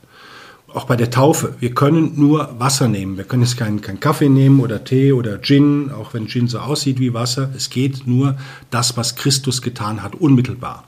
Auch 0.74 0.86
bei 0.86 0.95
der 0.95 1.10
Taufe. 1.10 1.56
Wir 1.60 1.74
können 1.74 2.13
nur 2.15 2.56
Wasser 2.60 2.88
nehmen. 2.88 3.17
Wir 3.17 3.24
können 3.24 3.41
jetzt 3.41 3.58
keinen 3.58 3.82
kein 3.82 4.00
Kaffee 4.00 4.30
nehmen 4.30 4.60
oder 4.60 4.84
Tee 4.84 5.13
oder 5.13 5.41
Gin, 5.41 5.91
auch 5.91 6.13
wenn 6.13 6.28
Gin 6.28 6.48
so 6.48 6.60
aussieht 6.60 7.00
wie 7.00 7.13
Wasser. 7.13 7.50
Es 7.56 7.69
geht 7.72 8.06
nur 8.06 8.38
das, 8.69 8.95
was 8.95 9.15
Christus 9.15 9.63
getan 9.63 10.04
hat, 10.04 10.15
unmittelbar. 10.15 10.84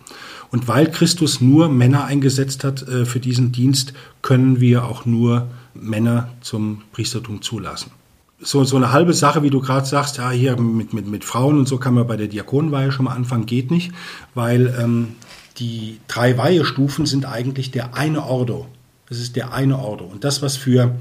Und 0.52 0.68
weil 0.68 0.92
Christus 0.92 1.40
nur 1.42 1.70
Männer 1.70 2.06
eingesetzt 2.06 2.64
hat 2.64 2.88
äh, 2.88 3.06
für 3.06 3.20
diesen 3.20 3.52
Dienst, 3.52 3.94
können 4.22 4.60
wir 4.60 4.86
auch 4.86 5.06
nur 5.06 5.48
Männer 5.74 6.30
zum 6.42 6.82
Priestertum 6.92 7.42
zulassen. 7.42 7.92
So, 8.40 8.64
so 8.64 8.76
eine 8.76 8.92
halbe 8.92 9.14
Sache, 9.14 9.44
wie 9.44 9.50
du 9.50 9.62
gerade 9.62 9.86
sagst, 9.86 10.18
ja, 10.18 10.30
hier 10.32 10.58
mit, 10.58 10.94
mit, 10.94 11.08
mit 11.08 11.24
Frauen 11.24 11.58
und 11.58 11.68
so 11.68 11.78
kann 11.78 11.94
man 11.94 12.08
bei 12.08 12.18
der 12.18 12.28
Diakonenweihe 12.28 12.92
schon 12.92 13.06
mal 13.06 13.14
anfangen, 13.14 13.46
geht 13.46 13.72
nicht, 13.72 13.92
weil 14.34 14.76
ähm, 14.80 15.10
die 15.58 16.00
drei 16.08 16.38
Weihestufen 16.38 17.06
sind 17.06 17.26
eigentlich 17.26 17.72
der 17.72 17.96
eine 17.96 18.24
Ordo. 18.24 18.68
Das 19.08 19.20
ist 19.20 19.36
der 19.36 19.54
eine 19.54 19.78
Ordo. 19.78 20.06
Und 20.06 20.24
das, 20.24 20.42
was 20.42 20.58
für 20.58 20.96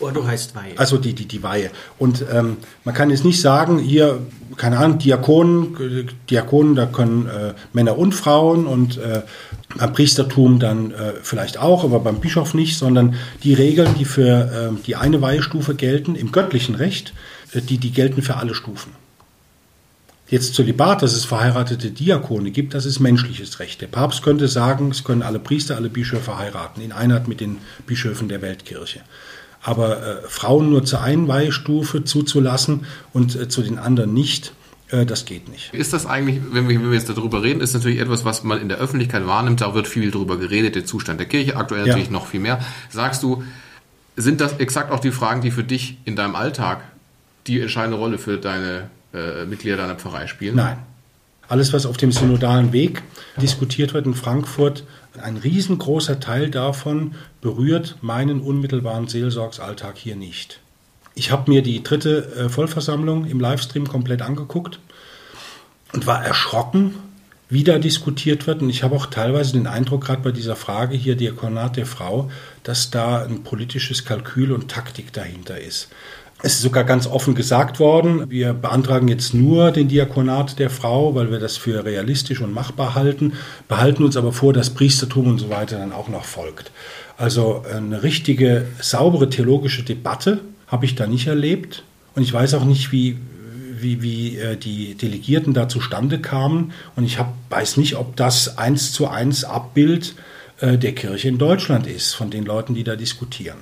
Ordo 0.00 0.26
heißt 0.26 0.54
Weihe. 0.54 0.76
also 0.76 0.98
die, 0.98 1.14
die, 1.14 1.26
die 1.26 1.42
Weihe. 1.42 1.70
Und 1.98 2.24
ähm, 2.32 2.56
man 2.84 2.94
kann 2.94 3.10
jetzt 3.10 3.24
nicht 3.24 3.40
sagen, 3.40 3.78
hier, 3.78 4.20
keine 4.56 4.78
Ahnung, 4.78 4.98
Diakonen, 4.98 6.08
Diakonen, 6.28 6.74
da 6.74 6.86
können 6.86 7.26
äh, 7.26 7.54
Männer 7.72 7.96
und 7.96 8.12
Frauen 8.12 8.66
und 8.66 8.98
äh, 8.98 9.22
beim 9.76 9.92
Priestertum 9.92 10.58
dann 10.58 10.90
äh, 10.90 11.14
vielleicht 11.22 11.58
auch, 11.58 11.84
aber 11.84 12.00
beim 12.00 12.20
Bischof 12.20 12.54
nicht, 12.54 12.76
sondern 12.76 13.14
die 13.42 13.54
Regeln, 13.54 13.94
die 13.98 14.04
für 14.04 14.72
äh, 14.74 14.82
die 14.86 14.96
eine 14.96 15.20
Weihestufe 15.20 15.74
gelten, 15.74 16.14
im 16.16 16.32
göttlichen 16.32 16.74
Recht, 16.74 17.14
äh, 17.52 17.60
die, 17.60 17.78
die 17.78 17.90
gelten 17.90 18.22
für 18.22 18.36
alle 18.36 18.54
Stufen. 18.54 18.92
Jetzt 20.28 20.54
Zölibat, 20.54 21.02
dass 21.02 21.12
es 21.12 21.24
verheiratete 21.24 21.90
Diakone 21.90 22.50
gibt, 22.50 22.74
das 22.74 22.86
ist 22.86 22.98
menschliches 22.98 23.60
Recht. 23.60 23.82
Der 23.82 23.88
Papst 23.88 24.22
könnte 24.22 24.48
sagen, 24.48 24.90
es 24.90 25.04
können 25.04 25.22
alle 25.22 25.38
Priester, 25.38 25.76
alle 25.76 25.90
Bischöfe 25.90 26.38
heiraten, 26.38 26.80
in 26.80 26.92
Einheit 26.92 27.28
mit 27.28 27.40
den 27.40 27.58
Bischöfen 27.86 28.28
der 28.28 28.40
Weltkirche. 28.40 29.00
Aber 29.64 29.96
äh, 30.02 30.28
Frauen 30.28 30.68
nur 30.70 30.84
zur 30.84 31.00
einen 31.00 31.26
Weihestufe 31.26 32.04
zuzulassen 32.04 32.84
und 33.12 33.34
äh, 33.34 33.48
zu 33.48 33.62
den 33.62 33.78
anderen 33.78 34.12
nicht, 34.12 34.52
äh, 34.90 35.06
das 35.06 35.24
geht 35.24 35.48
nicht. 35.48 35.72
Ist 35.72 35.94
das 35.94 36.04
eigentlich, 36.04 36.40
wenn 36.52 36.68
wir, 36.68 36.78
wenn 36.80 36.90
wir 36.90 36.98
jetzt 36.98 37.08
darüber 37.08 37.42
reden, 37.42 37.60
ist 37.62 37.72
natürlich 37.72 37.98
etwas, 37.98 38.24
was 38.26 38.44
man 38.44 38.60
in 38.60 38.68
der 38.68 38.76
Öffentlichkeit 38.78 39.26
wahrnimmt, 39.26 39.62
da 39.62 39.74
wird 39.74 39.88
viel 39.88 40.10
darüber 40.10 40.36
geredet, 40.36 40.74
der 40.74 40.84
Zustand 40.84 41.18
der 41.18 41.26
Kirche, 41.26 41.56
aktuell 41.56 41.80
Ja. 41.82 41.86
natürlich 41.88 42.10
noch 42.10 42.26
viel 42.26 42.40
mehr. 42.40 42.60
Sagst 42.90 43.22
du, 43.22 43.42
sind 44.16 44.40
das 44.42 44.58
exakt 44.58 44.92
auch 44.92 45.00
die 45.00 45.10
Fragen, 45.10 45.40
die 45.40 45.50
für 45.50 45.64
dich 45.64 45.96
in 46.04 46.14
deinem 46.14 46.36
Alltag 46.36 46.82
die 47.46 47.60
entscheidende 47.60 47.96
Rolle 47.96 48.18
für 48.18 48.36
deine 48.36 48.90
äh, 49.14 49.44
Mitglieder 49.46 49.78
deiner 49.78 49.96
Pfarrei 49.96 50.26
spielen? 50.26 50.56
Nein. 50.56 50.76
Alles, 51.48 51.72
was 51.72 51.86
auf 51.86 51.96
dem 51.96 52.12
synodalen 52.12 52.72
Weg 52.72 53.02
diskutiert 53.40 53.94
wird 53.94 54.06
in 54.06 54.14
Frankfurt, 54.14 54.84
ein 55.22 55.36
riesengroßer 55.36 56.20
Teil 56.20 56.50
davon 56.50 57.14
berührt 57.40 57.96
meinen 58.00 58.40
unmittelbaren 58.40 59.06
Seelsorgsalltag 59.06 59.96
hier 59.96 60.16
nicht. 60.16 60.60
Ich 61.14 61.30
habe 61.30 61.50
mir 61.50 61.62
die 61.62 61.82
dritte 61.82 62.34
äh, 62.34 62.48
Vollversammlung 62.48 63.26
im 63.26 63.38
Livestream 63.38 63.86
komplett 63.86 64.22
angeguckt 64.22 64.80
und 65.92 66.06
war 66.06 66.24
erschrocken, 66.24 66.94
wie 67.48 67.62
da 67.62 67.78
diskutiert 67.78 68.48
wird. 68.48 68.62
Und 68.62 68.70
ich 68.70 68.82
habe 68.82 68.96
auch 68.96 69.06
teilweise 69.06 69.52
den 69.52 69.68
Eindruck, 69.68 70.04
gerade 70.04 70.22
bei 70.22 70.32
dieser 70.32 70.56
Frage 70.56 70.96
hier, 70.96 71.14
Diakonat 71.14 71.76
der 71.76 71.86
Frau, 71.86 72.30
dass 72.64 72.90
da 72.90 73.22
ein 73.22 73.44
politisches 73.44 74.04
Kalkül 74.04 74.50
und 74.50 74.68
Taktik 74.68 75.12
dahinter 75.12 75.60
ist. 75.60 75.88
Es 76.46 76.56
ist 76.56 76.60
sogar 76.60 76.84
ganz 76.84 77.06
offen 77.06 77.34
gesagt 77.34 77.80
worden, 77.80 78.28
wir 78.28 78.52
beantragen 78.52 79.08
jetzt 79.08 79.32
nur 79.32 79.70
den 79.70 79.88
Diakonat 79.88 80.58
der 80.58 80.68
Frau, 80.68 81.14
weil 81.14 81.30
wir 81.30 81.38
das 81.38 81.56
für 81.56 81.86
realistisch 81.86 82.42
und 82.42 82.52
machbar 82.52 82.94
halten, 82.94 83.32
behalten 83.66 84.04
uns 84.04 84.14
aber 84.18 84.30
vor, 84.30 84.52
dass 84.52 84.68
Priestertum 84.68 85.26
und 85.26 85.38
so 85.38 85.48
weiter 85.48 85.78
dann 85.78 85.92
auch 85.92 86.08
noch 86.08 86.26
folgt. 86.26 86.70
Also 87.16 87.64
eine 87.74 88.02
richtige, 88.02 88.66
saubere 88.78 89.30
theologische 89.30 89.84
Debatte 89.84 90.40
habe 90.66 90.84
ich 90.84 90.94
da 90.94 91.06
nicht 91.06 91.28
erlebt. 91.28 91.82
Und 92.14 92.22
ich 92.24 92.32
weiß 92.34 92.52
auch 92.52 92.66
nicht, 92.66 92.92
wie, 92.92 93.16
wie, 93.80 94.02
wie 94.02 94.36
äh, 94.36 94.58
die 94.58 94.96
Delegierten 94.96 95.54
da 95.54 95.66
zustande 95.70 96.18
kamen. 96.18 96.72
Und 96.94 97.04
ich 97.04 97.18
hab, 97.18 97.32
weiß 97.48 97.78
nicht, 97.78 97.96
ob 97.96 98.16
das 98.16 98.58
eins 98.58 98.92
zu 98.92 99.08
eins 99.08 99.44
Abbild 99.44 100.14
äh, 100.60 100.76
der 100.76 100.94
Kirche 100.94 101.28
in 101.28 101.38
Deutschland 101.38 101.86
ist, 101.86 102.12
von 102.12 102.28
den 102.28 102.44
Leuten, 102.44 102.74
die 102.74 102.84
da 102.84 102.96
diskutieren. 102.96 103.56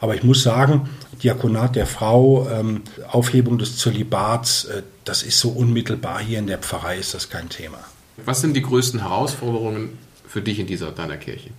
Aber 0.00 0.14
ich 0.14 0.22
muss 0.22 0.42
sagen, 0.42 0.88
Diakonat 1.22 1.76
der 1.76 1.86
Frau, 1.86 2.48
ähm, 2.50 2.82
Aufhebung 3.08 3.58
des 3.58 3.76
Zölibats, 3.76 4.64
äh, 4.64 4.82
das 5.04 5.22
ist 5.22 5.38
so 5.38 5.50
unmittelbar 5.50 6.20
hier 6.20 6.38
in 6.38 6.46
der 6.46 6.58
Pfarrei, 6.58 6.96
ist 6.98 7.14
das 7.14 7.28
kein 7.28 7.48
Thema. 7.48 7.78
Was 8.24 8.40
sind 8.40 8.54
die 8.54 8.62
größten 8.62 9.00
Herausforderungen 9.00 9.98
für 10.26 10.40
dich 10.40 10.58
in 10.58 10.66
dieser 10.66 10.90
deiner 10.90 11.16
Kirche? 11.16 11.50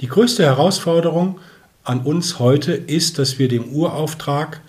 Die 0.00 0.08
größte 0.08 0.44
Herausforderung 0.44 1.38
an 1.84 2.00
uns 2.00 2.38
heute 2.38 2.72
ist, 2.72 3.18
dass 3.18 3.38
wir 3.38 3.48
dem 3.48 3.70
Urauftrag 3.70 4.60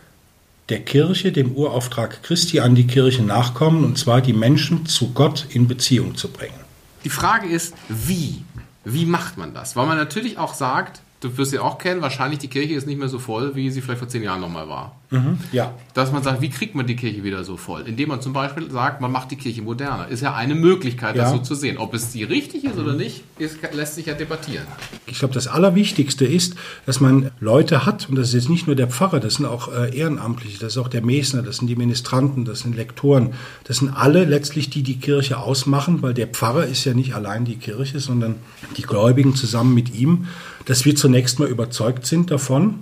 der 0.69 0.79
Kirche, 0.81 1.31
dem 1.31 1.53
Urauftrag 1.53 2.23
Christi 2.23 2.59
an 2.59 2.75
die 2.75 2.87
Kirche 2.87 3.23
nachkommen, 3.23 3.83
und 3.83 3.97
zwar 3.97 4.21
die 4.21 4.33
Menschen 4.33 4.85
zu 4.85 5.13
Gott 5.13 5.47
in 5.49 5.67
Beziehung 5.67 6.15
zu 6.15 6.29
bringen. 6.29 6.59
Die 7.03 7.09
Frage 7.09 7.47
ist, 7.47 7.73
wie? 7.89 8.43
Wie 8.83 9.05
macht 9.05 9.37
man 9.37 9.53
das? 9.53 9.75
Weil 9.75 9.87
man 9.87 9.97
natürlich 9.97 10.37
auch 10.37 10.53
sagt, 10.53 11.01
du 11.19 11.35
wirst 11.37 11.51
sie 11.51 11.59
auch 11.59 11.77
kennen, 11.77 12.01
wahrscheinlich 12.01 12.39
die 12.39 12.47
Kirche 12.47 12.73
ist 12.75 12.85
nicht 12.85 12.99
mehr 12.99 13.09
so 13.09 13.19
voll, 13.19 13.55
wie 13.55 13.69
sie 13.71 13.81
vielleicht 13.81 13.99
vor 13.99 14.07
zehn 14.07 14.23
Jahren 14.23 14.41
nochmal 14.41 14.69
war. 14.69 14.95
Mhm, 15.09 15.37
ja. 15.51 15.73
Dass 15.93 16.11
man 16.11 16.21
sagt, 16.21 16.41
wie 16.41 16.49
kriegt 16.49 16.75
man 16.75 16.85
die 16.85 16.95
Kirche 16.95 17.23
wieder 17.23 17.43
so 17.43 17.55
voll? 17.57 17.83
Indem 17.87 18.09
man 18.09 18.21
zum 18.21 18.33
Beispiel 18.33 18.69
sagt, 18.69 18.99
man 19.01 19.11
macht 19.11 19.31
die 19.31 19.35
Kirche 19.37 19.61
moderner. 19.61 20.09
Ist 20.09 20.21
ja 20.21 20.35
eine 20.35 20.53
Möglichkeit, 20.53 21.15
das 21.17 21.31
Ja. 21.31 21.37
so 21.37 21.41
zu 21.41 21.55
sehen. 21.55 21.77
Ob 21.77 21.93
es 21.93 22.11
die 22.11 22.23
richtig 22.23 22.65
ist 22.65 22.77
oder 22.77 22.93
nicht, 22.93 23.23
ist, 23.39 23.57
lässt 23.73 23.95
sich 23.95 24.05
ja 24.07 24.13
debattieren. 24.13 24.65
Ich 25.05 25.19
glaube, 25.19 25.33
das 25.33 25.47
Allerwichtigste 25.47 26.25
ist, 26.25 26.55
dass 26.85 26.99
man 26.99 27.31
Leute 27.39 27.85
hat, 27.85 28.09
und 28.09 28.15
das 28.15 28.29
ist 28.29 28.33
jetzt 28.33 28.49
nicht 28.49 28.67
nur 28.67 28.75
der 28.75 28.87
Pfarrer, 28.87 29.19
das 29.19 29.35
sind 29.35 29.45
auch 29.45 29.73
äh, 29.73 29.97
Ehrenamtliche, 29.97 30.59
das 30.59 30.73
ist 30.73 30.77
auch 30.77 30.89
der 30.89 31.03
Mesner, 31.03 31.41
das 31.41 31.57
sind 31.57 31.67
die 31.67 31.75
Ministranten, 31.77 32.43
das 32.45 32.59
sind 32.59 32.75
Lektoren, 32.75 33.33
das 33.63 33.77
sind 33.77 33.89
alle 33.89 34.25
letztlich, 34.25 34.69
die 34.69 34.83
die 34.83 34.97
Kirche 34.99 35.37
ausmachen, 35.37 36.01
weil 36.01 36.13
der 36.13 36.27
Pfarrer 36.27 36.65
ist 36.65 36.83
ja 36.85 36.93
nicht 36.93 37.15
allein 37.15 37.45
die 37.45 37.55
Kirche, 37.55 37.99
sondern 38.01 38.35
die 38.75 38.81
Gläubigen 38.83 39.35
zusammen 39.35 39.73
mit 39.73 39.95
ihm, 39.95 40.27
dass 40.67 40.83
wir 40.83 40.95
zunächst 40.97 41.39
mal 41.39 41.47
überzeugt 41.47 42.05
sind 42.05 42.29
davon, 42.29 42.79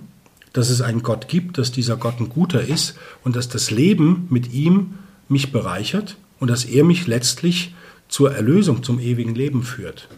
dass 0.52 0.70
es 0.70 0.80
einen 0.80 1.04
Gott 1.04 1.28
gibt, 1.28 1.56
dass 1.56 1.70
dieser 1.70 1.96
Gott 1.96 2.18
ein 2.18 2.28
guter 2.28 2.60
ist 2.60 2.98
und 3.22 3.36
dass 3.36 3.48
das 3.48 3.70
Leben 3.70 4.26
mit 4.28 4.52
ihm 4.52 4.94
mich 5.28 5.52
bereichert 5.52 6.16
und 6.40 6.50
dass 6.50 6.64
er 6.64 6.82
mich 6.82 7.06
letztlich 7.06 7.74
zur 8.08 8.34
Erlösung, 8.34 8.82
zum 8.82 8.98
ewigen 8.98 9.36
Leben 9.36 9.62
führt. 9.62 10.08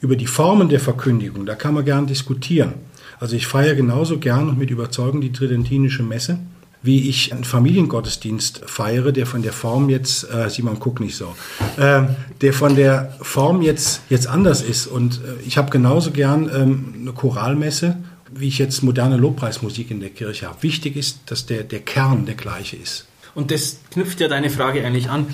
Über 0.00 0.16
die 0.16 0.26
Formen 0.26 0.68
der 0.68 0.80
Verkündigung, 0.80 1.46
da 1.46 1.54
kann 1.54 1.74
man 1.74 1.84
gern 1.84 2.08
diskutieren. 2.08 2.74
Also 3.20 3.36
ich 3.36 3.46
feiere 3.46 3.76
genauso 3.76 4.18
gern 4.18 4.48
und 4.48 4.58
mit 4.58 4.70
Überzeugung 4.70 5.20
die 5.20 5.32
tridentinische 5.32 6.02
Messe, 6.02 6.40
wie 6.82 7.08
ich 7.08 7.32
einen 7.32 7.44
Familiengottesdienst 7.44 8.62
feiere, 8.66 9.12
der 9.12 9.26
von 9.26 9.42
der 9.42 9.52
Form 9.52 9.88
jetzt, 9.88 10.28
äh, 10.30 10.50
Simon, 10.50 10.78
guck 10.80 11.00
nicht 11.00 11.16
so, 11.16 11.34
äh, 11.76 12.02
der 12.40 12.52
von 12.52 12.74
der 12.74 13.16
Form 13.20 13.62
jetzt, 13.62 14.02
jetzt 14.10 14.26
anders 14.26 14.62
ist. 14.62 14.86
Und 14.88 15.14
äh, 15.14 15.46
ich 15.46 15.56
habe 15.58 15.70
genauso 15.70 16.10
gern 16.10 16.50
ähm, 16.52 16.94
eine 17.00 17.12
Choralmesse, 17.12 17.96
wie 18.34 18.48
ich 18.48 18.58
jetzt 18.58 18.82
moderne 18.82 19.16
Lobpreismusik 19.16 19.90
in 19.90 20.00
der 20.00 20.10
Kirche 20.10 20.48
habe. 20.48 20.62
Wichtig 20.62 20.96
ist, 20.96 21.20
dass 21.26 21.46
der, 21.46 21.62
der 21.62 21.80
Kern 21.80 22.26
der 22.26 22.34
gleiche 22.34 22.76
ist. 22.76 23.06
Und 23.34 23.50
das 23.50 23.78
knüpft 23.90 24.20
ja 24.20 24.28
deine 24.28 24.50
Frage 24.50 24.84
eigentlich 24.84 25.08
an. 25.08 25.26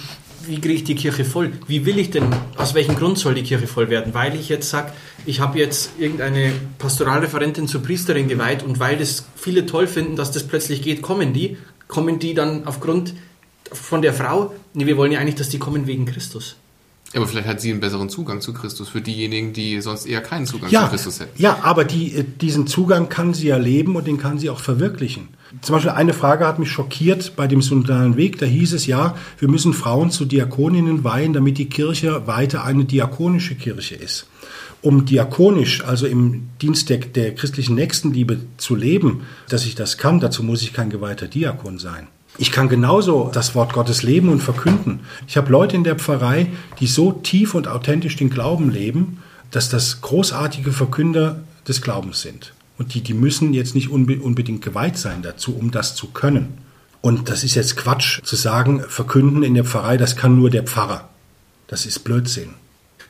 Wie 0.48 0.62
kriege 0.62 0.74
ich 0.74 0.84
die 0.84 0.94
Kirche 0.94 1.26
voll? 1.26 1.52
Wie 1.66 1.84
will 1.84 1.98
ich 1.98 2.10
denn, 2.10 2.24
aus 2.56 2.72
welchem 2.72 2.96
Grund 2.96 3.18
soll 3.18 3.34
die 3.34 3.42
Kirche 3.42 3.66
voll 3.66 3.90
werden? 3.90 4.14
Weil 4.14 4.34
ich 4.34 4.48
jetzt 4.48 4.70
sage, 4.70 4.92
ich 5.26 5.40
habe 5.40 5.58
jetzt 5.58 5.90
irgendeine 5.98 6.52
Pastoralreferentin 6.78 7.68
zur 7.68 7.82
Priesterin 7.82 8.28
geweiht 8.28 8.62
und 8.62 8.80
weil 8.80 8.96
das 8.96 9.26
viele 9.36 9.66
toll 9.66 9.86
finden, 9.86 10.16
dass 10.16 10.30
das 10.30 10.44
plötzlich 10.44 10.80
geht, 10.80 11.02
kommen 11.02 11.34
die. 11.34 11.58
Kommen 11.86 12.18
die 12.18 12.32
dann 12.32 12.66
aufgrund 12.66 13.12
von 13.70 14.00
der 14.00 14.14
Frau? 14.14 14.54
Nee, 14.72 14.86
wir 14.86 14.96
wollen 14.96 15.12
ja 15.12 15.20
eigentlich, 15.20 15.34
dass 15.34 15.50
die 15.50 15.58
kommen 15.58 15.86
wegen 15.86 16.06
Christus. 16.06 16.56
Aber 17.14 17.26
vielleicht 17.26 17.48
hat 17.48 17.60
sie 17.60 17.70
einen 17.70 17.80
besseren 17.80 18.10
Zugang 18.10 18.42
zu 18.42 18.52
Christus 18.52 18.90
für 18.90 19.00
diejenigen, 19.00 19.54
die 19.54 19.80
sonst 19.80 20.04
eher 20.04 20.20
keinen 20.20 20.44
Zugang 20.44 20.70
Ja, 20.70 20.84
zu 20.84 20.90
Christus 20.90 21.20
hätten. 21.20 21.42
ja, 21.42 21.58
aber 21.62 21.84
die, 21.84 22.14
äh, 22.14 22.24
diesen 22.24 22.66
Zugang 22.66 23.08
kann 23.08 23.32
sie 23.32 23.46
ja 23.48 23.56
leben 23.56 23.96
und 23.96 24.06
den 24.06 24.18
kann 24.18 24.38
sie 24.38 24.50
auch 24.50 24.60
verwirklichen. 24.60 25.28
Zum 25.62 25.74
Beispiel 25.74 25.92
eine 25.92 26.12
Frage 26.12 26.46
hat 26.46 26.58
mich 26.58 26.70
schockiert 26.70 27.34
bei 27.34 27.46
dem 27.46 27.62
synodalen 27.62 28.16
Weg. 28.18 28.38
Da 28.38 28.44
hieß 28.44 28.74
es 28.74 28.86
ja, 28.86 29.16
wir 29.38 29.48
müssen 29.48 29.72
Frauen 29.72 30.10
zu 30.10 30.26
Diakoninnen 30.26 31.02
weihen, 31.02 31.32
damit 31.32 31.56
die 31.56 31.70
Kirche 31.70 32.26
weiter 32.26 32.64
eine 32.64 32.84
diakonische 32.84 33.54
Kirche 33.54 33.94
ist. 33.94 34.26
Um 34.82 35.06
diakonisch, 35.06 35.82
also 35.84 36.06
im 36.06 36.50
Dienst 36.60 36.90
der, 36.90 36.98
der 36.98 37.34
christlichen 37.34 37.74
Nächstenliebe 37.74 38.38
zu 38.58 38.76
leben, 38.76 39.22
dass 39.48 39.64
ich 39.64 39.74
das 39.74 39.96
kann, 39.96 40.20
dazu 40.20 40.42
muss 40.42 40.62
ich 40.62 40.74
kein 40.74 40.90
geweihter 40.90 41.26
Diakon 41.26 41.78
sein. 41.78 42.06
Ich 42.40 42.52
kann 42.52 42.68
genauso 42.68 43.30
das 43.32 43.56
Wort 43.56 43.72
Gottes 43.72 44.04
leben 44.04 44.28
und 44.28 44.40
verkünden. 44.40 45.00
Ich 45.26 45.36
habe 45.36 45.50
Leute 45.50 45.74
in 45.74 45.82
der 45.82 45.96
Pfarrei, 45.96 46.46
die 46.78 46.86
so 46.86 47.10
tief 47.10 47.54
und 47.54 47.66
authentisch 47.66 48.16
den 48.16 48.30
Glauben 48.30 48.70
leben, 48.70 49.18
dass 49.50 49.68
das 49.68 50.00
großartige 50.00 50.70
Verkünder 50.70 51.42
des 51.66 51.82
Glaubens 51.82 52.22
sind. 52.22 52.52
Und 52.78 52.94
die, 52.94 53.00
die 53.00 53.14
müssen 53.14 53.54
jetzt 53.54 53.74
nicht 53.74 53.90
unbe 53.90 54.20
unbedingt 54.20 54.62
geweiht 54.62 54.96
sein 54.96 55.22
dazu, 55.22 55.56
um 55.56 55.72
das 55.72 55.96
zu 55.96 56.08
können. 56.08 56.58
Und 57.00 57.28
das 57.28 57.42
ist 57.42 57.56
jetzt 57.56 57.76
Quatsch 57.76 58.20
zu 58.22 58.36
sagen, 58.36 58.82
verkünden 58.86 59.42
in 59.42 59.54
der 59.54 59.64
Pfarrei, 59.64 59.96
das 59.96 60.14
kann 60.14 60.36
nur 60.36 60.50
der 60.50 60.62
Pfarrer. 60.62 61.08
Das 61.66 61.86
ist 61.86 62.04
Blödsinn. 62.04 62.50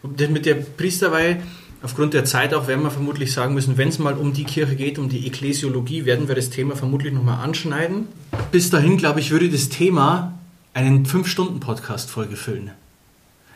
Das 0.03 0.31
mit 0.31 0.47
der 0.47 0.55
Priesterweihe, 0.55 1.43
aufgrund 1.83 2.15
der 2.15 2.25
Zeit 2.25 2.55
auch, 2.55 2.67
werden 2.67 2.83
wir 2.83 2.91
vermutlich 2.91 3.33
sagen 3.33 3.55
müssen, 3.55 3.77
wenn 3.77 3.89
es 3.89 3.99
mal 3.99 4.15
um 4.15 4.33
die 4.33 4.45
Kirche 4.45 4.77
geht, 4.77 4.99
um 4.99 5.09
die 5.09 5.27
Ekklesiologie, 5.27 6.05
werden 6.05 6.29
wir 6.29 6.35
das 6.35 6.51
Thema 6.51 6.77
vermutlich 6.77 7.13
nochmal 7.13 7.45
anschneiden. 7.45 8.09
Bis 8.51 8.71
dahin, 8.71 8.97
glaube 8.97 9.21
ich, 9.21 9.31
würde 9.31 9.49
das 9.49 9.69
Thema 9.69 10.39
einen 10.75 11.07
5-Stunden-Podcast 11.07 12.11
Folge 12.11 12.37
füllen. 12.37 12.71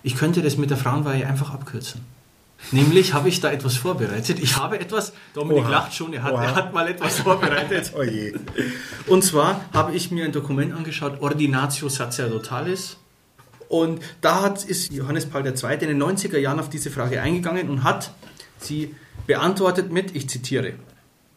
Ich 0.02 0.16
könnte 0.16 0.42
das 0.42 0.56
mit 0.56 0.70
der 0.70 0.76
Frauenweihe 0.76 1.26
einfach 1.26 1.52
abkürzen. 1.52 2.00
Nämlich 2.70 3.12
habe 3.12 3.28
ich 3.28 3.40
da 3.40 3.50
etwas 3.50 3.76
vorbereitet. 3.76 4.38
Ich 4.38 4.56
habe 4.56 4.78
etwas, 4.78 5.12
Dominik 5.34 5.64
Oha. 5.64 5.70
lacht 5.70 5.94
schon, 5.94 6.12
er 6.12 6.22
hat, 6.22 6.32
Oha. 6.32 6.44
er 6.44 6.54
hat 6.54 6.72
mal 6.72 6.86
etwas 6.88 7.18
vorbereitet. 7.18 7.92
Oh 7.98 8.02
je. 8.02 8.34
Und 9.06 9.24
zwar 9.24 9.60
habe 9.72 9.94
ich 9.94 10.10
mir 10.10 10.24
ein 10.24 10.32
Dokument 10.32 10.72
angeschaut, 10.72 11.20
Ordinatio 11.20 11.88
Sacerdotalis. 11.88 12.96
Und 13.72 14.02
da 14.20 14.42
hat, 14.42 14.66
ist 14.66 14.92
Johannes 14.92 15.24
Paul 15.24 15.46
II. 15.46 15.72
in 15.80 15.88
den 15.88 16.02
90er 16.02 16.36
Jahren 16.36 16.60
auf 16.60 16.68
diese 16.68 16.90
Frage 16.90 17.22
eingegangen 17.22 17.70
und 17.70 17.84
hat 17.84 18.10
sie 18.58 18.94
beantwortet 19.26 19.90
mit, 19.90 20.14
ich 20.14 20.28
zitiere, 20.28 20.74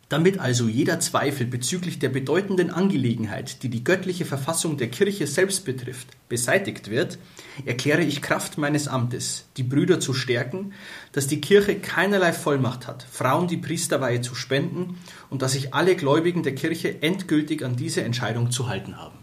damit 0.10 0.38
also 0.38 0.68
jeder 0.68 1.00
Zweifel 1.00 1.48
bezüglich 1.48 1.98
der 1.98 2.10
bedeutenden 2.10 2.72
Angelegenheit, 2.72 3.64
die 3.64 3.70
die 3.70 3.86
göttliche 3.86 4.26
Verfassung 4.26 4.76
der 4.76 4.90
Kirche 4.90 5.28
selbst 5.28 5.64
betrifft, 5.64 6.10
beseitigt 6.28 6.90
wird, 6.90 7.20
erkläre 7.64 8.04
ich 8.04 8.22
Kraft 8.22 8.58
meines 8.58 8.90
Amtes, 8.90 9.46
die 9.56 9.64
Brüder 9.64 10.02
zu 10.02 10.14
stärken, 10.14 10.74
dass 11.14 11.28
die 11.28 11.40
Kirche 11.40 11.76
keinerlei 11.76 12.34
Vollmacht 12.34 12.86
hat, 12.86 13.08
Frauen 13.10 13.48
die 13.48 13.56
Priesterweihe 13.56 14.20
zu 14.20 14.36
spenden 14.36 14.98
und 15.30 15.42
dass 15.42 15.54
sich 15.54 15.74
alle 15.74 15.96
Gläubigen 15.96 16.44
der 16.44 16.56
Kirche 16.56 17.02
endgültig 17.02 17.64
an 17.64 17.78
diese 17.78 18.04
Entscheidung 18.04 18.52
zu 18.52 18.68
halten 18.68 18.98
haben. 18.98 19.20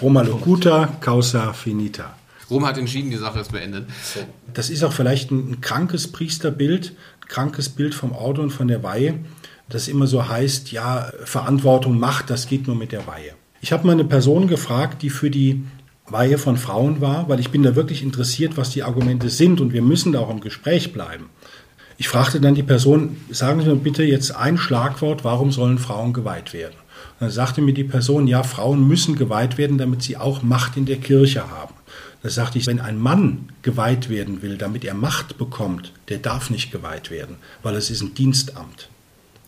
Roma 0.00 0.22
locuta, 0.22 0.96
causa 1.02 1.52
finita. 1.52 2.16
Rom 2.50 2.64
hat 2.66 2.78
entschieden, 2.78 3.10
die 3.10 3.16
Sache 3.16 3.40
ist 3.40 3.52
beendet. 3.52 3.86
Das 4.52 4.70
ist 4.70 4.84
auch 4.84 4.92
vielleicht 4.92 5.30
ein, 5.30 5.60
krankes 5.60 6.12
Priesterbild, 6.12 6.92
ein 7.22 7.28
krankes 7.28 7.68
Bild 7.68 7.94
vom 7.94 8.12
Auto 8.12 8.42
und 8.42 8.50
von 8.50 8.68
der 8.68 8.82
Weihe, 8.82 9.18
das 9.68 9.88
immer 9.88 10.06
so 10.06 10.28
heißt, 10.28 10.70
ja, 10.70 11.10
Verantwortung, 11.24 11.98
Macht, 11.98 12.30
das 12.30 12.46
geht 12.46 12.66
nur 12.66 12.76
mit 12.76 12.92
der 12.92 13.06
Weihe. 13.06 13.32
Ich 13.60 13.72
habe 13.72 13.86
mal 13.86 13.94
eine 13.94 14.04
Person 14.04 14.46
gefragt, 14.46 15.02
die 15.02 15.10
für 15.10 15.30
die 15.30 15.64
Weihe 16.08 16.38
von 16.38 16.56
Frauen 16.56 17.00
war, 17.00 17.28
weil 17.28 17.40
ich 17.40 17.50
bin 17.50 17.64
da 17.64 17.74
wirklich 17.74 18.02
interessiert, 18.02 18.56
was 18.56 18.70
die 18.70 18.84
Argumente 18.84 19.28
sind 19.28 19.60
und 19.60 19.72
wir 19.72 19.82
müssen 19.82 20.12
da 20.12 20.20
auch 20.20 20.30
im 20.30 20.40
Gespräch 20.40 20.92
bleiben. 20.92 21.30
Ich 21.98 22.08
fragte 22.08 22.40
dann 22.40 22.54
die 22.54 22.62
Person, 22.62 23.16
sagen 23.30 23.62
Sie 23.62 23.68
mir 23.68 23.76
bitte 23.76 24.04
jetzt 24.04 24.30
ein 24.36 24.58
Schlagwort, 24.58 25.24
warum 25.24 25.50
sollen 25.50 25.78
Frauen 25.78 26.12
geweiht 26.12 26.52
werden? 26.52 26.76
Und 27.18 27.22
dann 27.22 27.30
sagte 27.30 27.62
mir 27.62 27.72
die 27.72 27.84
Person, 27.84 28.26
ja, 28.26 28.42
Frauen 28.42 28.86
müssen 28.86 29.16
geweiht 29.16 29.56
werden, 29.56 29.78
damit 29.78 30.02
sie 30.02 30.16
auch 30.16 30.42
Macht 30.42 30.76
in 30.76 30.84
der 30.84 30.98
Kirche 30.98 31.50
haben. 31.50 31.74
Da 32.26 32.32
sagte 32.32 32.58
ich, 32.58 32.66
wenn 32.66 32.80
ein 32.80 32.98
Mann 32.98 33.50
geweiht 33.62 34.08
werden 34.08 34.42
will, 34.42 34.58
damit 34.58 34.84
er 34.84 34.94
Macht 34.94 35.38
bekommt, 35.38 35.92
der 36.08 36.18
darf 36.18 36.50
nicht 36.50 36.72
geweiht 36.72 37.08
werden, 37.08 37.36
weil 37.62 37.76
es 37.76 37.88
ist 37.88 38.02
ein 38.02 38.14
Dienstamt. 38.14 38.88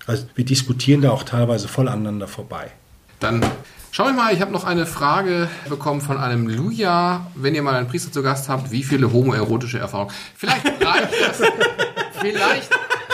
Also 0.07 0.27
wir 0.37 0.45
diskutieren 0.45 1.01
da 1.01 1.11
auch 1.11 1.25
teilweise 1.25 1.67
voll 1.67 1.89
aneinander 1.89 2.29
vorbei. 2.29 2.71
Dann 3.19 3.45
schau 3.91 4.09
ich 4.09 4.15
mal, 4.15 4.33
ich 4.33 4.41
habe 4.41 4.53
noch 4.53 4.63
eine 4.63 4.87
Frage 4.87 5.49
bekommen 5.69 6.01
von 6.01 6.19
einem 6.19 6.47
Luja. 6.47 7.27
Wenn 7.35 7.57
ihr 7.57 7.65
mal 7.65 7.75
einen 7.75 7.89
Priester 7.89 8.13
zu 8.13 8.23
Gast 8.23 8.49
habt, 8.49 8.71
wie 8.71 8.85
viele 8.85 9.13
homoerotische 9.13 9.81
Erfahrungen? 9.81 10.15
Vielleicht 10.37 10.65
reicht 10.65 11.09
das. 11.21 11.43
vielleicht 12.21 12.71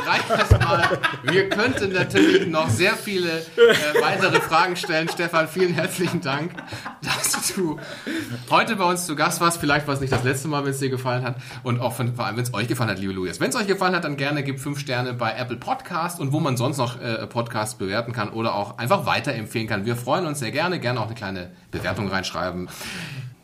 reicht 0.07 0.31
das 0.31 0.51
mal. 0.51 0.99
Wir 1.25 1.49
könnten 1.49 1.93
natürlich 1.93 2.47
noch 2.47 2.69
sehr 2.69 2.95
viele 2.95 3.39
äh, 3.39 4.01
weitere 4.01 4.41
Fragen 4.41 4.77
stellen. 4.77 5.09
Stefan, 5.09 5.49
vielen 5.49 5.75
herzlichen 5.75 6.21
Dank, 6.21 6.53
dass 7.03 7.55
du 7.55 7.79
heute 8.51 8.77
bei 8.77 8.85
uns 8.85 9.07
zu 9.07 9.17
Gast 9.17 9.41
warst. 9.41 9.59
Vielleicht 9.59 9.87
war 9.87 9.95
es 9.95 10.01
nicht 10.01 10.13
das 10.13 10.25
letzte 10.25 10.49
Mal, 10.49 10.65
wenn 10.65 10.71
es 10.71 10.79
dir 10.79 10.91
gefallen 10.91 11.25
hat. 11.25 11.37
Und 11.63 11.81
auch 11.81 11.93
von, 11.95 12.15
vor 12.15 12.27
allem, 12.27 12.37
wenn 12.37 12.45
es 12.45 12.55
euch 12.55 12.69
gefallen 12.69 12.91
hat, 12.91 12.99
liebe 12.99 13.13
Lujas. 13.13 13.41
Wenn 13.41 13.51
es 13.51 13.57
euch 13.57 13.67
gefallen 13.67 13.95
hat, 13.95 14.05
dann 14.05 14.17
gerne 14.17 14.43
gebt 14.43 14.61
fünf 14.61 14.79
Sterne 14.79 15.15
bei 15.15 15.33
Apple 15.33 15.57
Podcast 15.57 16.21
und 16.21 16.33
wo 16.33 16.41
man 16.41 16.57
sonst 16.57 16.79
noch 16.79 17.01
äh, 17.01 17.27
Podcasts 17.27 17.77
bewerten 17.77 18.13
kann 18.13 18.31
oder 18.31 18.55
auch 18.55 18.79
einfach 18.79 19.07
weiterempfehlen 19.07 19.69
kann. 19.69 19.87
Wir 19.87 19.97
freuen 19.97 20.27
uns 20.27 20.39
sehr 20.39 20.51
gerne. 20.51 20.81
Gerne 20.81 21.01
auch 21.01 21.07
eine 21.07 21.15
kleine 21.15 21.51
Bewertung 21.71 22.09
reinschreiben. 22.09 22.69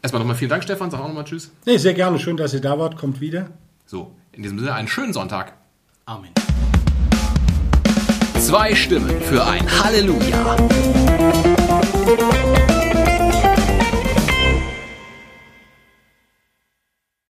Erstmal 0.03 0.21
nochmal 0.21 0.37
vielen 0.37 0.51
Dank, 0.51 0.63
Stefan. 0.63 0.91
Sag 0.91 1.01
auch 1.01 1.09
nochmal 1.09 1.25
Tschüss. 1.25 1.51
Nee, 1.67 1.77
sehr 1.77 1.95
gerne. 1.95 2.19
Schön, 2.19 2.37
dass 2.37 2.55
ihr 2.55 2.61
da 2.61 2.79
wart. 2.79 2.97
Kommt 2.97 3.21
wieder. 3.21 3.49
So, 3.87 4.15
in 4.33 4.43
diesem 4.43 4.59
Sinne 4.59 4.75
einen 4.75 4.89
schönen 4.89 5.13
Sonntag. 5.13 5.53
Amen. 6.07 6.31
Zwei 8.51 8.75
Stimmen 8.75 9.21
für 9.21 9.47
ein 9.47 9.65
Halleluja. 9.81 10.57